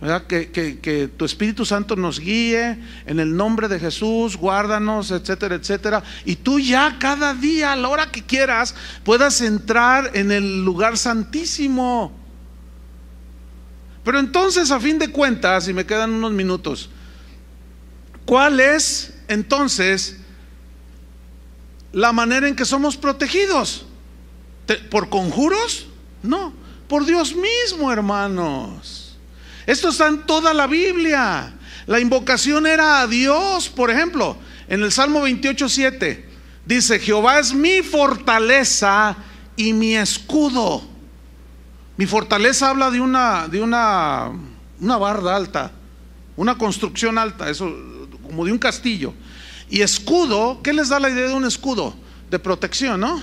¿verdad? 0.00 0.26
Que, 0.26 0.50
que, 0.50 1.08
tu 1.08 1.24
Espíritu 1.24 1.64
Santo 1.64 1.96
nos 1.96 2.20
guíe 2.20 2.78
en 3.06 3.18
el 3.18 3.36
nombre 3.36 3.66
de 3.66 3.80
Jesús, 3.80 4.36
guárdanos, 4.36 5.10
etcétera, 5.10 5.56
etcétera. 5.56 6.02
Y 6.24 6.36
tú 6.36 6.60
ya 6.60 6.98
cada 7.00 7.34
día, 7.34 7.72
a 7.72 7.76
la 7.76 7.88
hora 7.88 8.10
que 8.10 8.22
quieras, 8.22 8.74
puedas 9.02 9.40
entrar 9.40 10.12
en 10.14 10.30
el 10.30 10.64
lugar 10.64 10.96
santísimo. 10.96 12.12
Pero 14.08 14.20
entonces, 14.20 14.70
a 14.70 14.80
fin 14.80 14.98
de 14.98 15.10
cuentas, 15.10 15.68
y 15.68 15.74
me 15.74 15.84
quedan 15.84 16.12
unos 16.12 16.32
minutos, 16.32 16.88
¿cuál 18.24 18.58
es 18.58 19.12
entonces 19.28 20.16
la 21.92 22.10
manera 22.14 22.48
en 22.48 22.56
que 22.56 22.64
somos 22.64 22.96
protegidos. 22.96 23.84
¿Por 24.90 25.10
conjuros? 25.10 25.88
No, 26.22 26.54
por 26.88 27.04
Dios 27.04 27.34
mismo, 27.34 27.92
hermanos. 27.92 29.18
Esto 29.66 29.90
está 29.90 30.08
en 30.08 30.22
toda 30.22 30.54
la 30.54 30.66
Biblia. 30.66 31.52
La 31.86 32.00
invocación 32.00 32.66
era 32.66 33.02
a 33.02 33.06
Dios, 33.06 33.68
por 33.68 33.90
ejemplo, 33.90 34.38
en 34.68 34.82
el 34.84 34.90
Salmo 34.90 35.20
28, 35.20 35.68
7, 35.68 36.30
dice, 36.64 36.98
Jehová 36.98 37.40
es 37.40 37.52
mi 37.52 37.82
fortaleza 37.82 39.18
y 39.54 39.74
mi 39.74 39.98
escudo. 39.98 40.87
Mi 41.98 42.06
fortaleza 42.06 42.70
habla 42.70 42.92
de 42.92 43.00
una, 43.00 43.48
de 43.48 43.60
una, 43.60 44.30
una 44.80 44.96
barda 44.98 45.34
alta, 45.34 45.72
una 46.36 46.56
construcción 46.56 47.18
alta, 47.18 47.50
eso, 47.50 47.74
como 48.22 48.44
de 48.44 48.52
un 48.52 48.58
castillo. 48.58 49.12
Y 49.68 49.80
escudo, 49.80 50.60
¿qué 50.62 50.72
les 50.72 50.90
da 50.90 51.00
la 51.00 51.10
idea 51.10 51.26
de 51.26 51.34
un 51.34 51.44
escudo? 51.44 51.96
De 52.30 52.38
protección, 52.38 53.00
¿no? 53.00 53.20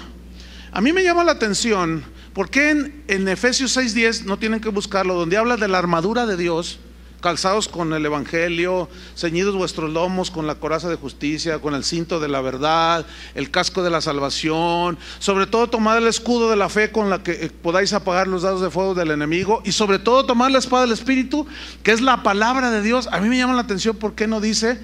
A 0.73 0.81
mí 0.81 0.91
me 0.91 1.05
llama 1.05 1.23
la 1.23 1.31
atención, 1.31 2.03
porque 2.33 2.71
en, 2.71 3.05
en 3.07 3.29
Efesios 3.29 3.77
6:10, 3.77 4.25
no 4.25 4.37
tienen 4.37 4.59
que 4.59 4.67
buscarlo, 4.67 5.13
donde 5.13 5.37
habla 5.37 5.55
de 5.55 5.69
la 5.69 5.77
armadura 5.77 6.25
de 6.25 6.35
Dios, 6.35 6.79
calzados 7.25 7.67
con 7.67 7.91
el 7.93 8.05
Evangelio, 8.05 8.87
ceñidos 9.17 9.55
vuestros 9.55 9.89
lomos 9.89 10.29
con 10.29 10.45
la 10.45 10.53
coraza 10.53 10.89
de 10.89 10.95
justicia, 10.95 11.57
con 11.57 11.73
el 11.73 11.83
cinto 11.83 12.19
de 12.19 12.27
la 12.27 12.39
verdad, 12.39 13.03
el 13.33 13.49
casco 13.49 13.81
de 13.81 13.89
la 13.89 13.99
salvación, 13.99 14.99
sobre 15.17 15.47
todo 15.47 15.67
tomad 15.67 15.97
el 15.97 16.05
escudo 16.05 16.51
de 16.51 16.55
la 16.55 16.69
fe 16.69 16.91
con 16.91 17.09
la 17.09 17.23
que 17.23 17.31
eh, 17.31 17.49
podáis 17.49 17.93
apagar 17.93 18.27
los 18.27 18.43
dados 18.43 18.61
de 18.61 18.69
fuego 18.69 18.93
del 18.93 19.09
enemigo 19.09 19.63
y 19.65 19.71
sobre 19.71 19.97
todo 19.97 20.27
tomar 20.27 20.51
la 20.51 20.59
espada 20.59 20.83
del 20.83 20.91
Espíritu, 20.91 21.47
que 21.81 21.93
es 21.93 22.01
la 22.01 22.21
palabra 22.21 22.69
de 22.69 22.83
Dios. 22.83 23.09
A 23.11 23.19
mí 23.19 23.27
me 23.27 23.37
llama 23.39 23.55
la 23.55 23.61
atención, 23.61 23.97
¿por 23.97 24.13
qué 24.13 24.27
no 24.27 24.39
dice 24.39 24.79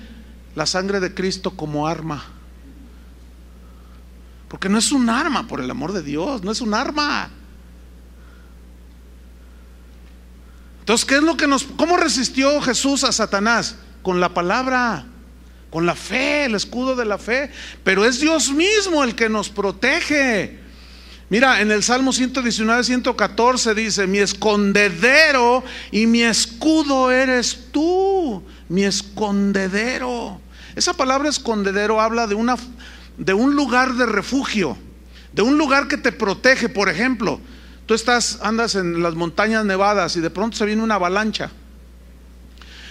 la 0.55 0.65
sangre 0.65 0.99
de 0.99 1.13
Cristo 1.13 1.51
como 1.51 1.87
arma. 1.87 2.25
Porque 4.47 4.67
no 4.67 4.79
es 4.79 4.91
un 4.91 5.11
arma, 5.11 5.47
por 5.47 5.61
el 5.61 5.69
amor 5.69 5.93
de 5.93 6.01
Dios, 6.01 6.43
no 6.43 6.51
es 6.51 6.59
un 6.59 6.73
arma. 6.73 7.29
Entonces, 10.81 11.05
¿qué 11.05 11.15
es 11.15 11.23
lo 11.23 11.37
que 11.37 11.47
nos... 11.47 11.63
¿Cómo 11.63 11.95
resistió 11.95 12.59
Jesús 12.61 13.03
a 13.03 13.11
Satanás? 13.11 13.77
Con 14.03 14.19
la 14.19 14.33
palabra, 14.33 15.05
con 15.69 15.85
la 15.85 15.95
fe, 15.95 16.45
el 16.45 16.55
escudo 16.55 16.95
de 16.95 17.05
la 17.05 17.17
fe. 17.17 17.49
Pero 17.83 18.03
es 18.03 18.19
Dios 18.19 18.51
mismo 18.51 19.03
el 19.03 19.15
que 19.15 19.29
nos 19.29 19.49
protege. 19.49 20.59
Mira, 21.29 21.61
en 21.61 21.71
el 21.71 21.81
Salmo 21.81 22.11
119, 22.11 22.83
114 22.83 23.73
dice, 23.73 24.05
mi 24.05 24.17
escondedero 24.17 25.63
y 25.91 26.05
mi 26.05 26.23
escudo 26.23 27.09
eres 27.09 27.67
tú 27.71 28.43
mi 28.71 28.85
escondedero. 28.85 30.39
Esa 30.77 30.93
palabra 30.93 31.29
escondedero 31.29 31.99
habla 31.99 32.25
de, 32.25 32.35
una, 32.35 32.55
de 33.17 33.33
un 33.33 33.53
lugar 33.53 33.95
de 33.95 34.05
refugio, 34.05 34.77
de 35.33 35.41
un 35.41 35.57
lugar 35.57 35.89
que 35.89 35.97
te 35.97 36.13
protege. 36.13 36.69
Por 36.69 36.87
ejemplo, 36.87 37.41
tú 37.91 37.95
estás, 37.95 38.39
andas 38.41 38.75
en 38.75 39.03
las 39.03 39.15
montañas 39.15 39.65
nevadas 39.65 40.15
y 40.15 40.21
de 40.21 40.29
pronto 40.29 40.55
se 40.55 40.65
viene 40.65 40.81
una 40.81 40.95
avalancha. 40.95 41.51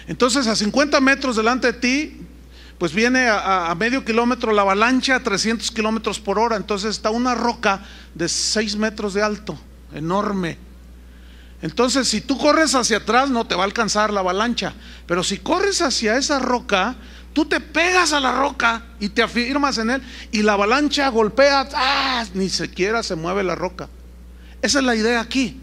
Entonces 0.07 0.47
a 0.47 0.55
50 0.55 1.01
metros 1.01 1.37
delante 1.37 1.73
de 1.73 1.73
ti, 1.73 2.21
pues 2.77 2.93
viene 2.93 3.27
a, 3.27 3.75
medio 3.79 4.05
kilómetro 4.05 4.53
la 4.53 4.61
avalancha 4.61 5.17
a 5.17 5.23
300 5.23 5.71
kilómetros 5.71 6.21
por 6.21 6.39
hora. 6.39 6.57
Entonces 6.57 6.91
está 6.91 7.09
una 7.09 7.35
roca 7.35 7.81
de 8.15 8.29
6 8.29 8.77
metros 8.77 9.15
de 9.15 9.23
alto, 9.23 9.59
enorme 9.95 10.59
entonces, 11.63 12.09
si 12.09 12.21
tú 12.21 12.37
corres 12.37 12.75
hacia 12.75 12.99
atrás, 12.99 13.29
no 13.29 13.47
te 13.47 13.55
va 13.55 13.63
a 13.63 13.67
alcanzar 13.67 14.13
la 14.13 14.21
avalancha. 14.21 14.73
Pero 15.07 15.23
si 15.23 15.39
corres 15.39 15.83
hacia 15.83 16.17
esa 16.17 16.39
roca, 16.39 16.97
tú 17.35 17.45
te 17.45 17.61
pegas 17.61 18.13
a 18.13 18.21
la 18.21 18.33
roca 18.33 18.83
y 18.99 19.11
te 19.11 19.23
afirmas 19.23 19.77
en 19.77 19.91
él 19.91 20.03
y 20.33 20.43
la 20.43 20.55
avalancha 20.55 21.09
golpea, 21.11 21.69
¡ah! 21.75 22.25
ni 22.33 22.49
siquiera 22.49 23.03
se 23.03 23.15
mueve 23.15 23.43
la 23.43 23.55
roca. 23.55 23.89
Esa 24.63 24.79
es 24.81 24.85
la 24.85 24.95
idea 24.95 25.21
aquí, 25.21 25.61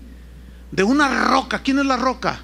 de 0.72 0.84
una 0.84 1.26
roca. 1.26 1.62
¿Quién 1.62 1.80
es 1.80 1.86
la 1.86 1.98
roca? 1.98 2.42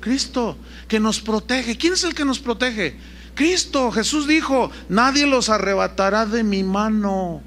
Cristo, 0.00 0.56
que 0.86 1.00
nos 1.00 1.20
protege. 1.20 1.76
¿Quién 1.76 1.94
es 1.94 2.04
el 2.04 2.14
que 2.14 2.24
nos 2.24 2.38
protege? 2.38 2.96
Cristo. 3.34 3.90
Jesús 3.90 4.26
dijo, 4.26 4.70
nadie 4.88 5.26
los 5.26 5.48
arrebatará 5.48 6.26
de 6.26 6.42
mi 6.44 6.62
mano. 6.62 7.42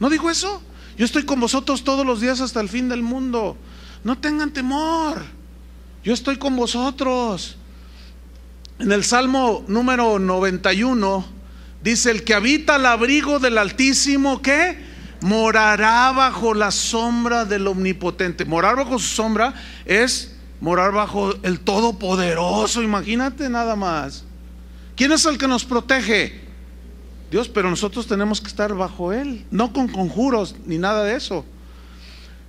¿No 0.00 0.10
dijo 0.10 0.30
eso? 0.30 0.62
Yo 0.96 1.04
estoy 1.04 1.24
con 1.24 1.40
vosotros 1.40 1.84
todos 1.84 2.06
los 2.06 2.20
días 2.20 2.40
hasta 2.40 2.60
el 2.60 2.68
fin 2.68 2.88
del 2.88 3.02
mundo. 3.02 3.56
No 4.04 4.18
tengan 4.18 4.52
temor. 4.52 5.24
Yo 6.04 6.14
estoy 6.14 6.36
con 6.36 6.56
vosotros. 6.56 7.56
En 8.78 8.92
el 8.92 9.04
Salmo 9.04 9.64
número 9.66 10.18
91 10.18 11.26
dice, 11.82 12.10
el 12.12 12.22
que 12.22 12.34
habita 12.34 12.76
al 12.76 12.86
abrigo 12.86 13.40
del 13.40 13.58
Altísimo, 13.58 14.40
¿qué? 14.40 14.87
Morará 15.20 16.12
bajo 16.12 16.54
la 16.54 16.70
sombra 16.70 17.44
del 17.44 17.66
Omnipotente. 17.66 18.44
Morar 18.44 18.76
bajo 18.76 18.98
su 18.98 19.08
sombra 19.08 19.54
es 19.84 20.36
morar 20.60 20.92
bajo 20.92 21.34
el 21.42 21.60
Todopoderoso, 21.60 22.82
imagínate 22.82 23.48
nada 23.48 23.76
más. 23.76 24.24
¿Quién 24.96 25.12
es 25.12 25.24
el 25.26 25.38
que 25.38 25.48
nos 25.48 25.64
protege? 25.64 26.40
Dios, 27.30 27.48
pero 27.48 27.68
nosotros 27.68 28.06
tenemos 28.06 28.40
que 28.40 28.48
estar 28.48 28.74
bajo 28.74 29.12
Él, 29.12 29.44
no 29.50 29.72
con 29.72 29.88
conjuros 29.88 30.56
ni 30.64 30.78
nada 30.78 31.04
de 31.04 31.16
eso. 31.16 31.44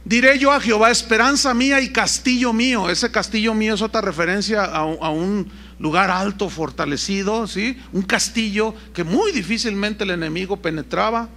Diré 0.06 0.40
yo 0.40 0.52
a 0.52 0.60
Jehová, 0.60 0.90
esperanza 0.90 1.54
mía 1.54 1.82
y 1.82 1.92
castillo 1.92 2.54
mío. 2.54 2.90
Ese 2.90 3.12
castillo 3.12 3.54
mío 3.54 3.76
es 3.76 3.82
otra 3.82 4.02
referencia 4.02 4.64
a, 4.64 4.80
a, 4.80 5.10
un 5.10 5.52
lugar 5.78 6.10
alto, 6.10 6.50
fortalecido, 6.50 7.46
¿sí? 7.46 7.78
Un 7.92 8.04
castillo 8.04 8.74
que 8.94 9.04
muy 9.04 9.32
difícilmente 9.32 10.06
el 10.06 10.12
enemigo 10.12 10.58
penetraba. 10.58 11.30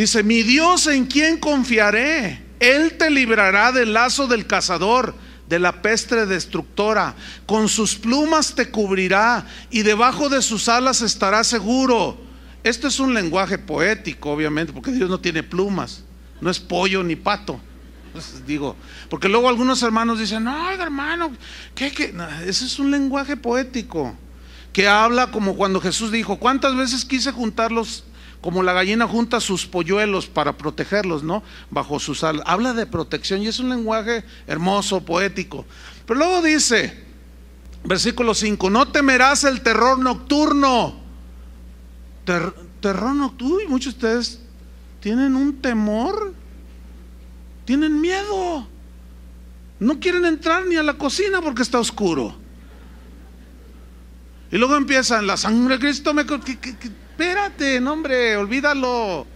Dice, 0.00 0.22
mi 0.22 0.42
Dios 0.42 0.86
en 0.86 1.04
quien 1.04 1.36
confiaré. 1.36 2.42
Él 2.58 2.96
te 2.96 3.10
librará 3.10 3.70
del 3.70 3.92
lazo 3.92 4.26
del 4.26 4.46
cazador, 4.46 5.14
de 5.46 5.58
la 5.58 5.82
peste 5.82 6.24
destructora. 6.24 7.14
Con 7.44 7.68
sus 7.68 7.96
plumas 7.96 8.54
te 8.54 8.70
cubrirá 8.70 9.46
y 9.68 9.82
debajo 9.82 10.30
de 10.30 10.40
sus 10.40 10.70
alas 10.70 11.02
estará 11.02 11.44
seguro. 11.44 12.18
Esto 12.64 12.88
es 12.88 12.98
un 12.98 13.12
lenguaje 13.12 13.58
poético, 13.58 14.32
obviamente, 14.32 14.72
porque 14.72 14.90
Dios 14.90 15.10
no 15.10 15.20
tiene 15.20 15.42
plumas, 15.42 16.02
no 16.40 16.48
es 16.48 16.58
pollo 16.58 17.04
ni 17.04 17.16
pato. 17.16 17.60
Digo, 18.46 18.76
porque 19.10 19.28
luego 19.28 19.50
algunos 19.50 19.82
hermanos 19.82 20.18
dicen, 20.18 20.44
no, 20.44 20.70
hermano, 20.70 21.30
¿qué, 21.74 21.88
ese 22.46 22.64
es 22.64 22.78
un 22.78 22.90
lenguaje 22.90 23.36
poético 23.36 24.16
que 24.72 24.88
habla 24.88 25.30
como 25.30 25.56
cuando 25.56 25.78
Jesús 25.78 26.10
dijo, 26.10 26.38
¿cuántas 26.38 26.74
veces 26.74 27.04
quise 27.04 27.32
juntarlos 27.32 28.04
como 28.40 28.62
la 28.62 28.72
gallina 28.72 29.06
junta 29.06 29.40
sus 29.40 29.66
polluelos 29.66 30.26
para 30.26 30.56
protegerlos, 30.56 31.22
¿no? 31.22 31.42
Bajo 31.70 32.00
su 32.00 32.14
sal. 32.14 32.42
Habla 32.46 32.72
de 32.72 32.86
protección 32.86 33.42
y 33.42 33.48
es 33.48 33.58
un 33.58 33.68
lenguaje 33.68 34.24
hermoso, 34.46 35.04
poético. 35.04 35.66
Pero 36.06 36.20
luego 36.20 36.42
dice, 36.42 37.04
versículo 37.84 38.34
5, 38.34 38.70
no 38.70 38.88
temerás 38.88 39.44
el 39.44 39.60
terror 39.60 39.98
nocturno. 39.98 41.00
terror 42.24 43.14
nocturno. 43.14 43.60
Y 43.60 43.66
muchos 43.66 43.98
de 43.98 43.98
ustedes 43.98 44.40
tienen 45.00 45.36
un 45.36 45.60
temor, 45.60 46.32
tienen 47.66 48.00
miedo. 48.00 48.66
No 49.78 50.00
quieren 50.00 50.24
entrar 50.24 50.66
ni 50.66 50.76
a 50.76 50.82
la 50.82 50.94
cocina 50.94 51.42
porque 51.42 51.62
está 51.62 51.78
oscuro. 51.78 52.34
Y 54.50 54.58
luego 54.58 54.76
empiezan, 54.76 55.26
la 55.26 55.36
sangre 55.36 55.74
de 55.74 55.80
Cristo 55.80 56.12
me 56.12 56.26
espérate, 57.20 57.80
no 57.80 57.92
hombre, 57.92 58.36
olvídalo. 58.36 59.26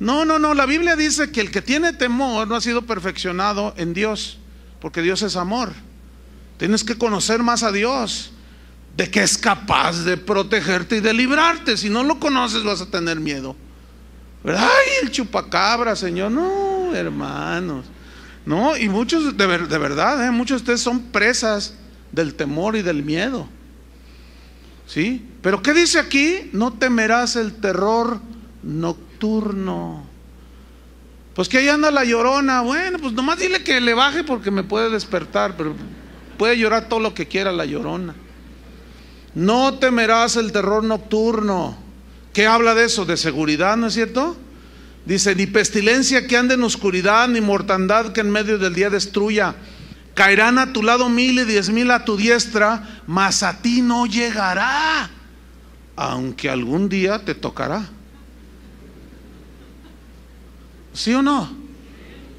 No, 0.00 0.24
no, 0.24 0.38
no, 0.38 0.52
la 0.52 0.66
Biblia 0.66 0.96
dice 0.96 1.30
que 1.30 1.40
el 1.40 1.50
que 1.50 1.62
tiene 1.62 1.92
temor 1.92 2.48
no 2.48 2.56
ha 2.56 2.60
sido 2.60 2.82
perfeccionado 2.82 3.72
en 3.76 3.94
Dios, 3.94 4.38
porque 4.80 5.00
Dios 5.00 5.22
es 5.22 5.36
amor. 5.36 5.72
Tienes 6.56 6.82
que 6.82 6.98
conocer 6.98 7.42
más 7.42 7.62
a 7.62 7.70
Dios, 7.70 8.32
de 8.96 9.08
que 9.10 9.22
es 9.22 9.38
capaz 9.38 10.04
de 10.04 10.16
protegerte 10.16 10.96
y 10.96 11.00
de 11.00 11.14
librarte. 11.14 11.76
Si 11.76 11.88
no 11.88 12.02
lo 12.02 12.18
conoces 12.18 12.64
vas 12.64 12.80
a 12.80 12.86
tener 12.86 13.20
miedo. 13.20 13.54
Ay, 14.44 14.88
el 15.02 15.12
chupacabra, 15.12 15.94
Señor. 15.94 16.32
No, 16.32 16.94
hermanos. 16.94 17.86
No, 18.44 18.76
y 18.76 18.88
muchos, 18.88 19.36
de, 19.36 19.46
verdad, 19.46 20.26
¿eh? 20.26 20.30
muchos 20.32 20.60
de 20.60 20.62
ustedes 20.62 20.80
son 20.80 21.00
presas 21.12 21.74
del 22.10 22.34
temor 22.34 22.74
y 22.74 22.82
del 22.82 23.04
miedo. 23.04 23.48
¿Sí? 24.88 25.22
Pero 25.42 25.62
¿qué 25.62 25.74
dice 25.74 25.98
aquí? 25.98 26.48
No 26.52 26.72
temerás 26.72 27.36
el 27.36 27.52
terror 27.54 28.20
nocturno. 28.62 30.06
Pues 31.34 31.48
que 31.48 31.58
ahí 31.58 31.68
anda 31.68 31.90
la 31.90 32.04
llorona. 32.04 32.62
Bueno, 32.62 32.98
pues 32.98 33.12
nomás 33.12 33.38
dile 33.38 33.62
que 33.62 33.80
le 33.80 33.92
baje 33.92 34.24
porque 34.24 34.50
me 34.50 34.64
puede 34.64 34.88
despertar, 34.88 35.56
pero 35.56 35.76
puede 36.38 36.58
llorar 36.58 36.88
todo 36.88 37.00
lo 37.00 37.12
que 37.12 37.28
quiera 37.28 37.52
la 37.52 37.66
llorona. 37.66 38.14
No 39.34 39.74
temerás 39.74 40.36
el 40.36 40.52
terror 40.52 40.82
nocturno. 40.82 41.76
¿Qué 42.32 42.46
habla 42.46 42.74
de 42.74 42.86
eso? 42.86 43.04
De 43.04 43.18
seguridad, 43.18 43.76
¿no 43.76 43.88
es 43.88 43.94
cierto? 43.94 44.36
Dice, 45.04 45.34
ni 45.34 45.46
pestilencia 45.46 46.26
que 46.26 46.36
ande 46.36 46.54
en 46.54 46.62
oscuridad, 46.62 47.28
ni 47.28 47.40
mortandad 47.42 48.12
que 48.12 48.20
en 48.20 48.30
medio 48.30 48.58
del 48.58 48.74
día 48.74 48.88
destruya. 48.88 49.54
Caerán 50.18 50.58
a 50.58 50.72
tu 50.72 50.82
lado 50.82 51.08
mil 51.08 51.38
y 51.38 51.44
diez 51.44 51.70
mil 51.70 51.92
a 51.92 52.04
tu 52.04 52.16
diestra, 52.16 53.02
mas 53.06 53.44
a 53.44 53.62
ti 53.62 53.82
no 53.82 54.04
llegará, 54.04 55.08
aunque 55.94 56.50
algún 56.50 56.88
día 56.88 57.24
te 57.24 57.36
tocará. 57.36 57.88
¿Sí 60.92 61.14
o 61.14 61.22
no? 61.22 61.48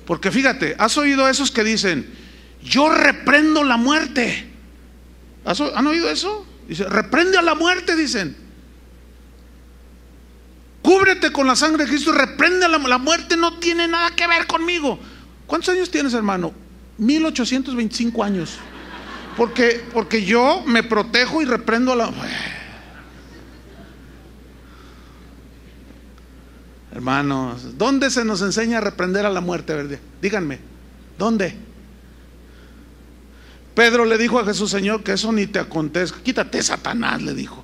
Porque 0.06 0.30
fíjate, 0.30 0.76
¿has 0.78 0.98
oído 0.98 1.30
esos 1.30 1.52
que 1.52 1.64
dicen, 1.64 2.14
yo 2.62 2.94
reprendo 2.94 3.64
la 3.64 3.78
muerte? 3.78 4.52
¿Han 5.46 5.88
oído 5.88 6.10
eso? 6.10 6.46
Dice, 6.68 6.84
reprende 6.84 7.38
a 7.38 7.42
la 7.42 7.56
muerte, 7.56 7.96
dicen. 7.96 8.36
Cúbrete 10.82 11.32
con 11.32 11.48
la 11.48 11.56
sangre 11.56 11.86
de 11.86 11.92
Cristo, 11.92 12.12
reprende 12.12 12.66
a 12.66 12.68
la, 12.68 12.78
la 12.78 12.98
muerte, 12.98 13.38
no 13.38 13.58
tiene 13.58 13.88
nada 13.88 14.14
que 14.18 14.28
ver 14.28 14.48
conmigo. 14.48 15.00
¿Cuántos 15.48 15.70
años 15.70 15.90
tienes, 15.90 16.14
hermano? 16.14 16.68
1825 17.00 18.24
años. 18.24 18.58
Porque, 19.36 19.84
porque 19.94 20.24
yo 20.26 20.64
me 20.66 20.84
protejo 20.84 21.42
y 21.42 21.46
reprendo 21.46 21.94
a 21.94 21.96
la... 21.96 22.12
Hermanos, 26.92 27.78
¿dónde 27.78 28.10
se 28.10 28.26
nos 28.26 28.42
enseña 28.42 28.80
a 28.80 28.82
reprender 28.82 29.26
a 29.26 29.30
la 29.30 29.42
muerte, 29.42 29.74
verdad? 29.74 30.00
Díganme, 30.22 30.60
¿dónde? 31.18 31.56
Pedro 33.76 34.04
le 34.04 34.18
dijo 34.18 34.40
a 34.40 34.46
Jesús, 34.46 34.72
Señor, 34.72 35.04
que 35.04 35.14
eso 35.14 35.32
ni 35.32 35.48
te 35.48 35.60
acontezca. 35.60 36.20
Quítate, 36.22 36.62
Satanás, 36.62 37.22
le 37.22 37.34
dijo. 37.34 37.64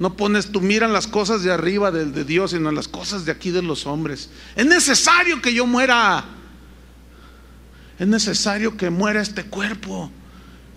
No 0.00 0.16
pones 0.16 0.50
tu 0.50 0.60
mira 0.60 0.86
en 0.86 0.92
las 0.92 1.06
cosas 1.06 1.44
de 1.44 1.52
arriba 1.52 1.92
de, 1.92 2.06
de 2.06 2.24
Dios, 2.24 2.50
sino 2.50 2.70
en 2.70 2.74
las 2.74 2.88
cosas 2.88 3.24
de 3.24 3.30
aquí 3.30 3.52
de 3.52 3.62
los 3.62 3.86
hombres. 3.86 4.30
Es 4.56 4.66
necesario 4.66 5.40
que 5.40 5.54
yo 5.54 5.66
muera. 5.66 6.24
Es 7.98 8.06
necesario 8.06 8.76
que 8.76 8.90
muera 8.90 9.20
este 9.20 9.44
cuerpo. 9.44 10.10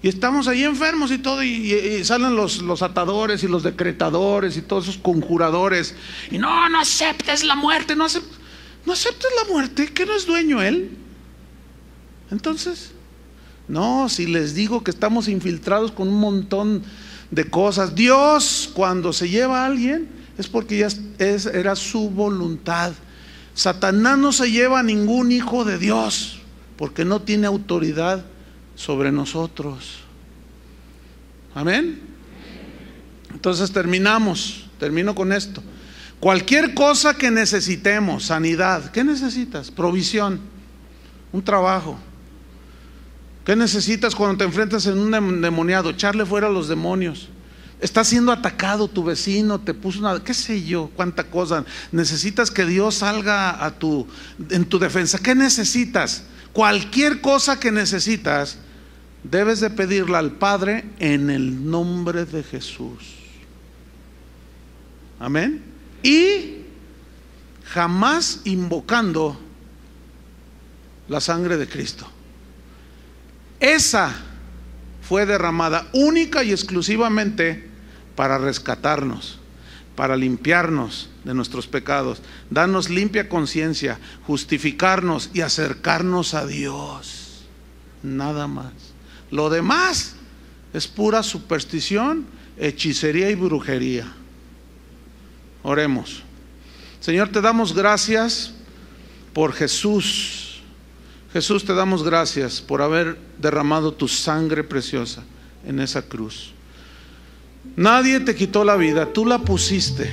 Y 0.01 0.09
estamos 0.09 0.47
ahí 0.47 0.63
enfermos 0.63 1.11
y 1.11 1.17
todo, 1.17 1.43
y, 1.43 2.03
salen 2.05 2.35
los, 2.35 2.61
los, 2.61 2.83
atadores 2.83 3.43
y 3.43 3.47
los 3.47 3.63
decretadores 3.63 4.55
y 4.55 4.61
todos 4.61 4.87
esos 4.87 5.01
conjuradores. 5.01 5.95
Y 6.29 6.37
no, 6.37 6.69
no 6.69 6.79
aceptes 6.79 7.43
la 7.43 7.55
muerte, 7.55 7.95
no, 7.95 8.05
no 8.85 8.93
aceptes 8.93 9.31
la 9.43 9.51
muerte, 9.51 9.87
que 9.87 10.05
no 10.05 10.15
es 10.15 10.27
dueño 10.27 10.61
él. 10.61 10.95
Entonces, 12.29 12.91
no, 13.67 14.07
si 14.07 14.27
les 14.27 14.53
digo 14.53 14.83
que 14.83 14.91
estamos 14.91 15.27
infiltrados 15.27 15.91
con 15.91 16.07
un 16.09 16.19
montón 16.19 16.83
de 17.31 17.49
cosas, 17.49 17.95
Dios 17.95 18.69
cuando 18.73 19.13
se 19.13 19.29
lleva 19.29 19.63
a 19.63 19.65
alguien 19.65 20.09
es 20.37 20.47
porque 20.47 20.77
ya 20.77 20.87
es, 21.17 21.45
era 21.47 21.75
su 21.75 22.11
voluntad. 22.11 22.93
Satanás 23.55 24.19
no 24.19 24.31
se 24.31 24.51
lleva 24.51 24.79
a 24.79 24.83
ningún 24.83 25.31
hijo 25.31 25.65
de 25.65 25.79
Dios 25.79 26.36
porque 26.77 27.03
no 27.03 27.21
tiene 27.21 27.47
autoridad 27.47 28.23
sobre 28.75 29.11
nosotros. 29.11 29.99
Amén. 31.55 31.99
Entonces 33.33 33.71
terminamos, 33.71 34.65
termino 34.79 35.15
con 35.15 35.33
esto. 35.33 35.61
Cualquier 36.19 36.73
cosa 36.73 37.15
que 37.15 37.29
necesitemos, 37.29 38.25
sanidad, 38.25 38.91
¿qué 38.91 39.03
necesitas? 39.03 39.69
Provisión, 39.69 40.39
un 41.31 41.43
trabajo. 41.43 41.99
¿Qué 43.45 43.55
necesitas 43.55 44.15
cuando 44.15 44.37
te 44.37 44.43
enfrentas 44.43 44.85
en 44.87 44.97
un 44.97 45.41
demoniado? 45.41 45.89
Echarle 45.89 46.25
fuera 46.25 46.47
a 46.47 46.49
los 46.49 46.67
demonios. 46.67 47.29
Está 47.79 48.03
siendo 48.03 48.31
atacado 48.31 48.87
tu 48.87 49.03
vecino, 49.03 49.59
te 49.59 49.73
puso 49.75 49.99
una, 49.99 50.23
qué 50.23 50.33
sé 50.33 50.63
yo, 50.63 50.89
cuánta 50.95 51.25
cosa. 51.25 51.63
Necesitas 51.91 52.49
que 52.49 52.65
Dios 52.65 52.95
salga 52.95 53.63
a 53.63 53.71
tu, 53.71 54.07
en 54.49 54.65
tu 54.65 54.79
defensa. 54.79 55.19
¿Qué 55.19 55.35
necesitas? 55.35 56.23
Cualquier 56.57 57.21
cosa 57.21 57.59
que 57.59 57.71
necesitas, 57.71 58.57
debes 59.21 59.59
de 59.59 59.69
pedirla 59.69 60.17
al 60.17 60.31
Padre 60.31 60.85
en 60.97 61.29
el 61.29 61.69
nombre 61.69 62.25
de 62.25 62.41
Jesús. 62.41 63.13
Amén. 65.19 65.63
Y 66.01 66.63
jamás 67.63 68.41
invocando 68.45 69.39
la 71.07 71.21
sangre 71.21 71.57
de 71.57 71.69
Cristo. 71.69 72.09
Esa 73.59 74.15
fue 75.03 75.27
derramada 75.27 75.87
única 75.93 76.43
y 76.43 76.53
exclusivamente 76.53 77.69
para 78.15 78.39
rescatarnos 78.39 79.37
para 79.97 80.15
limpiarnos 80.15 81.09
de 81.27 81.33
nuestros 81.33 81.67
pecados, 81.67 82.21
darnos 82.49 82.89
limpia 82.89 83.27
conciencia, 83.27 83.99
justificarnos 84.25 85.29
y 85.33 85.41
acercarnos 85.41 86.33
a 86.33 86.45
Dios. 86.45 87.43
Nada 88.01 88.47
más. 88.47 88.71
Lo 89.29 89.49
demás 89.49 90.13
Es 90.73 90.85
pura 90.85 91.23
superstición, 91.23 92.25
hechicería 92.57 93.29
y 93.29 93.35
brujería. 93.35 94.05
Oremos. 95.63 96.21
Señor, 96.99 97.29
te 97.29 97.41
damos 97.41 97.73
gracias 97.73 98.53
por 99.33 99.53
Jesús. 99.53 100.61
Jesús, 101.31 101.63
te 101.63 101.73
damos 101.73 102.03
gracias 102.03 102.61
por 102.61 102.81
haber 102.81 103.17
derramado 103.39 103.93
tu 103.93 104.07
sangre 104.07 104.63
preciosa 104.63 105.23
en 105.65 105.79
esa 105.79 106.01
cruz. 106.01 106.51
Nadie 107.75 108.19
te 108.19 108.35
quitó 108.35 108.63
la 108.63 108.75
vida, 108.75 109.11
tú 109.13 109.25
la 109.25 109.39
pusiste 109.39 110.11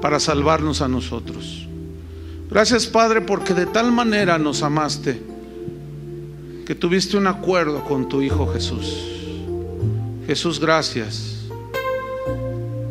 para 0.00 0.20
salvarnos 0.20 0.82
a 0.82 0.88
nosotros. 0.88 1.66
Gracias 2.50 2.86
Padre 2.86 3.20
porque 3.22 3.54
de 3.54 3.66
tal 3.66 3.92
manera 3.92 4.38
nos 4.38 4.62
amaste 4.62 5.20
que 6.66 6.74
tuviste 6.74 7.16
un 7.16 7.28
acuerdo 7.28 7.84
con 7.84 8.08
tu 8.08 8.22
Hijo 8.22 8.52
Jesús. 8.52 9.16
Jesús, 10.26 10.58
gracias. 10.58 11.46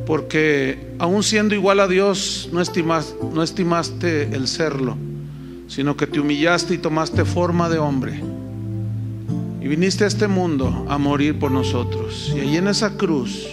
Porque 0.05 0.93
aún 0.97 1.23
siendo 1.23 1.55
igual 1.55 1.81
a 1.81 1.87
Dios, 1.87 2.49
no 2.53 2.61
estimaste, 2.61 3.15
no 3.33 3.43
estimaste 3.43 4.33
el 4.33 4.47
serlo, 4.47 4.95
sino 5.67 5.97
que 5.97 6.07
te 6.07 6.21
humillaste 6.21 6.75
y 6.75 6.77
tomaste 6.77 7.25
forma 7.25 7.67
de 7.67 7.79
hombre. 7.79 8.23
Y 9.61 9.67
viniste 9.67 10.05
a 10.05 10.07
este 10.07 10.27
mundo 10.27 10.85
a 10.87 10.97
morir 10.97 11.37
por 11.37 11.51
nosotros. 11.51 12.31
Y 12.33 12.39
ahí 12.39 12.55
en 12.55 12.69
esa 12.69 12.95
cruz, 12.95 13.45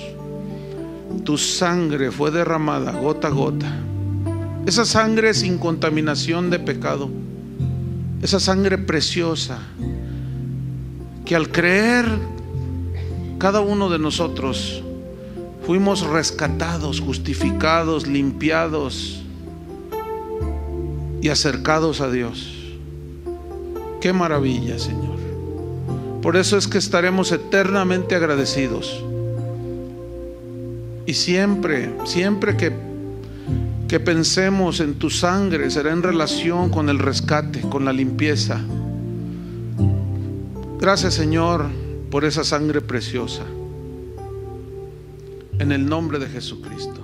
tu 1.25 1.39
sangre 1.39 2.11
fue 2.11 2.31
derramada 2.31 2.93
gota 2.93 3.29
a 3.29 3.31
gota. 3.31 3.73
Esa 4.67 4.85
sangre 4.85 5.35
sin 5.35 5.59
contaminación 5.59 6.51
de 6.51 6.59
pecado. 6.59 7.11
Esa 8.23 8.39
sangre 8.39 8.79
preciosa 8.79 9.59
que 11.25 11.35
al 11.35 11.51
creer 11.51 12.07
cada 13.39 13.61
uno 13.61 13.91
de 13.91 13.99
nosotros 13.99 14.83
fuimos 15.67 16.07
rescatados, 16.07 17.01
justificados, 17.01 18.07
limpiados 18.07 19.23
y 21.21 21.29
acercados 21.29 22.01
a 22.01 22.11
Dios. 22.11 22.55
Qué 24.01 24.13
maravilla, 24.13 24.79
Señor. 24.79 25.19
Por 26.21 26.37
eso 26.37 26.57
es 26.57 26.69
que 26.69 26.79
estaremos 26.79 27.33
eternamente 27.33 28.15
agradecidos. 28.15 29.05
Y 31.07 31.15
siempre, 31.15 31.93
siempre 32.05 32.57
que, 32.57 32.73
que 33.89 34.01
pensemos 34.01 34.81
en 34.81 34.95
tu 34.95 35.11
sangre, 35.11 35.71
será 35.71 35.93
en 35.93 36.03
relación 36.03 36.71
con 36.71 36.89
el 36.89 36.99
rescate, 36.99 37.61
con 37.61 37.85
la 37.85 37.93
limpieza. 37.93 38.61
Gracias 40.81 41.15
Señor 41.15 41.67
por 42.11 42.25
esa 42.25 42.45
sangre 42.45 42.81
preciosa. 42.81 43.43
En 45.59 45.73
el 45.73 45.87
nombre 45.87 46.19
de 46.19 46.27
Jesucristo. 46.29 47.02